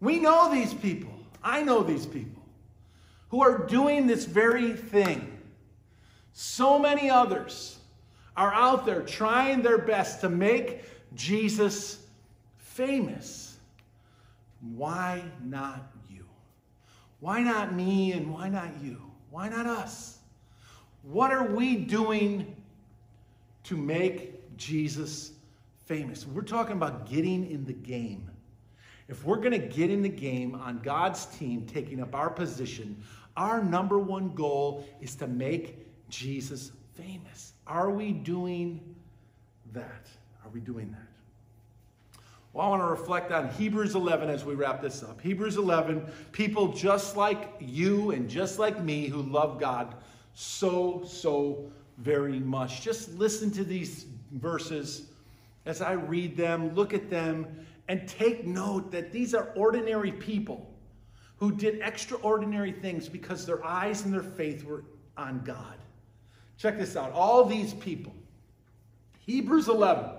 We 0.00 0.18
know 0.18 0.50
these 0.50 0.72
people. 0.72 1.12
I 1.42 1.62
know 1.62 1.82
these 1.82 2.06
people 2.06 2.42
who 3.28 3.42
are 3.42 3.66
doing 3.66 4.06
this 4.06 4.24
very 4.24 4.72
thing. 4.72 5.33
So 6.34 6.80
many 6.80 7.08
others 7.08 7.78
are 8.36 8.52
out 8.52 8.84
there 8.84 9.02
trying 9.02 9.62
their 9.62 9.78
best 9.78 10.20
to 10.22 10.28
make 10.28 10.82
Jesus 11.14 12.04
famous. 12.58 13.56
Why 14.74 15.22
not 15.44 15.92
you? 16.10 16.26
Why 17.20 17.40
not 17.40 17.72
me 17.72 18.12
and 18.12 18.32
why 18.32 18.48
not 18.48 18.70
you? 18.82 19.00
Why 19.30 19.48
not 19.48 19.66
us? 19.66 20.18
What 21.04 21.30
are 21.30 21.44
we 21.44 21.76
doing 21.76 22.56
to 23.64 23.76
make 23.76 24.56
Jesus 24.56 25.30
famous? 25.84 26.26
We're 26.26 26.42
talking 26.42 26.74
about 26.74 27.08
getting 27.08 27.48
in 27.48 27.64
the 27.64 27.72
game. 27.72 28.28
If 29.06 29.24
we're 29.24 29.36
going 29.36 29.52
to 29.52 29.58
get 29.58 29.88
in 29.88 30.02
the 30.02 30.08
game 30.08 30.56
on 30.56 30.80
God's 30.80 31.26
team, 31.26 31.64
taking 31.64 32.00
up 32.00 32.12
our 32.12 32.30
position, 32.30 33.00
our 33.36 33.62
number 33.62 34.00
one 34.00 34.34
goal 34.34 34.84
is 35.00 35.14
to 35.16 35.28
make 35.28 35.83
Jesus 36.08 36.72
famous. 36.94 37.52
Are 37.66 37.90
we 37.90 38.12
doing 38.12 38.94
that? 39.72 40.06
Are 40.44 40.50
we 40.52 40.60
doing 40.60 40.90
that? 40.92 42.20
Well, 42.52 42.66
I 42.66 42.70
want 42.70 42.82
to 42.82 42.86
reflect 42.86 43.32
on 43.32 43.48
Hebrews 43.48 43.96
11 43.96 44.30
as 44.30 44.44
we 44.44 44.54
wrap 44.54 44.80
this 44.80 45.02
up. 45.02 45.20
Hebrews 45.20 45.56
11, 45.56 46.06
people 46.30 46.68
just 46.68 47.16
like 47.16 47.52
you 47.58 48.12
and 48.12 48.30
just 48.30 48.60
like 48.60 48.80
me 48.80 49.08
who 49.08 49.22
love 49.22 49.58
God 49.58 49.96
so, 50.34 51.02
so 51.04 51.70
very 51.98 52.38
much. 52.38 52.82
Just 52.82 53.12
listen 53.18 53.50
to 53.52 53.64
these 53.64 54.06
verses 54.32 55.08
as 55.66 55.82
I 55.82 55.92
read 55.92 56.36
them, 56.36 56.74
look 56.74 56.94
at 56.94 57.10
them, 57.10 57.66
and 57.88 58.06
take 58.06 58.46
note 58.46 58.90
that 58.92 59.10
these 59.10 59.34
are 59.34 59.52
ordinary 59.56 60.12
people 60.12 60.72
who 61.36 61.50
did 61.50 61.80
extraordinary 61.80 62.72
things 62.72 63.08
because 63.08 63.44
their 63.44 63.64
eyes 63.64 64.04
and 64.04 64.14
their 64.14 64.22
faith 64.22 64.64
were 64.64 64.84
on 65.16 65.42
God. 65.44 65.76
Check 66.58 66.78
this 66.78 66.96
out. 66.96 67.12
All 67.12 67.44
these 67.44 67.74
people, 67.74 68.14
Hebrews 69.20 69.68
11, 69.68 70.10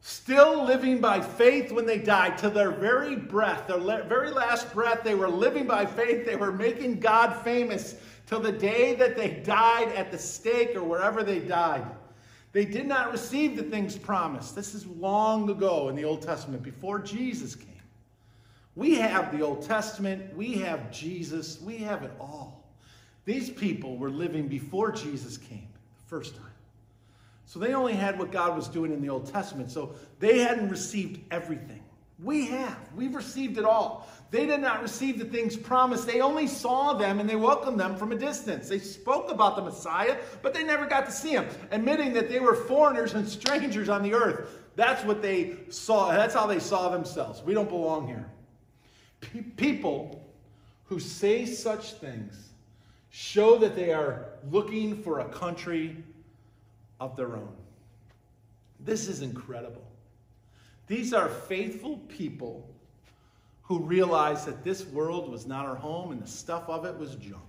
still 0.00 0.64
living 0.64 1.00
by 1.00 1.20
faith 1.20 1.70
when 1.72 1.86
they 1.86 1.98
died 1.98 2.38
to 2.38 2.50
their 2.50 2.70
very 2.70 3.16
breath, 3.16 3.66
their 3.66 3.78
very 4.04 4.30
last 4.30 4.72
breath, 4.72 5.04
they 5.04 5.14
were 5.14 5.28
living 5.28 5.66
by 5.66 5.86
faith. 5.86 6.26
They 6.26 6.36
were 6.36 6.52
making 6.52 7.00
God 7.00 7.34
famous 7.42 7.96
till 8.26 8.40
the 8.40 8.52
day 8.52 8.94
that 8.94 9.16
they 9.16 9.30
died 9.30 9.88
at 9.92 10.10
the 10.10 10.18
stake 10.18 10.74
or 10.76 10.84
wherever 10.84 11.22
they 11.22 11.40
died. 11.40 11.84
They 12.52 12.64
did 12.64 12.86
not 12.86 13.12
receive 13.12 13.56
the 13.56 13.62
things 13.62 13.96
promised. 13.96 14.56
This 14.56 14.74
is 14.74 14.86
long 14.86 15.48
ago 15.50 15.88
in 15.88 15.96
the 15.96 16.04
Old 16.04 16.22
Testament, 16.22 16.62
before 16.62 16.98
Jesus 16.98 17.54
came. 17.54 17.68
We 18.74 18.94
have 18.96 19.36
the 19.36 19.44
Old 19.44 19.62
Testament, 19.62 20.36
we 20.36 20.54
have 20.54 20.90
Jesus, 20.90 21.60
we 21.60 21.78
have 21.78 22.02
it 22.02 22.12
all. 22.18 22.59
These 23.24 23.50
people 23.50 23.96
were 23.96 24.10
living 24.10 24.48
before 24.48 24.92
Jesus 24.92 25.36
came 25.36 25.68
the 25.96 26.08
first 26.08 26.36
time. 26.36 26.46
So 27.46 27.58
they 27.58 27.74
only 27.74 27.94
had 27.94 28.18
what 28.18 28.30
God 28.30 28.56
was 28.56 28.68
doing 28.68 28.92
in 28.92 29.02
the 29.02 29.08
Old 29.08 29.26
Testament. 29.26 29.70
So 29.70 29.94
they 30.20 30.38
hadn't 30.38 30.68
received 30.68 31.20
everything. 31.32 31.82
We 32.22 32.46
have. 32.46 32.78
We've 32.94 33.14
received 33.14 33.56
it 33.56 33.64
all. 33.64 34.08
They 34.30 34.46
did 34.46 34.60
not 34.60 34.82
receive 34.82 35.18
the 35.18 35.24
things 35.24 35.56
promised. 35.56 36.06
They 36.06 36.20
only 36.20 36.46
saw 36.46 36.92
them 36.92 37.18
and 37.18 37.28
they 37.28 37.36
welcomed 37.36 37.80
them 37.80 37.96
from 37.96 38.12
a 38.12 38.14
distance. 38.14 38.68
They 38.68 38.78
spoke 38.78 39.30
about 39.30 39.56
the 39.56 39.62
Messiah, 39.62 40.18
but 40.42 40.54
they 40.54 40.62
never 40.62 40.86
got 40.86 41.06
to 41.06 41.12
see 41.12 41.30
him, 41.30 41.48
admitting 41.70 42.12
that 42.12 42.28
they 42.28 42.38
were 42.38 42.54
foreigners 42.54 43.14
and 43.14 43.28
strangers 43.28 43.88
on 43.88 44.02
the 44.02 44.14
earth. 44.14 44.48
That's 44.76 45.02
what 45.04 45.22
they 45.22 45.56
saw. 45.70 46.12
That's 46.12 46.34
how 46.34 46.46
they 46.46 46.60
saw 46.60 46.90
themselves. 46.90 47.42
We 47.42 47.54
don't 47.54 47.68
belong 47.68 48.06
here. 48.06 48.30
P- 49.20 49.42
people 49.42 50.24
who 50.84 51.00
say 51.00 51.46
such 51.46 51.94
things 51.94 52.49
show 53.10 53.58
that 53.58 53.74
they 53.74 53.92
are 53.92 54.26
looking 54.50 55.02
for 55.02 55.20
a 55.20 55.28
country 55.28 55.96
of 57.00 57.16
their 57.16 57.36
own. 57.36 57.54
This 58.78 59.08
is 59.08 59.20
incredible. 59.20 59.84
These 60.86 61.12
are 61.12 61.28
faithful 61.28 61.98
people 62.08 62.68
who 63.62 63.80
realized 63.80 64.46
that 64.46 64.64
this 64.64 64.84
world 64.86 65.30
was 65.30 65.46
not 65.46 65.66
our 65.66 65.76
home 65.76 66.10
and 66.12 66.22
the 66.22 66.26
stuff 66.26 66.68
of 66.68 66.84
it 66.84 66.96
was 66.98 67.14
junk. 67.16 67.42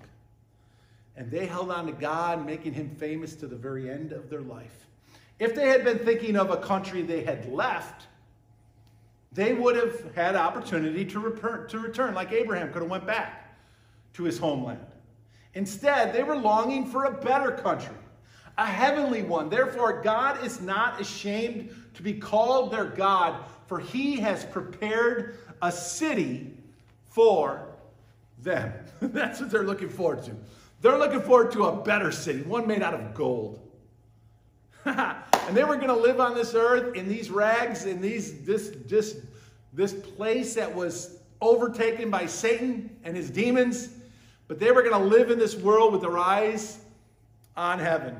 And 1.16 1.32
they 1.32 1.46
held 1.46 1.72
on 1.72 1.88
to 1.88 1.92
God, 1.92 2.46
making 2.46 2.74
him 2.74 2.90
famous 2.90 3.36
to 3.36 3.48
the 3.48 3.56
very 3.56 3.90
end 3.90 4.12
of 4.12 4.30
their 4.30 4.42
life. 4.42 4.88
If 5.40 5.56
they 5.56 5.68
had 5.68 5.84
been 5.84 6.00
thinking 6.00 6.38
of 6.38 6.52
a 6.52 6.58
country 6.58 7.02
they 7.02 7.24
had 7.24 7.52
left, 7.52 8.08
they 9.32 9.54
would 9.54 9.76
have 9.76 10.14
had 10.14 10.36
opportunity 10.36 11.06
to 11.06 11.20
return, 11.20 11.68
to 11.70 11.80
return 11.80 12.14
like 12.14 12.32
Abraham 12.32 12.72
could 12.72 12.82
have 12.82 12.92
went 12.92 13.08
back 13.08 13.58
to 14.14 14.24
his 14.24 14.38
homeland. 14.38 14.86
Instead, 15.54 16.14
they 16.14 16.24
were 16.24 16.36
longing 16.36 16.86
for 16.86 17.06
a 17.06 17.12
better 17.12 17.52
country, 17.52 17.96
a 18.58 18.66
heavenly 18.66 19.24
one. 19.24 19.50
Therefore, 19.50 20.02
God 20.02 20.44
is 20.46 20.62
not 20.62 21.00
ashamed 21.02 21.76
to 21.94 22.04
be 22.04 22.14
called 22.14 22.72
their 22.72 22.86
God, 22.86 23.44
for 23.68 23.80
he 23.80 24.18
has 24.20 24.46
prepared 24.46 25.38
a 25.62 25.72
city 25.72 26.58
for 27.10 27.68
them. 28.42 28.74
That's 29.02 29.42
what 29.42 29.52
they're 29.52 29.64
looking 29.64 29.90
forward 29.90 30.24
to. 30.24 30.32
They're 30.82 30.98
looking 30.98 31.22
forward 31.22 31.52
to 31.52 31.66
a 31.66 31.84
better 31.84 32.12
city, 32.12 32.42
one 32.42 32.66
made 32.66 32.82
out 32.82 32.94
of 32.94 33.14
gold. 33.14 33.60
and 34.86 35.56
they 35.56 35.64
were 35.64 35.76
going 35.76 35.90
to 35.90 35.96
live 35.96 36.20
on 36.20 36.34
this 36.34 36.56
earth 36.56 36.96
in 36.96 37.08
these 37.08 37.30
rags, 37.30 37.86
in 37.86 38.02
these 38.02 38.44
this 38.44 38.72
this 38.88 39.18
this 39.74 39.94
place 39.94 40.56
that 40.56 40.74
was 40.74 41.20
overtaken 41.40 42.10
by 42.10 42.26
Satan 42.26 42.90
and 43.04 43.16
his 43.16 43.30
demons. 43.30 43.90
But 44.52 44.60
they 44.60 44.70
were 44.74 44.82
going 44.82 45.02
to 45.02 45.08
live 45.08 45.32
in 45.32 45.40
this 45.40 45.56
world 45.56 45.94
with 45.94 46.02
their 46.02 46.18
eyes 46.18 46.78
on 47.56 47.80
heaven. 47.80 48.18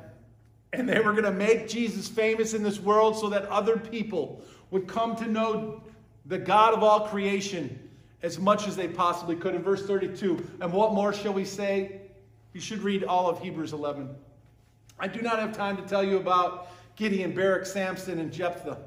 And 0.72 0.88
they 0.88 1.02
were 1.02 1.12
going 1.12 1.26
to 1.26 1.32
make 1.34 1.68
Jesus 1.68 2.08
famous 2.08 2.54
in 2.54 2.64
this 2.64 2.80
world 2.80 3.18
so 3.18 3.28
that 3.28 3.44
other 3.48 3.76
people 3.76 4.42
would 4.70 4.88
come 4.88 5.18
to 5.18 5.28
know 5.28 5.84
the 6.26 6.38
God 6.38 6.74
of 6.74 6.84
all 6.84 7.02
creation 7.02 7.90
as 8.24 8.40
much 8.40 8.66
as 8.66 8.78
they 8.78 8.88
possibly 8.88 9.36
could. 9.36 9.56
In 9.56 9.62
verse 9.62 9.86
32, 9.86 10.42
and 10.62 10.72
what 10.72 10.94
more 10.94 11.12
shall 11.12 11.34
we 11.34 11.44
say? 11.44 12.00
You 12.54 12.62
should 12.62 12.82
read 12.82 13.04
all 13.04 13.30
of 13.30 13.42
Hebrews 13.42 13.74
11. 13.74 14.08
I 14.98 15.10
do 15.10 15.22
not 15.22 15.38
have 15.38 15.52
time 15.52 15.76
to 15.76 15.84
tell 15.84 16.02
you 16.02 16.16
about 16.16 16.70
Gideon, 16.96 17.36
Barak, 17.36 17.66
Samson, 17.66 18.20
and 18.20 18.32
Jephthah, 18.32 18.78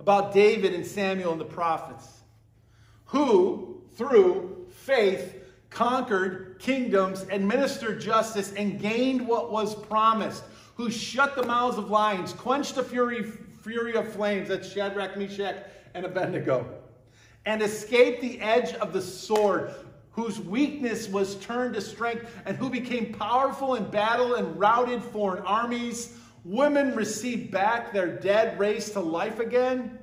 about 0.00 0.34
David 0.34 0.74
and 0.74 0.86
Samuel 0.86 1.32
and 1.32 1.40
the 1.40 1.46
prophets, 1.46 2.06
who, 3.06 3.80
through 3.96 4.66
faith, 4.70 5.36
conquered 5.70 6.47
kingdoms, 6.58 7.22
administered 7.30 8.00
justice, 8.00 8.52
and 8.52 8.80
gained 8.80 9.26
what 9.26 9.50
was 9.50 9.74
promised, 9.74 10.44
who 10.74 10.90
shut 10.90 11.34
the 11.34 11.42
mouths 11.42 11.78
of 11.78 11.90
lions, 11.90 12.32
quenched 12.32 12.76
the 12.76 12.82
fury, 12.82 13.24
fury 13.62 13.94
of 13.94 14.12
flames, 14.12 14.48
that's 14.48 14.70
Shadrach, 14.70 15.16
Meshach, 15.16 15.56
and 15.94 16.04
Abednego, 16.04 16.66
and 17.46 17.62
escaped 17.62 18.20
the 18.20 18.40
edge 18.40 18.74
of 18.74 18.92
the 18.92 19.02
sword, 19.02 19.74
whose 20.12 20.40
weakness 20.40 21.08
was 21.08 21.36
turned 21.36 21.74
to 21.74 21.80
strength, 21.80 22.30
and 22.44 22.56
who 22.56 22.70
became 22.70 23.12
powerful 23.12 23.74
in 23.74 23.88
battle 23.90 24.34
and 24.34 24.58
routed 24.58 25.02
foreign 25.02 25.42
armies. 25.44 26.16
Women 26.44 26.94
received 26.94 27.50
back 27.50 27.92
their 27.92 28.18
dead, 28.18 28.58
raised 28.58 28.92
to 28.94 29.00
life 29.00 29.38
again. 29.38 29.98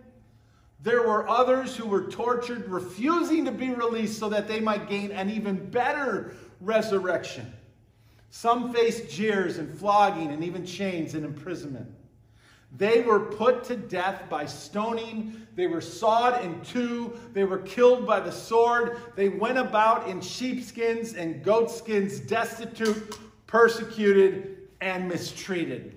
There 0.81 1.01
were 1.01 1.27
others 1.27 1.75
who 1.75 1.87
were 1.87 2.03
tortured, 2.03 2.69
refusing 2.69 3.45
to 3.45 3.51
be 3.51 3.71
released 3.71 4.19
so 4.19 4.29
that 4.29 4.47
they 4.47 4.59
might 4.59 4.87
gain 4.87 5.11
an 5.11 5.31
even 5.31 5.69
better 5.71 6.35
resurrection. 6.61 7.51
Some 8.29 8.73
faced 8.73 9.09
jeers 9.09 9.57
and 9.57 9.77
flogging 9.77 10.31
and 10.31 10.43
even 10.43 10.65
chains 10.65 11.13
and 11.13 11.23
imprisonment. 11.23 11.87
They 12.77 13.01
were 13.01 13.19
put 13.19 13.63
to 13.65 13.77
death 13.77 14.23
by 14.29 14.45
stoning. 14.45 15.47
They 15.55 15.67
were 15.67 15.79
sawed 15.79 16.43
in 16.43 16.59
two. 16.61 17.17
They 17.31 17.45
were 17.45 17.59
killed 17.59 18.05
by 18.05 18.19
the 18.19 18.31
sword. 18.31 18.97
They 19.15 19.29
went 19.29 19.57
about 19.57 20.09
in 20.09 20.19
sheepskins 20.19 21.13
and 21.13 21.41
goatskins, 21.41 22.19
destitute, 22.19 23.17
persecuted, 23.47 24.57
and 24.81 25.07
mistreated. 25.07 25.95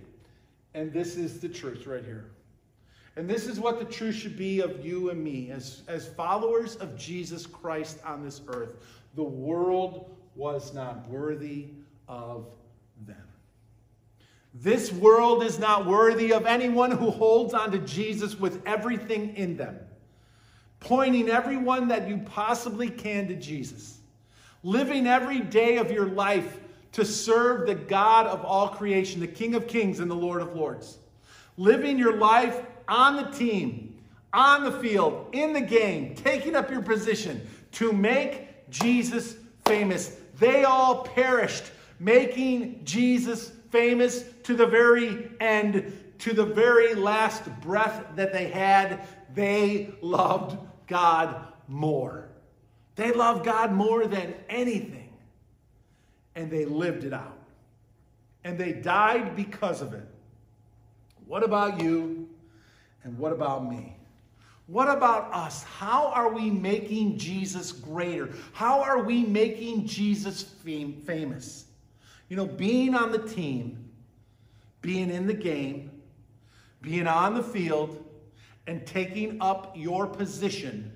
And 0.74 0.92
this 0.92 1.16
is 1.16 1.40
the 1.40 1.48
truth 1.48 1.86
right 1.86 2.04
here. 2.04 2.26
And 3.16 3.28
this 3.28 3.48
is 3.48 3.58
what 3.58 3.80
the 3.80 3.84
truth 3.84 4.14
should 4.14 4.36
be 4.36 4.60
of 4.60 4.86
you 4.86 5.10
and 5.10 5.22
me 5.22 5.50
as, 5.50 5.82
as 5.88 6.06
followers 6.06 6.76
of 6.76 6.96
Jesus 6.96 7.46
Christ 7.46 7.98
on 8.04 8.22
this 8.22 8.40
earth. 8.46 8.76
The 9.16 9.24
world 9.24 10.14
was 10.38 10.72
not 10.72 11.06
worthy 11.08 11.66
of 12.06 12.46
them. 13.06 13.16
This 14.54 14.92
world 14.92 15.42
is 15.42 15.58
not 15.58 15.84
worthy 15.84 16.32
of 16.32 16.46
anyone 16.46 16.92
who 16.92 17.10
holds 17.10 17.52
on 17.52 17.72
to 17.72 17.78
Jesus 17.78 18.38
with 18.38 18.62
everything 18.64 19.34
in 19.36 19.56
them, 19.56 19.78
pointing 20.80 21.28
everyone 21.28 21.88
that 21.88 22.08
you 22.08 22.18
possibly 22.18 22.88
can 22.88 23.26
to 23.28 23.34
Jesus, 23.34 23.98
living 24.62 25.06
every 25.06 25.40
day 25.40 25.76
of 25.76 25.90
your 25.90 26.06
life 26.06 26.60
to 26.92 27.04
serve 27.04 27.66
the 27.66 27.74
God 27.74 28.26
of 28.26 28.44
all 28.44 28.68
creation, 28.68 29.20
the 29.20 29.26
King 29.26 29.54
of 29.54 29.66
kings 29.66 30.00
and 30.00 30.10
the 30.10 30.14
Lord 30.14 30.40
of 30.40 30.54
lords, 30.54 30.98
living 31.56 31.98
your 31.98 32.16
life 32.16 32.62
on 32.86 33.16
the 33.16 33.30
team, 33.30 33.98
on 34.32 34.64
the 34.64 34.72
field, 34.72 35.28
in 35.32 35.52
the 35.52 35.60
game, 35.60 36.14
taking 36.14 36.54
up 36.54 36.70
your 36.70 36.82
position 36.82 37.46
to 37.72 37.92
make 37.92 38.70
Jesus 38.70 39.36
famous. 39.64 40.17
They 40.38 40.64
all 40.64 41.04
perished 41.04 41.64
making 41.98 42.84
Jesus 42.84 43.50
famous 43.70 44.24
to 44.44 44.54
the 44.54 44.66
very 44.66 45.30
end, 45.40 45.92
to 46.20 46.32
the 46.32 46.46
very 46.46 46.94
last 46.94 47.44
breath 47.60 48.06
that 48.16 48.32
they 48.32 48.48
had. 48.48 49.06
They 49.34 49.92
loved 50.00 50.56
God 50.86 51.52
more. 51.66 52.28
They 52.96 53.12
loved 53.12 53.44
God 53.44 53.72
more 53.72 54.06
than 54.06 54.34
anything. 54.48 55.12
And 56.34 56.50
they 56.50 56.64
lived 56.64 57.04
it 57.04 57.12
out. 57.12 57.38
And 58.44 58.58
they 58.58 58.72
died 58.72 59.36
because 59.36 59.82
of 59.82 59.92
it. 59.92 60.06
What 61.26 61.42
about 61.42 61.82
you? 61.82 62.28
And 63.04 63.18
what 63.18 63.32
about 63.32 63.68
me? 63.68 63.97
What 64.68 64.88
about 64.88 65.32
us? 65.32 65.62
How 65.62 66.08
are 66.08 66.30
we 66.30 66.50
making 66.50 67.16
Jesus 67.16 67.72
greater? 67.72 68.28
How 68.52 68.82
are 68.82 69.02
we 69.02 69.24
making 69.24 69.86
Jesus 69.86 70.42
fam- 70.42 71.00
famous? 71.06 71.64
You 72.28 72.36
know, 72.36 72.44
being 72.44 72.94
on 72.94 73.10
the 73.10 73.26
team, 73.26 73.88
being 74.82 75.10
in 75.10 75.26
the 75.26 75.32
game, 75.32 75.90
being 76.82 77.06
on 77.06 77.32
the 77.32 77.42
field, 77.42 78.04
and 78.66 78.86
taking 78.86 79.40
up 79.40 79.72
your 79.74 80.06
position 80.06 80.92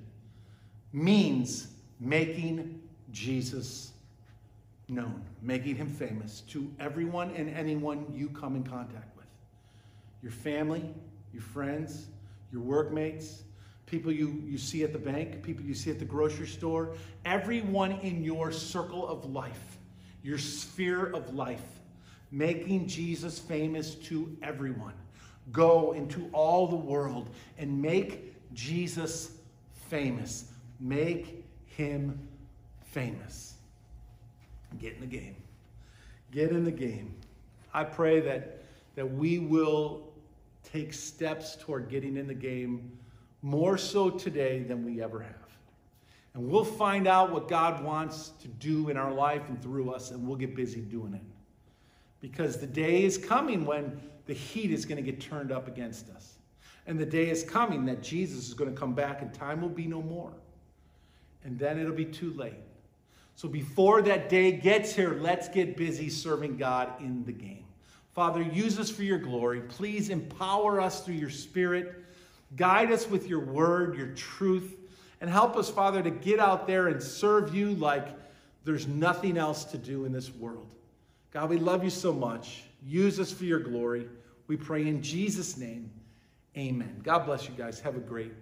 means 0.93 1.68
making 1.99 2.83
Jesus 3.11 3.93
known, 4.87 5.25
making 5.41 5.77
him 5.77 5.89
famous 5.89 6.43
to 6.51 6.70
everyone 6.79 7.35
and 7.35 7.49
anyone 7.49 8.05
you 8.14 8.29
come 8.29 8.55
in 8.55 8.64
contact 8.64 9.16
with. 9.16 9.25
Your 10.23 10.33
family, 10.33 10.85
your 11.33 11.43
friends, 11.43 12.09
your 12.53 12.61
workmates, 12.61 13.45
people 13.93 14.11
you, 14.11 14.43
you 14.45 14.59
see 14.59 14.82
at 14.82 14.93
the 14.93 14.99
bank, 14.99 15.45
people 15.45 15.64
you 15.64 15.74
see 15.74 15.90
at 15.90 16.01
the 16.01 16.05
grocery 16.05 16.49
store, 16.49 16.97
everyone 17.24 17.93
in 18.01 18.24
your 18.24 18.51
circle 18.51 19.07
of 19.07 19.24
life 19.30 19.78
your 20.22 20.38
sphere 20.38 21.07
of 21.07 21.34
life, 21.34 21.80
making 22.30 22.86
Jesus 22.86 23.38
famous 23.38 23.95
to 23.97 24.34
everyone. 24.43 24.95
Go 25.51 25.93
into 25.93 26.28
all 26.32 26.68
the 26.68 26.76
world 26.76 27.28
and 27.59 27.82
make 27.82 28.34
Jesus 28.55 29.32
famous. 29.88 30.51
Make 30.78 31.45
him 31.66 32.28
famous. 32.84 33.55
Get 34.78 34.95
in 34.95 35.01
the 35.01 35.07
game. 35.07 35.36
Get 36.30 36.53
in 36.53 36.64
the 36.64 36.70
game. 36.70 37.14
I 37.74 37.84
pray 37.84 38.20
that, 38.20 38.62
that 38.95 39.12
we 39.12 39.38
will 39.38 40.12
take 40.62 40.93
steps 40.93 41.57
toward 41.57 41.88
getting 41.88 42.16
in 42.16 42.26
the 42.26 42.34
game 42.34 42.93
more 43.43 43.76
so 43.76 44.09
today 44.09 44.62
than 44.62 44.84
we 44.84 45.03
ever 45.03 45.20
have. 45.20 45.34
And 46.34 46.49
we'll 46.49 46.64
find 46.64 47.07
out 47.07 47.30
what 47.30 47.49
God 47.49 47.84
wants 47.84 48.30
to 48.40 48.49
do 48.49 48.88
in 48.88 48.97
our 48.97 49.12
life 49.12 49.43
and 49.49 49.61
through 49.61 49.90
us, 49.90 50.12
and 50.12 50.26
we'll 50.26 50.36
get 50.38 50.57
busy 50.57 50.80
doing 50.80 51.12
it. 51.12 51.22
Because 52.20 52.59
the 52.59 52.66
day 52.66 53.05
is 53.05 53.18
coming 53.18 53.66
when 53.66 54.01
the 54.26 54.32
heat 54.32 54.70
is 54.70 54.84
going 54.84 54.97
to 54.97 55.03
get 55.03 55.20
turned 55.20 55.53
up 55.53 55.68
against 55.68 56.09
us. 56.11 56.38
And 56.86 56.99
the 56.99 57.07
day 57.07 57.28
is 57.28 57.43
coming 57.43 57.84
that 57.86 58.03
Jesus 58.03 58.49
is 58.49 58.55
going 58.55 58.72
to 58.72 58.78
come 58.78 58.95
back 58.95 59.22
and 59.22 59.34
time 59.34 59.61
will 59.61 59.68
be 59.68 59.86
no 59.86 60.01
more. 60.01 60.32
And 61.45 61.59
then 61.59 61.78
it'll 61.78 61.93
be 61.93 62.05
too 62.05 62.32
late. 62.34 62.55
So 63.34 63.49
before 63.49 64.03
that 64.03 64.28
day 64.28 64.53
gets 64.53 64.95
here, 64.95 65.18
let's 65.20 65.49
get 65.49 65.76
busy 65.76 66.09
serving 66.09 66.57
God 66.57 67.01
in 67.01 67.24
the 67.24 67.32
game. 67.32 67.64
Father, 68.14 68.43
use 68.43 68.78
us 68.78 68.90
for 68.90 69.03
your 69.03 69.18
glory. 69.18 69.62
Please 69.62 70.11
empower 70.11 70.80
us 70.80 71.05
through 71.05 71.14
your 71.14 71.30
spirit. 71.30 72.01
Guide 72.57 72.92
us 72.92 73.09
with 73.09 73.28
your 73.28 73.40
word, 73.40 73.96
your 73.96 74.09
truth. 74.09 74.76
And 75.20 75.30
help 75.30 75.57
us, 75.57 75.70
Father, 75.70 76.03
to 76.03 76.11
get 76.11 76.40
out 76.40 76.66
there 76.66 76.88
and 76.88 77.03
serve 77.03 77.55
you 77.55 77.74
like 77.74 78.09
There's 78.64 78.86
nothing 78.86 79.36
else 79.36 79.64
to 79.66 79.78
do 79.78 80.05
in 80.05 80.12
this 80.12 80.32
world. 80.34 80.68
God, 81.32 81.50
we 81.50 81.59
love 81.59 81.82
you 81.82 81.90
so 81.90 82.12
much. 82.12 82.64
Use 82.84 83.18
us 83.18 83.32
for 83.32 83.44
your 83.44 83.59
glory. 83.59 84.09
We 84.46 84.57
pray 84.57 84.86
in 84.86 85.03
Jesus' 85.03 85.57
name. 85.57 85.90
Amen. 86.57 87.00
God 87.03 87.20
bless 87.20 87.48
you 87.48 87.55
guys. 87.55 87.80
Have 87.80 87.96
a 87.96 88.00
great 88.00 88.32